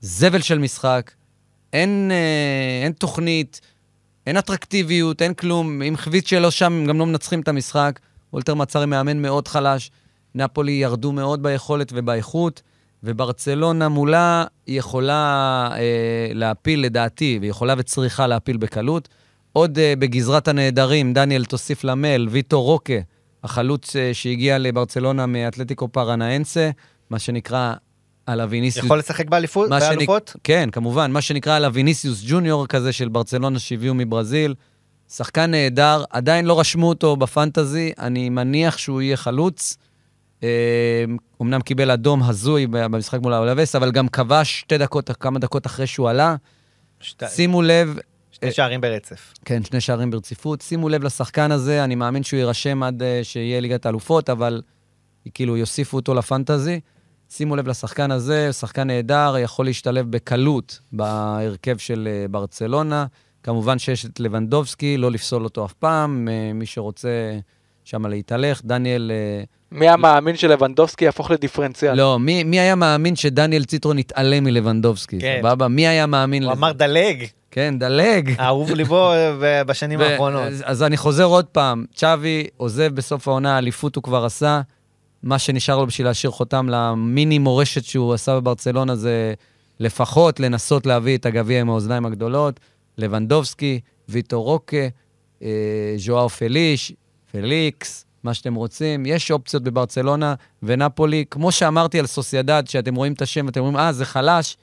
זבל 0.00 0.40
של 0.40 0.58
משחק. 0.58 1.10
אין, 1.72 2.10
אה, 2.10 2.84
אין 2.84 2.92
תוכנית, 2.92 3.60
אין 4.26 4.36
אטרקטיביות, 4.36 5.22
אין 5.22 5.34
כלום. 5.34 5.82
עם 5.82 5.96
חבית 5.96 6.26
שלו 6.26 6.50
שם, 6.50 6.72
הם 6.72 6.86
גם 6.86 6.98
לא 6.98 7.06
מנצחים 7.06 7.40
את 7.40 7.48
המשחק. 7.48 8.00
וולטר 8.32 8.54
מצארי 8.54 8.86
מאמן 8.86 9.22
מאוד 9.22 9.48
חלש. 9.48 9.90
נפולי 10.34 10.72
ירדו 10.72 11.12
מאוד 11.12 11.42
ביכולת 11.42 11.92
ובאיכות, 11.94 12.62
וברצלונה 13.02 13.88
מולה 13.88 14.44
יכולה 14.66 15.68
אה, 15.72 16.30
להפיל, 16.34 16.80
לדעתי, 16.80 17.38
והיא 17.40 17.50
יכולה 17.50 17.74
וצריכה 17.78 18.26
להפיל 18.26 18.56
בקלות. 18.56 19.08
עוד 19.52 19.78
אה, 19.78 19.94
בגזרת 19.98 20.48
הנעדרים, 20.48 21.12
דניאל 21.12 21.44
תוסיף 21.44 21.84
למייל, 21.84 22.28
ויטו 22.30 22.62
רוקה, 22.62 22.94
החלוץ 23.44 23.96
אה, 23.96 24.10
שהגיע 24.14 24.58
לברצלונה 24.58 25.26
מאתלטיקו 25.26 25.88
פרנאנסה, 25.88 26.70
מה 27.10 27.18
שנקרא 27.18 27.74
על 28.26 28.40
הוויניסיוס. 28.40 28.84
יכול 28.84 28.98
לשחק 28.98 29.28
באליפות? 29.28 29.70
מה 29.70 29.80
שנק- 29.80 29.88
באלופות? 29.96 30.36
כן, 30.44 30.68
כמובן, 30.72 31.10
מה 31.10 31.20
שנקרא 31.20 31.56
על 31.56 31.64
הוויניסיוס 31.64 32.22
ג'וניור 32.26 32.66
כזה 32.66 32.92
של 32.92 33.08
ברצלונה 33.08 33.58
שהביאו 33.58 33.94
מברזיל. 33.94 34.54
שחקן 35.08 35.50
נהדר, 35.50 36.04
עדיין 36.10 36.44
לא 36.46 36.60
רשמו 36.60 36.88
אותו 36.88 37.16
בפנטזי, 37.16 37.92
אני 37.98 38.28
מניח 38.28 38.78
שהוא 38.78 39.02
יהיה 39.02 39.16
חלוץ. 39.16 39.76
אה, 40.42 40.48
אמנם 41.42 41.60
קיבל 41.60 41.90
אדום 41.90 42.22
הזוי 42.22 42.66
במשחק 42.66 43.20
מול 43.20 43.32
האולווס, 43.32 43.74
אבל 43.74 43.90
גם 43.90 44.08
כבש 44.08 44.60
שתי 44.60 44.78
דקות, 44.78 45.10
כמה 45.20 45.38
דקות 45.38 45.66
אחרי 45.66 45.86
שהוא 45.86 46.08
עלה. 46.10 46.36
שתי- 47.00 47.28
שימו 47.28 47.62
לב, 47.62 47.98
שתי 48.32 48.52
שערים 48.52 48.80
ברצף. 48.80 49.32
כן, 49.44 49.64
שני 49.64 49.80
שערים 49.80 50.10
ברציפות. 50.10 50.60
שימו 50.60 50.88
לב 50.88 51.04
לשחקן 51.04 51.52
הזה, 51.52 51.84
אני 51.84 51.94
מאמין 51.94 52.22
שהוא 52.22 52.38
יירשם 52.38 52.82
עד 52.82 53.02
uh, 53.02 53.04
שיהיה 53.24 53.60
ליגת 53.60 53.86
האלופות, 53.86 54.30
אבל 54.30 54.62
כאילו 55.34 55.56
יוסיפו 55.56 55.96
אותו 55.96 56.14
לפנטזי. 56.14 56.80
שימו 57.30 57.56
לב 57.56 57.68
לשחקן 57.68 58.10
הזה, 58.10 58.52
שחקן 58.52 58.86
נהדר, 58.86 59.34
יכול 59.38 59.66
להשתלב 59.66 60.10
בקלות 60.10 60.80
בהרכב 60.92 61.76
של 61.76 62.08
uh, 62.08 62.30
ברצלונה. 62.30 63.06
כמובן 63.42 63.78
שיש 63.78 64.06
את 64.06 64.20
לבנדובסקי, 64.20 64.96
לא 64.96 65.10
לפסול 65.10 65.44
אותו 65.44 65.64
אף 65.64 65.72
פעם, 65.72 66.28
uh, 66.28 66.54
מי 66.54 66.66
שרוצה 66.66 67.38
שם 67.84 68.06
להתהלך. 68.06 68.60
דניאל... 68.64 69.10
Uh, 69.42 69.46
מי 69.72 69.88
המאמין 69.88 70.36
שלבנדובסקי 70.36 71.04
יהפוך 71.04 71.30
לדיפרנציאל? 71.30 71.94
לא, 71.94 72.18
מי, 72.18 72.44
מי 72.44 72.60
היה 72.60 72.74
מאמין 72.74 73.16
שדניאל 73.16 73.64
ציטרון 73.64 73.98
יתעלם 73.98 74.44
מלבנדובסקי? 74.44 75.20
כן. 75.20 75.38
סבבה? 75.40 75.68
מי 75.68 75.86
היה 75.86 76.06
מאמין 76.06 76.42
הוא 76.42 76.52
לזה? 76.52 76.60
אמר 76.60 76.72
דלג, 76.72 77.26
כן, 77.50 77.78
דלג. 77.78 78.40
אהוב 78.40 78.70
ליבו 78.70 79.12
אה, 79.12 79.64
בשנים 79.64 80.00
האחרונות. 80.00 80.42
אז, 80.42 80.62
אז 80.66 80.82
אני 80.82 80.96
חוזר 80.96 81.24
עוד 81.24 81.44
פעם, 81.44 81.84
צ'אבי 81.94 82.46
עוזב 82.56 82.94
בסוף 82.94 83.28
העונה, 83.28 83.58
אליפות 83.58 83.96
הוא 83.96 84.02
כבר 84.02 84.24
עשה. 84.24 84.60
מה 85.26 85.38
שנשאר 85.38 85.78
לו 85.78 85.86
בשביל 85.86 86.06
להשאיר 86.06 86.30
חותם 86.30 86.68
למיני 86.68 87.38
מורשת 87.38 87.84
שהוא 87.84 88.14
עשה 88.14 88.36
בברצלונה 88.36 88.96
זה 88.96 89.34
לפחות 89.80 90.40
לנסות 90.40 90.86
להביא 90.86 91.16
את 91.16 91.26
הגביע 91.26 91.60
עם 91.60 91.70
האוזניים 91.70 92.06
הגדולות. 92.06 92.60
לבנדובסקי, 92.98 93.80
ויטור 94.08 94.44
רוקה, 94.44 94.76
אה, 95.42 95.94
ז'ואאו 95.96 96.28
פליש, 96.28 96.92
פליקס, 97.32 98.04
מה 98.22 98.34
שאתם 98.34 98.54
רוצים. 98.54 99.06
יש 99.06 99.30
אופציות 99.30 99.62
בברצלונה 99.62 100.34
ונפולי. 100.62 101.24
כמו 101.30 101.52
שאמרתי 101.52 101.98
על 101.98 102.06
סוסיידד, 102.06 102.62
שאתם 102.66 102.94
רואים 102.94 103.12
את 103.12 103.22
השם 103.22 103.46
ואתם 103.46 103.60
אומרים, 103.60 103.76
אה, 103.76 103.92
זה 103.92 104.04
חלש, 104.04 104.56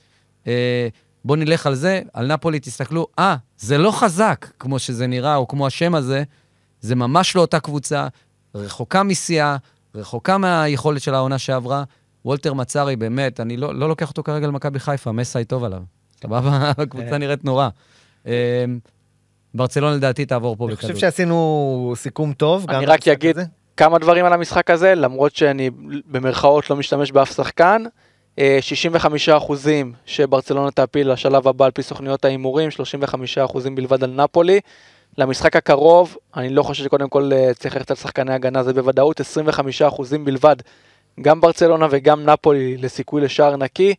אה, 0.47 0.88
בואו 1.26 1.39
נלך 1.39 1.68
על 1.68 1.76
זה. 1.76 2.01
על 2.14 2.34
נפולי 2.34 2.59
תסתכלו, 2.59 3.07
אה, 3.20 3.36
זה 3.57 3.78
לא 3.78 3.91
חזק 3.91 4.47
כמו 4.59 4.80
שזה 4.80 5.07
נראה, 5.07 5.36
או 5.36 5.47
כמו 5.47 5.68
השם 5.68 5.95
הזה. 5.95 6.24
זה 6.82 6.95
ממש 6.95 7.36
לא 7.36 7.41
אותה 7.41 7.59
קבוצה, 7.59 8.07
רחוקה 8.55 9.03
משיאה, 9.03 9.57
רחוקה 9.95 10.37
מהיכולת 10.37 11.01
של 11.01 11.13
העונה 11.13 11.37
שעברה. 11.37 11.83
וולטר 12.25 12.53
מצארי, 12.53 12.95
באמת, 12.95 13.39
אני 13.39 13.57
לא, 13.57 13.75
לא 13.75 13.89
לוקח 13.89 14.09
אותו 14.09 14.23
כרגע 14.23 14.47
למכבי 14.47 14.79
חיפה, 14.79 15.11
מסאי 15.11 15.45
טוב 15.45 15.63
עליו. 15.63 15.81
סבבה? 16.21 16.71
הקבוצה 16.77 17.17
נראית 17.17 17.45
נורא. 17.45 17.69
אה, 18.27 18.65
ברצלונה 19.53 19.95
לדעתי 19.95 20.25
תעבור 20.25 20.55
פה 20.55 20.65
אני 20.65 20.73
בקלות. 20.73 20.91
חושב 20.91 21.01
שעשינו 21.01 21.93
סיכום 21.95 22.33
טוב. 22.33 22.69
אני 22.69 22.85
רק 22.85 23.07
אגיד. 23.07 23.37
כמה 23.77 23.99
דברים 23.99 24.25
על 24.25 24.33
המשחק 24.33 24.69
הזה, 24.69 24.95
למרות 24.95 25.35
שאני 25.35 25.69
במרכאות 26.05 26.69
לא 26.69 26.75
משתמש 26.75 27.11
באף 27.11 27.35
שחקן. 27.35 27.83
אה, 28.39 28.57
65 28.61 29.29
אחוזים 29.29 29.93
שברצלונה 30.05 30.71
תעפיל 30.71 31.11
לשלב 31.11 31.47
הבא 31.47 31.65
על 31.65 31.71
פי 31.71 31.83
סוכניות 31.83 32.25
ההימורים, 32.25 32.71
35 32.71 33.37
אחוזים 33.37 33.75
בלבד 33.75 34.03
על 34.03 34.11
נפולי. 34.11 34.59
למשחק 35.18 35.55
הקרוב, 35.55 36.18
אני 36.36 36.49
לא 36.49 36.64
חושב 36.64 36.84
שקודם 36.84 37.09
כל 37.09 37.30
אה, 37.34 37.53
צריך 37.53 37.76
ללכת 37.76 37.91
על 37.91 37.97
שחקני 37.97 38.34
הגנה, 38.34 38.64
זה 38.64 38.74
בוודאות 38.74 39.20
25 39.20 39.82
אחוזים 39.82 40.26
בלבד. 40.26 40.55
גם 41.22 41.41
ברצלונה 41.41 41.88
וגם 41.91 42.30
נפולי 42.30 42.78
לסיכוי 42.78 43.22
לשער 43.22 43.55
נקי, 43.55 43.95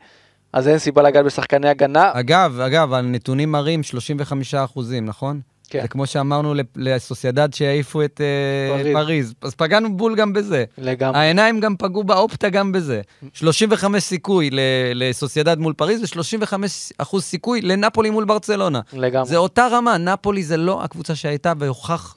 אז 0.53 0.69
אין 0.69 0.79
סיבה 0.79 1.03
לגעת 1.03 1.25
בשחקני 1.25 1.69
הגנה. 1.69 2.11
אגב, 2.15 2.61
אגב, 2.61 2.93
הנתונים 2.93 3.53
מראים 3.53 3.83
35 3.83 4.55
אחוזים, 4.55 5.07
נכון? 5.07 5.41
כן. 5.71 5.83
זה 5.83 5.89
כמו 5.89 6.07
שאמרנו 6.07 6.55
לסוסיידד 6.77 7.55
שהעיפו 7.55 8.03
את 8.05 8.21
אה, 8.21 8.79
פריז. 8.79 8.93
פריז. 8.95 9.35
אז 9.43 9.55
פגענו 9.55 9.97
בול 9.97 10.17
גם 10.17 10.33
בזה. 10.33 10.65
לגמרי. 10.79 11.19
העיניים 11.19 11.61
גם 11.61 11.77
פגעו 11.77 12.05
באופטה 12.05 12.49
גם 12.49 12.73
בזה. 12.73 13.01
35 13.33 14.03
סיכוי 14.03 14.51
לסוסיידד 14.95 15.59
מול 15.59 15.73
פריז 15.73 16.03
ו-35 16.03 16.55
אחוז 16.99 17.25
סיכוי 17.25 17.61
לנפולי 17.61 18.11
מול 18.11 18.25
ברצלונה. 18.25 18.81
לגמרי. 18.93 19.29
זה 19.29 19.37
אותה 19.37 19.69
רמה, 19.71 19.99
נפולי 19.99 20.43
זה 20.43 20.57
לא 20.57 20.85
הקבוצה 20.85 21.15
שהייתה, 21.15 21.53
והוכח, 21.59 22.17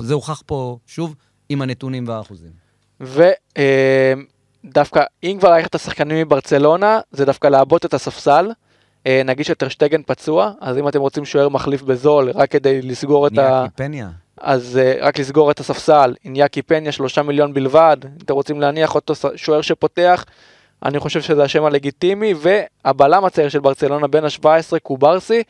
זה 0.00 0.14
הוכח 0.14 0.42
פה 0.46 0.78
שוב 0.86 1.14
עם 1.48 1.62
הנתונים 1.62 2.08
והאחוזים. 2.08 2.50
ודווקא, 4.64 5.02
אם 5.22 5.36
כבר 5.40 5.50
ללכת 5.50 5.74
לשחקנים 5.74 6.26
מברצלונה, 6.26 7.00
זה 7.12 7.24
דווקא 7.24 7.48
לעבות 7.48 7.84
את 7.84 7.94
הספסל. 7.94 8.50
אה, 9.06 9.22
נגיד 9.24 9.46
שטרשטגן 9.46 10.02
פצוע, 10.06 10.50
אז 10.60 10.78
אם 10.78 10.88
אתם 10.88 11.00
רוצים 11.00 11.24
שוער 11.24 11.48
מחליף 11.48 11.82
בזול, 11.82 12.30
רק 12.34 12.50
כדי 12.50 12.82
לסגור 12.82 13.26
את 13.26 13.38
ה... 13.38 13.64
קיפניה. 13.70 14.08
אז 14.40 14.80
uh, 14.82 15.04
רק 15.04 15.18
לסגור 15.18 15.50
את 15.50 15.60
הספסל, 15.60 16.14
איניאקי 16.24 16.62
פניה 16.62 16.92
שלושה 16.92 17.22
מיליון 17.22 17.54
בלבד, 17.54 17.96
אם 18.04 18.10
אתם 18.24 18.34
רוצים 18.34 18.60
להניח 18.60 18.94
אותו 18.94 19.14
שוער 19.36 19.60
שפותח, 19.60 20.24
אני 20.84 20.98
חושב 20.98 21.20
שזה 21.20 21.42
השם 21.42 21.64
הלגיטימי, 21.64 22.34
והבלם 22.38 23.24
הצעיר 23.24 23.48
של 23.48 23.60
ברצלונה 23.60 24.06
בן 24.06 24.24
ה-17, 24.24 24.78
קוברסי, 24.82 25.42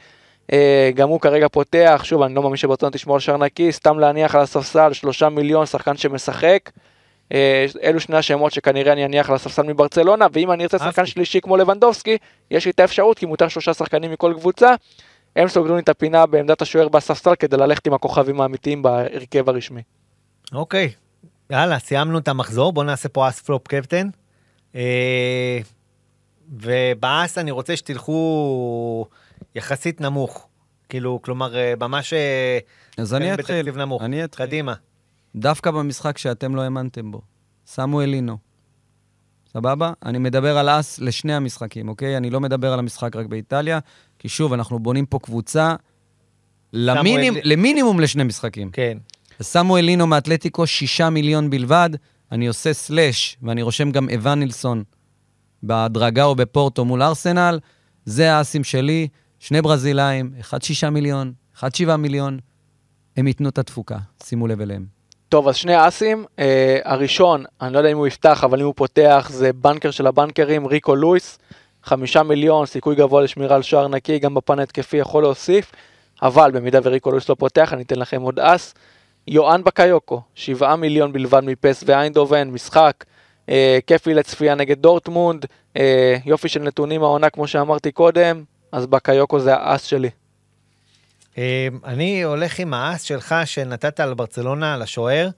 uh, 0.47 0.55
גם 0.95 1.09
הוא 1.09 1.21
כרגע 1.21 1.49
פותח, 1.49 2.01
שוב, 2.05 2.23
אני 2.23 2.35
לא 2.35 2.43
מאמין 2.43 2.57
שברצלונה 2.57 2.93
תשמור 2.93 3.17
על 3.17 3.21
שער 3.21 3.37
נקי, 3.37 3.73
סתם 3.73 3.99
להניח 3.99 4.35
על 4.35 4.41
הספסל 4.41 4.93
שלושה 4.93 5.29
מיליון, 5.29 5.67
שחקן 5.67 5.97
שמשחק. 5.97 6.71
Uh, 7.33 7.37
אלו 7.83 8.01
שני 8.01 8.17
השמות 8.17 8.53
שכנראה 8.53 8.93
אני 8.93 9.05
אניח 9.05 9.29
על 9.29 9.35
הספסל 9.35 9.63
מברצלונה, 9.63 10.27
ואם 10.33 10.53
אני 10.53 10.63
ארצה 10.63 10.79
שחקן. 10.79 11.07
שלישי 11.07 11.41
כמו 11.41 11.57
לבנדובסקי, 11.57 12.19
יש 12.51 12.65
לי 12.65 12.71
את 12.71 12.81
האפשרות, 12.81 13.19
כי 13.19 13.27
מותר 13.27 13.49
שלושה 13.49 13.75
שחקנים 13.75 14.11
מכל 14.11 14.35
קבוצה. 14.39 14.75
הם 15.37 15.49
סוגרים 15.49 15.75
לי 15.75 15.81
את 15.83 15.89
הפינה 15.89 16.27
בעמדת 16.27 16.63
השוער 16.63 16.89
בספסל 16.89 17.35
כדי 17.35 17.57
ללכת 17.57 17.87
עם 17.87 17.95
הכוכבים 17.95 18.41
האמיתיים 18.41 18.83
בהרכב 18.83 19.49
הרשמי. 19.49 19.83
אוקיי, 20.53 20.93
יאללה, 21.51 21.79
סיימנו 21.79 22.19
את 22.19 22.29
המחזור, 22.29 22.73
בואו 22.73 22.87
נעשה 22.87 23.09
פה 23.09 23.29
אס 23.29 23.41
פלופ 23.41 23.69
קפטן. 23.69 24.09
אה, 24.75 25.59
ובאס 26.53 27.39
אני 27.39 27.51
רוצה 27.51 27.77
שתלכו 27.77 29.07
יחסית 29.55 30.01
נמוך. 30.01 30.49
כאילו, 30.89 31.21
כלומר, 31.23 31.57
אה, 31.57 31.75
ממש... 31.81 32.13
אה, 32.13 32.59
אז 32.99 33.15
אני 33.15 33.27
כן, 33.27 33.35
אתחיל. 33.35 33.57
בתקציב 33.57 33.77
נמוך. 33.77 34.03
אני 34.03 34.25
אתחיל. 34.25 34.47
קדימה. 34.47 34.75
דווקא 35.37 35.71
במשחק 35.71 36.19
שאתם 36.19 36.55
לא 36.55 36.63
האמנתם 36.63 37.11
בו. 37.11 37.21
סמואל 37.67 38.09
לינו. 38.09 38.39
סבבה? 39.53 39.93
אני 40.05 40.19
מדבר 40.19 40.59
על 40.59 40.69
אס 40.69 40.99
לשני 40.99 41.35
המשחקים, 41.35 41.89
אוקיי? 41.89 42.17
אני 42.17 42.31
לא 42.31 42.41
מדבר 42.41 42.73
על 42.73 42.79
המשחק 42.79 43.17
רק 43.17 43.27
באיטליה, 43.27 43.79
כי 44.19 44.29
שוב, 44.29 44.53
אנחנו 44.53 44.79
בונים 44.79 45.07
פה 45.07 45.19
קבוצה 45.19 45.75
למינימ, 46.73 47.33
סמואל- 47.35 47.53
למינימום 47.53 48.01
לשני 48.01 48.25
משחקים. 48.25 48.71
כן. 48.71 48.99
אז 49.39 49.47
סמואל 49.47 49.85
לינו 49.85 50.07
מאתלטיקו, 50.07 50.67
שישה 50.67 51.11
מיליון 51.11 51.51
בלבד. 51.51 51.91
אני 52.33 52.47
עושה 52.47 52.73
סלאש, 52.73 53.37
ואני 53.43 53.63
רושם 53.63 53.91
גם 53.91 54.09
אבן 54.09 54.39
נילסון 54.39 54.83
בהדרגה 55.63 56.25
או 56.25 56.35
בפורטו 56.35 56.85
מול 56.85 57.03
ארסנל. 57.03 57.59
זה 58.05 58.33
האסים 58.35 58.65
שלי, 58.65 59.09
שני 59.39 59.63
ברזילאים, 59.63 60.35
אחד 60.41 60.63
שישה 60.63 60.91
מיליון, 60.91 61.33
אחד 61.57 61.75
שבעה 61.75 61.97
מיליון. 61.97 62.39
הם 63.17 63.27
ייתנו 63.27 63.49
את 63.49 63.59
התפוקה, 63.59 63.99
שימו 64.23 64.47
לב 64.47 64.61
אליהם. 64.61 64.94
טוב, 65.35 65.49
אז 65.49 65.57
שני 65.57 65.89
אסים, 65.89 66.25
אה, 66.39 66.79
הראשון, 66.85 67.45
אני 67.61 67.73
לא 67.73 67.79
יודע 67.79 67.91
אם 67.91 67.97
הוא 67.97 68.07
יפתח, 68.07 68.45
אבל 68.45 68.61
אם 68.61 68.67
הוא 68.67 68.75
פותח, 68.77 69.29
זה 69.33 69.53
בנקר 69.53 69.91
של 69.91 70.07
הבנקרים, 70.07 70.67
ריקו 70.67 70.97
לואיס, 70.97 71.39
חמישה 71.83 72.23
מיליון, 72.23 72.67
סיכוי 72.67 72.95
גבוה 72.95 73.23
לשמירה 73.23 73.57
על 73.57 73.63
שער 73.63 73.89
נקי, 73.89 74.19
גם 74.19 74.35
בפן 74.35 74.59
ההתקפי 74.59 74.97
יכול 74.97 75.23
להוסיף, 75.23 75.73
אבל 76.23 76.51
במידה 76.51 76.79
וריקו 76.83 77.11
לואיס 77.11 77.29
לא 77.29 77.35
פותח, 77.39 77.73
אני 77.73 77.83
אתן 77.83 77.99
לכם 77.99 78.23
עוד 78.23 78.41
אס. 78.41 78.75
יואן 79.29 79.65
בקיוקו, 79.65 80.21
שבעה 80.35 80.77
מיליון 80.77 81.13
בלבד 81.13 81.41
מפס 81.45 81.85
ואיינדובן, 81.87 82.51
משחק, 82.51 83.05
אה, 83.49 83.79
כיפי 83.87 84.15
לצפייה 84.15 84.55
נגד 84.55 84.79
דורטמונד, 84.79 85.47
אה, 85.77 86.17
יופי 86.25 86.49
של 86.49 86.63
נתונים 86.63 87.03
העונה 87.03 87.31
כמו 87.31 87.47
שאמרתי 87.47 87.93
קודם, 87.93 88.45
אז 88.73 88.87
בקיוקו 88.87 89.41
זה 89.41 89.55
האס 89.55 89.83
שלי. 89.83 90.11
אה, 91.39 91.69
אני 91.85 92.23
הולך 92.23 92.59
עם 92.59 92.75
האס 92.75 93.03
שלך 93.03 93.35
שנתת 93.45 94.01
על 94.01 94.15
ברצלונה, 94.15 94.75
על 94.75 94.83
השוער. 94.83 95.29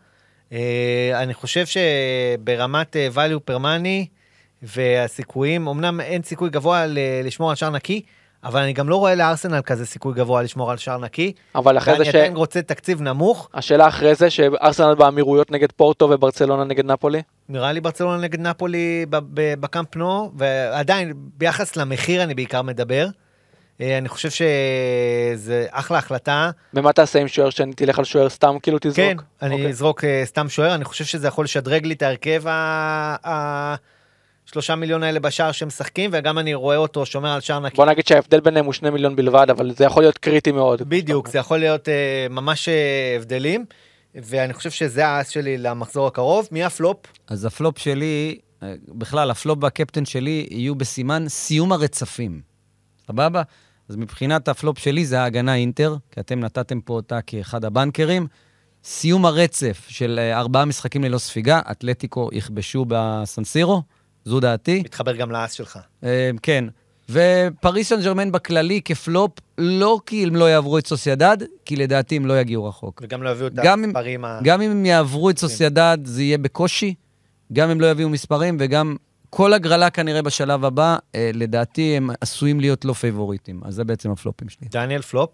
אה, 0.53 1.11
אני 1.15 1.35
חושב 1.35 1.65
שברמת 1.67 2.97
אה, 2.97 3.09
value 3.15 3.51
per 3.51 3.59
money 3.59 4.07
והסיכויים, 4.63 5.69
אמנם 5.69 6.01
אין 6.01 6.23
סיכוי 6.23 6.51
גבוה 6.51 6.85
לשמור 7.25 7.51
על 7.51 7.57
שער 7.57 7.71
נקי, 7.71 8.03
אבל 8.45 8.61
אני 8.61 8.73
גם 8.73 8.89
לא 8.89 8.97
רואה 8.97 9.15
לארסנל 9.15 9.61
כזה 9.61 9.87
סיכוי 9.87 10.15
גבוה 10.15 10.43
לשמור 10.43 10.71
על 10.71 10.77
שער 10.77 10.99
נקי. 10.99 11.33
אבל 11.55 11.79
אחרי 11.79 11.95
זה 11.95 11.99
ואני 11.99 12.13
ש... 12.13 12.15
עדיין 12.15 12.37
רוצה 12.37 12.63
תקציב 12.63 13.03
נמוך, 13.03 13.49
השאלה 13.55 13.89
אחרי 13.89 14.15
זה, 14.15 14.31
שארסנל 14.31 14.95
באמירויות 14.95 15.51
נגד 15.51 15.73
פורטו 15.73 16.11
וברצלונה 16.11 16.65
נגד 16.65 16.85
נפולי? 16.85 17.23
נראה 17.49 17.73
לי 17.73 17.81
ברצלונה 17.81 18.23
נגד 18.23 18.41
נפולי 18.41 19.07
ב- 19.11 19.17
ב- 19.17 19.61
בקאמפ 19.61 19.97
נו, 19.97 20.33
ועדיין, 20.37 21.13
ביחס 21.17 21.77
למחיר 21.77 22.23
אני 22.23 22.35
בעיקר 22.35 22.63
מדבר. 22.63 23.07
אה, 23.81 23.99
אני 23.99 24.09
חושב 24.09 24.29
שזה 24.31 25.67
אחלה 25.71 25.99
החלטה. 25.99 26.51
ומה 26.75 26.93
תעשה 26.93 27.19
עם 27.19 27.29
שוער 27.29 27.51
שאני 27.51 27.73
תלך 27.73 27.99
על 27.99 28.05
שוער 28.05 28.29
סתם 28.29 28.57
כאילו 28.63 28.79
תזרוק? 28.81 28.97
כן, 28.97 29.17
אני 29.43 29.55
אוקיי. 29.55 29.69
אזרוק 29.69 30.05
אה, 30.05 30.23
סתם 30.25 30.49
שוער, 30.49 30.75
אני 30.75 30.85
חושב 30.85 31.05
שזה 31.05 31.29
יכול 31.29 31.45
לשדרג 31.45 31.87
לי 31.87 31.95
את 31.95 32.03
ההרכב 32.03 32.43
ה- 32.47 33.75
השלושה 34.49 34.75
מיליון 34.75 35.03
האלה 35.03 35.21
בשער 35.21 35.53
שמשחקים, 35.53 36.11
וגם 36.13 36.39
אני 36.39 36.55
רואה 36.55 36.77
אותו 36.77 37.07
שומר 37.07 37.29
על 37.31 37.41
שער 37.41 37.61
נקי. 37.61 37.77
בוא 37.77 37.87
נגיד 37.87 38.07
שההבדל 38.07 38.41
ביניהם 38.41 38.65
הוא 38.65 38.73
שני 38.73 38.91
מיליון 38.91 39.17
בלבד, 39.17 39.47
אבל 39.51 39.73
זה 39.75 39.85
יכול 39.85 40.03
להיות 40.03 40.19
קריטי 40.19 40.53
מאוד. 40.53 40.83
בדיוק, 40.89 41.29
זה 41.29 41.39
יכול 41.39 41.59
להיות 41.59 41.89
אה, 41.89 41.95
ממש 42.31 42.69
אה, 42.69 42.75
הבדלים, 43.17 43.65
ואני 44.15 44.53
חושב 44.53 44.71
שזה 44.71 45.07
האס 45.07 45.29
שלי 45.29 45.59
למחזור 45.59 46.07
הקרוב. 46.07 46.49
מי 46.53 46.65
הפלופ? 46.65 46.97
אז 47.29 47.45
הפלופ 47.45 47.79
שלי, 47.79 48.39
בכלל, 48.89 49.31
הפלופ 49.31 49.59
והקפטן 49.63 50.05
שלי 50.05 50.47
יהיו 50.51 50.75
בסימן 50.75 51.29
סיום 51.29 51.73
הרצפים. 51.73 52.56
סבבה? 53.09 53.43
אז 53.89 53.97
מבחינת 53.97 54.49
הפלופ 54.49 54.79
שלי 54.79 55.07
זה 55.07 55.21
ההגנה 55.21 55.55
אינטר, 55.55 55.97
כי 56.11 56.21
אתם 56.21 56.41
נתתם 56.41 56.81
פה 56.81 56.95
אותה 56.95 57.21
כאחד 57.23 57.65
הבנקרים. 57.65 58.27
סיום 58.85 59.27
הרצף 59.27 59.87
של 59.89 60.19
אה, 60.23 60.39
ארבעה 60.39 60.65
משחקים 60.65 61.05
ללא 61.05 61.19
ספיגה, 61.19 61.61
אתלטיקו 61.71 62.29
יכבשו 62.33 62.85
בסנסירו, 62.89 63.83
זו 64.25 64.41
דעתי. 64.41 64.83
מתחבר 64.85 65.17
גם 65.17 65.31
לאס 65.31 65.53
שלך. 65.53 65.79
אה, 66.05 66.31
כן. 66.43 66.65
ופריס 67.11 67.89
סן 67.89 68.01
ג'רמן 68.03 68.33
בכללי 68.33 68.81
כפלופ, 68.85 69.33
לא 69.59 70.01
כי 70.07 70.25
הם 70.25 70.37
לא 70.37 70.45
יעברו 70.45 70.79
את 70.79 70.87
סוסיידד, 70.87 71.37
כי 71.65 71.77
לדעתי 71.77 72.17
הם 72.17 72.27
לא 72.27 72.41
יגיעו 72.41 72.65
רחוק. 72.65 73.03
וגם 73.05 73.23
לא 73.23 73.29
הביאו 73.29 73.47
את 73.47 73.59
המספרים 73.59 74.25
ה... 74.25 74.41
גם 74.43 74.63
אם 74.63 74.71
הם 74.71 74.87
יעברו 74.87 75.31
את 75.31 75.39
סוסיידד, 75.39 75.99
זה 76.05 76.23
יהיה 76.23 76.39
בקושי. 76.39 76.95
גם 77.53 77.71
אם 77.71 77.81
לא 77.81 77.91
יביאו 77.91 78.09
מספרים, 78.09 78.57
וגם 78.61 78.97
כל 79.31 79.53
הגרלה 79.53 79.91
כנראה 79.91 80.23
בשלב 80.23 80.65
הבא, 80.65 80.97
אה, 81.15 81.31
לדעתי 81.35 81.97
הם 81.97 82.11
עשויים 82.21 82.61
להיות 82.61 82.85
לא 82.85 82.93
פייבוריטים. 82.93 83.61
אז 83.65 83.75
זה 83.75 83.85
בעצם 83.85 84.11
הפלופים 84.11 84.49
שלי. 84.49 84.69
דניאל 84.71 85.03
פלופ? 85.03 85.31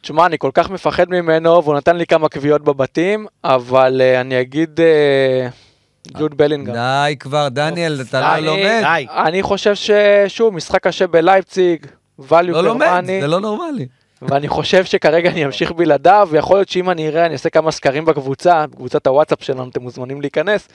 תשמע, 0.00 0.26
אני 0.26 0.38
כל 0.38 0.50
כך 0.54 0.70
מפחד 0.70 1.08
ממנו, 1.08 1.64
והוא 1.64 1.76
נתן 1.76 1.96
לי 1.96 2.06
כמה 2.06 2.28
קביעות 2.28 2.62
בבתים, 2.62 3.26
אבל 3.44 4.00
uh, 4.00 4.20
אני 4.20 4.40
אגיד 4.40 4.80
uh, 4.80 6.12
ג'וד 6.18 6.36
בלינגהם. 6.36 6.76
די 6.76 7.16
כבר, 7.20 7.48
דניאל, 7.48 8.00
אתה 8.08 8.40
לא 8.40 8.46
לומד. 8.46 8.82
אני 9.24 9.42
חושב 9.42 9.74
ששוב, 9.74 10.54
משחק 10.54 10.82
קשה 10.86 11.06
בלייפציג, 11.06 11.86
value 12.20 12.32
לא 12.32 12.64
לומד, 12.64 13.04
זה 13.20 13.26
לא 13.26 13.40
נורמלי. 13.40 13.86
ואני 14.22 14.48
חושב 14.48 14.84
שכרגע 14.84 15.30
אני 15.30 15.44
אמשיך 15.44 15.72
בלעדיו, 15.72 16.28
ויכול 16.30 16.56
להיות 16.56 16.68
שאם 16.68 16.90
אני 16.90 17.08
אראה, 17.08 17.26
אני 17.26 17.32
אעשה 17.32 17.50
כמה 17.50 17.70
סקרים 17.70 18.04
בקבוצה, 18.04 18.66
בקבוצת 18.66 19.06
הוואטסאפ 19.06 19.42
שלנו, 19.44 19.68
אתם 19.68 19.82
מוזמנים 19.82 20.20
להיכנס, 20.20 20.68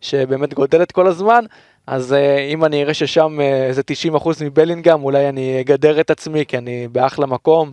שבאמת 0.00 0.54
גודלת 0.54 0.92
כל 0.92 1.06
הזמן, 1.06 1.44
אז 1.90 2.12
אה, 2.12 2.38
אם 2.38 2.64
אני 2.64 2.82
אראה 2.82 2.94
ששם 2.94 3.40
אה, 3.40 3.66
איזה 3.66 3.82
90% 4.14 4.28
מבלינגהם, 4.44 5.02
אולי 5.02 5.28
אני 5.28 5.60
אגדר 5.60 6.00
את 6.00 6.10
עצמי, 6.10 6.46
כי 6.46 6.58
אני 6.58 6.88
באחלה 6.88 7.26
מקום, 7.26 7.72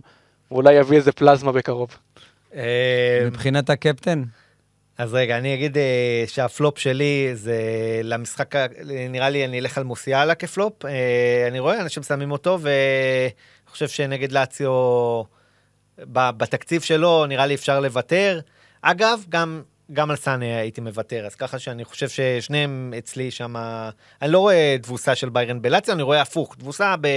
ואולי 0.50 0.80
אביא 0.80 0.96
איזה 0.96 1.12
פלזמה 1.12 1.52
בקרוב. 1.52 1.96
אה, 2.54 3.22
מבחינת 3.26 3.70
הקפטן, 3.70 4.22
אז 4.98 5.14
רגע, 5.14 5.38
אני 5.38 5.54
אגיד 5.54 5.78
אה, 5.78 6.24
שהפלופ 6.26 6.78
שלי 6.78 7.30
זה 7.34 7.60
למשחק, 8.04 8.54
נראה 9.10 9.30
לי 9.30 9.44
אני 9.44 9.58
אלך 9.58 9.78
על 9.78 9.84
מוסיאלה 9.84 10.34
כפלופ. 10.34 10.84
אה, 10.84 11.44
אני 11.48 11.58
רואה 11.58 11.80
אנשים 11.80 12.02
שמים 12.02 12.30
אותו, 12.30 12.58
ואני 12.60 13.30
חושב 13.66 13.88
שנגד 13.88 14.32
לאציו, 14.32 14.72
ב- 15.98 16.30
בתקציב 16.30 16.82
שלו, 16.82 17.26
נראה 17.26 17.46
לי 17.46 17.54
אפשר 17.54 17.80
לוותר. 17.80 18.40
אגב, 18.82 19.24
גם, 19.28 19.62
גם 19.92 20.10
על 20.10 20.16
סאנה 20.16 20.58
הייתי 20.58 20.80
מוותר, 20.80 21.26
אז 21.26 21.34
ככה 21.34 21.58
שאני 21.58 21.84
חושב 21.84 22.08
ששניהם 22.08 22.94
אצלי 22.98 23.30
שם, 23.30 23.54
אני 24.22 24.32
לא 24.32 24.38
רואה 24.38 24.76
תבוסה 24.82 25.14
של 25.14 25.28
ביירן 25.28 25.62
בלאציו, 25.62 25.94
אני 25.94 26.02
רואה 26.02 26.20
הפוך, 26.20 26.54
תבוסה 26.58 26.94
ב... 27.00 27.08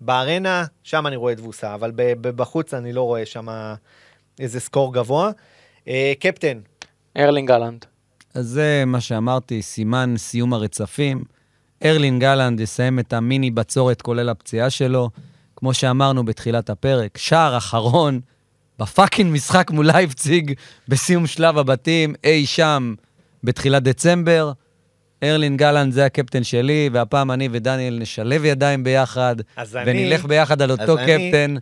בארנה, 0.00 0.64
שם 0.82 1.06
אני 1.06 1.16
רואה 1.16 1.34
תבוסה, 1.34 1.74
אבל 1.74 1.92
בחוץ 2.20 2.74
אני 2.74 2.92
לא 2.92 3.02
רואה 3.02 3.26
שם 3.26 3.48
איזה 4.40 4.60
score 4.60 4.94
גבוה. 4.94 5.30
אה, 5.88 6.12
קפטן, 6.20 6.58
ארלינג 7.16 7.50
אהלנד. 7.50 7.84
אז 8.34 8.46
זה 8.46 8.84
מה 8.86 9.00
שאמרתי, 9.00 9.62
סימן 9.62 10.14
סיום 10.16 10.54
הרצפים. 10.54 11.24
ארלינג 11.84 12.18
הולאנד 12.18 12.60
יסיים 12.60 12.98
את 12.98 13.12
המיני 13.12 13.50
בצורת 13.50 14.02
כולל 14.02 14.28
הפציעה 14.28 14.70
שלו. 14.70 15.10
כמו 15.56 15.74
שאמרנו 15.74 16.24
בתחילת 16.24 16.70
הפרק, 16.70 17.18
שער 17.18 17.56
אחרון 17.56 18.20
ב 18.80 18.86
fucking 18.86 19.32
משחק 19.34 19.70
מול 19.70 19.86
לייפציג 19.86 20.52
בסיום 20.88 21.26
שלב 21.26 21.58
הבתים, 21.58 22.14
אי 22.24 22.46
שם 22.46 22.94
בתחילת 23.44 23.82
דצמבר. 23.82 24.52
ארלין 25.22 25.56
גלנד 25.56 25.92
זה 25.92 26.04
הקפטן 26.04 26.44
שלי, 26.44 26.90
והפעם 26.92 27.30
אני 27.30 27.48
ודניאל 27.52 27.98
נשלב 28.00 28.44
ידיים 28.44 28.84
ביחד, 28.84 29.36
אז 29.56 29.76
אני- 29.76 29.90
ונלך 29.90 30.24
ביחד 30.24 30.62
על 30.62 30.70
אותו 30.70 30.82
אז 30.82 30.98
אני- 30.98 31.30
קפטן. 31.30 31.54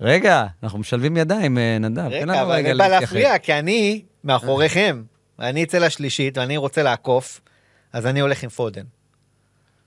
רגע, 0.00 0.46
אנחנו 0.62 0.78
משלבים 0.78 1.16
ידיים, 1.16 1.58
אה, 1.58 1.76
נדב. 1.80 2.06
רגע, 2.10 2.42
אבל 2.42 2.52
רגע 2.54 2.70
אני 2.70 2.78
בא. 2.78 2.88
להפריע, 2.88 3.38
כי 3.38 3.52
אני 3.54 4.02
מאחוריכם. 4.24 5.02
אני 5.38 5.64
אצא 5.64 5.78
לשלישית 5.78 6.38
ואני 6.38 6.56
רוצה 6.56 6.82
לעקוף, 6.82 7.40
אז 7.92 8.06
אני 8.06 8.20
הולך 8.20 8.42
עם 8.42 8.48
פודן. 8.50 8.84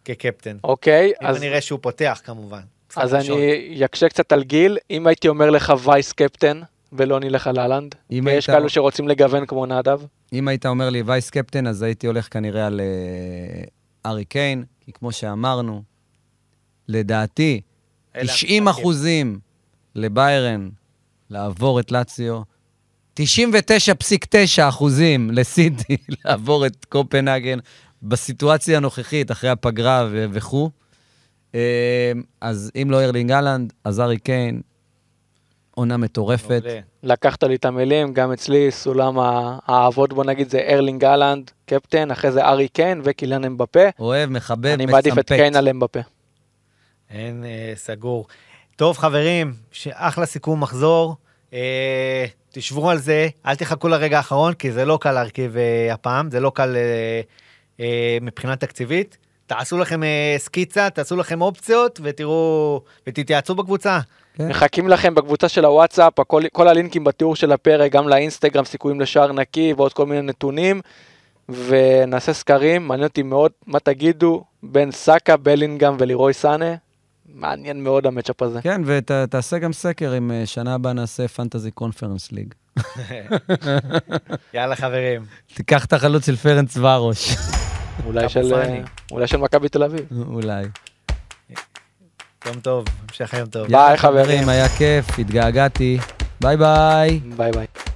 כקפטן. 0.05 0.57
אוקיי, 0.63 1.11
אם 1.21 1.27
אז, 1.27 1.37
אני 1.37 1.47
אראה 1.47 1.61
שהוא 1.61 1.79
פותח 1.81 2.21
כמובן. 2.23 2.61
אז 2.97 3.13
ראשון. 3.13 3.37
אני 3.37 3.85
אקשה 3.85 4.09
קצת 4.09 4.31
על 4.31 4.43
גיל. 4.43 4.77
אם 4.91 5.07
הייתי 5.07 5.27
אומר 5.27 5.49
לך 5.49 5.73
וייס 5.83 6.11
קפטן, 6.11 6.61
ולא 6.93 7.19
נלך 7.19 7.47
על 7.47 7.59
אהלנד, 7.59 7.95
אם 8.11 8.23
ויש 8.25 8.49
היית- 8.49 8.57
כאלו 8.59 8.69
שרוצים 8.69 9.07
לגוון 9.07 9.45
כמו 9.45 9.65
נדב. 9.65 9.99
אם 10.33 10.47
היית 10.47 10.65
אומר 10.65 10.89
לי 10.89 11.01
וייס 11.05 11.29
קפטן, 11.29 11.67
אז 11.67 11.81
הייתי 11.81 12.07
הולך 12.07 12.27
כנראה 12.33 12.65
על 12.67 12.81
אה, 12.81 13.63
ארי 14.11 14.25
קיין, 14.25 14.63
כי 14.85 14.91
כמו 14.91 15.11
שאמרנו, 15.11 15.83
לדעתי, 16.87 17.61
אלה 18.15 18.23
90 18.27 18.67
המשחקים. 18.67 18.67
אחוזים 18.83 19.39
לביירן 19.95 20.69
לעבור 21.29 21.79
את 21.79 21.91
לאציו, 21.91 22.41
99.9 23.19 23.25
אחוזים 24.69 25.31
לסיטי 25.31 25.97
לעבור 26.25 26.65
את 26.65 26.85
קופנהגן 26.85 27.59
בסיטואציה 28.03 28.77
הנוכחית, 28.77 29.31
אחרי 29.31 29.49
הפגרה 29.49 30.07
וכו'. 30.11 30.69
אה, 31.55 32.11
אז 32.41 32.71
אם 32.81 32.87
לא 32.91 33.03
ארלינג 33.03 33.31
אהלנד, 33.31 33.73
אז 33.83 33.99
ארי 33.99 34.19
קיין, 34.19 34.61
עונה 35.75 35.97
מטורפת. 35.97 36.61
מעולה. 36.65 36.79
לקחת 37.03 37.43
לי 37.43 37.55
את 37.55 37.65
המילים, 37.65 38.13
גם 38.13 38.31
אצלי 38.31 38.71
סולם 38.71 39.15
האהבות, 39.19 40.13
בוא 40.13 40.23
נגיד, 40.23 40.49
זה 40.49 40.59
ארלינג 40.59 41.05
אהלנד, 41.05 41.51
קפטן, 41.65 42.11
אחרי 42.11 42.31
זה 42.31 42.45
ארי 42.45 42.67
קיין 42.67 43.01
וקיליאן 43.03 43.45
אמבפה. 43.45 43.89
אוהב, 43.99 44.29
מחבב, 44.29 44.65
אני 44.65 44.85
מעדיף 44.85 45.17
את. 45.17 45.27
קיין 45.27 45.55
על 45.55 45.69
אמבפה. 45.69 45.99
אין 47.09 47.43
אה, 47.45 47.73
סגור. 47.75 48.27
טוב, 48.75 48.97
חברים, 48.97 49.53
אחלה 49.91 50.25
סיכום 50.25 50.59
מחזור. 50.59 51.15
אה, 51.53 52.25
תשבו 52.51 52.89
על 52.89 52.97
זה, 52.97 53.27
אל 53.45 53.55
תחכו 53.55 53.87
לרגע 53.87 54.17
האחרון, 54.17 54.53
כי 54.53 54.71
זה 54.71 54.85
לא 54.85 54.97
קל 55.01 55.11
להרכיב 55.11 55.57
אה, 55.57 55.93
הפעם, 55.93 56.31
זה 56.31 56.39
לא 56.39 56.51
קל 56.55 56.75
אה, 56.75 57.21
אה, 57.79 58.17
מבחינה 58.21 58.55
תקציבית. 58.55 59.17
תעשו 59.47 59.77
לכם 59.77 60.03
אה, 60.03 60.35
סקיצה, 60.37 60.89
תעשו 60.89 61.15
לכם 61.15 61.41
אופציות, 61.41 61.99
ותראו, 62.03 62.81
ותתייעצו 63.07 63.55
בקבוצה. 63.55 63.99
כן. 64.33 64.47
מחכים 64.47 64.87
לכם 64.87 65.15
בקבוצה 65.15 65.49
של 65.49 65.65
הוואטסאפ, 65.65 66.19
הכל, 66.19 66.41
כל 66.53 66.67
הלינקים 66.67 67.03
בתיאור 67.03 67.35
של 67.35 67.51
הפרק, 67.51 67.91
גם 67.91 68.07
לאינסטגרם, 68.07 68.65
סיכויים 68.65 69.01
לשער 69.01 69.31
נקי 69.31 69.73
ועוד 69.77 69.93
כל 69.93 70.05
מיני 70.05 70.21
נתונים. 70.21 70.81
ונעשה 71.49 72.33
סקרים, 72.33 72.87
מעניין 72.87 73.07
אותי 73.07 73.23
מאוד 73.23 73.51
מה 73.67 73.79
תגידו 73.79 74.43
בין 74.63 74.91
סאקה, 74.91 75.37
בלינגהם 75.37 75.95
ולירוי 75.99 76.33
סאנה. 76.33 76.75
מעניין 77.35 77.83
מאוד 77.83 78.07
המצ'אפ 78.07 78.41
הזה. 78.41 78.61
כן, 78.61 78.81
ותעשה 78.85 79.57
גם 79.57 79.73
סקר 79.73 80.17
אם 80.17 80.31
אה, 80.31 80.45
שנה 80.45 80.73
הבאה 80.73 80.93
נעשה 80.93 81.27
פנטזי 81.27 81.71
קונפרנס 81.71 82.31
ליג. 82.31 82.53
יאללה, 84.53 84.75
חברים. 84.75 85.25
תיקח 85.53 85.85
את 85.85 85.93
החלוץ 85.93 86.25
של 86.25 86.35
פרנץ 86.35 86.77
ורוש, 86.77 87.35
אולי 88.05 88.29
של, 88.29 88.49
פאני. 88.49 88.81
אולי 89.11 89.27
של 89.27 89.37
מכבי 89.37 89.69
תל 89.69 89.83
אביב. 89.83 90.05
אולי. 90.27 90.63
יום 92.45 92.59
טוב, 92.61 92.85
המשך 93.09 93.33
יום 93.33 93.47
טוב. 93.47 93.67
ביי, 93.67 93.97
חברים. 93.97 94.49
היה 94.49 94.69
כיף, 94.69 95.19
התגעגעתי. 95.19 95.97
ביי 96.41 96.57
ביי. 96.57 97.19
ביי 97.19 97.51
ביי. 97.51 97.92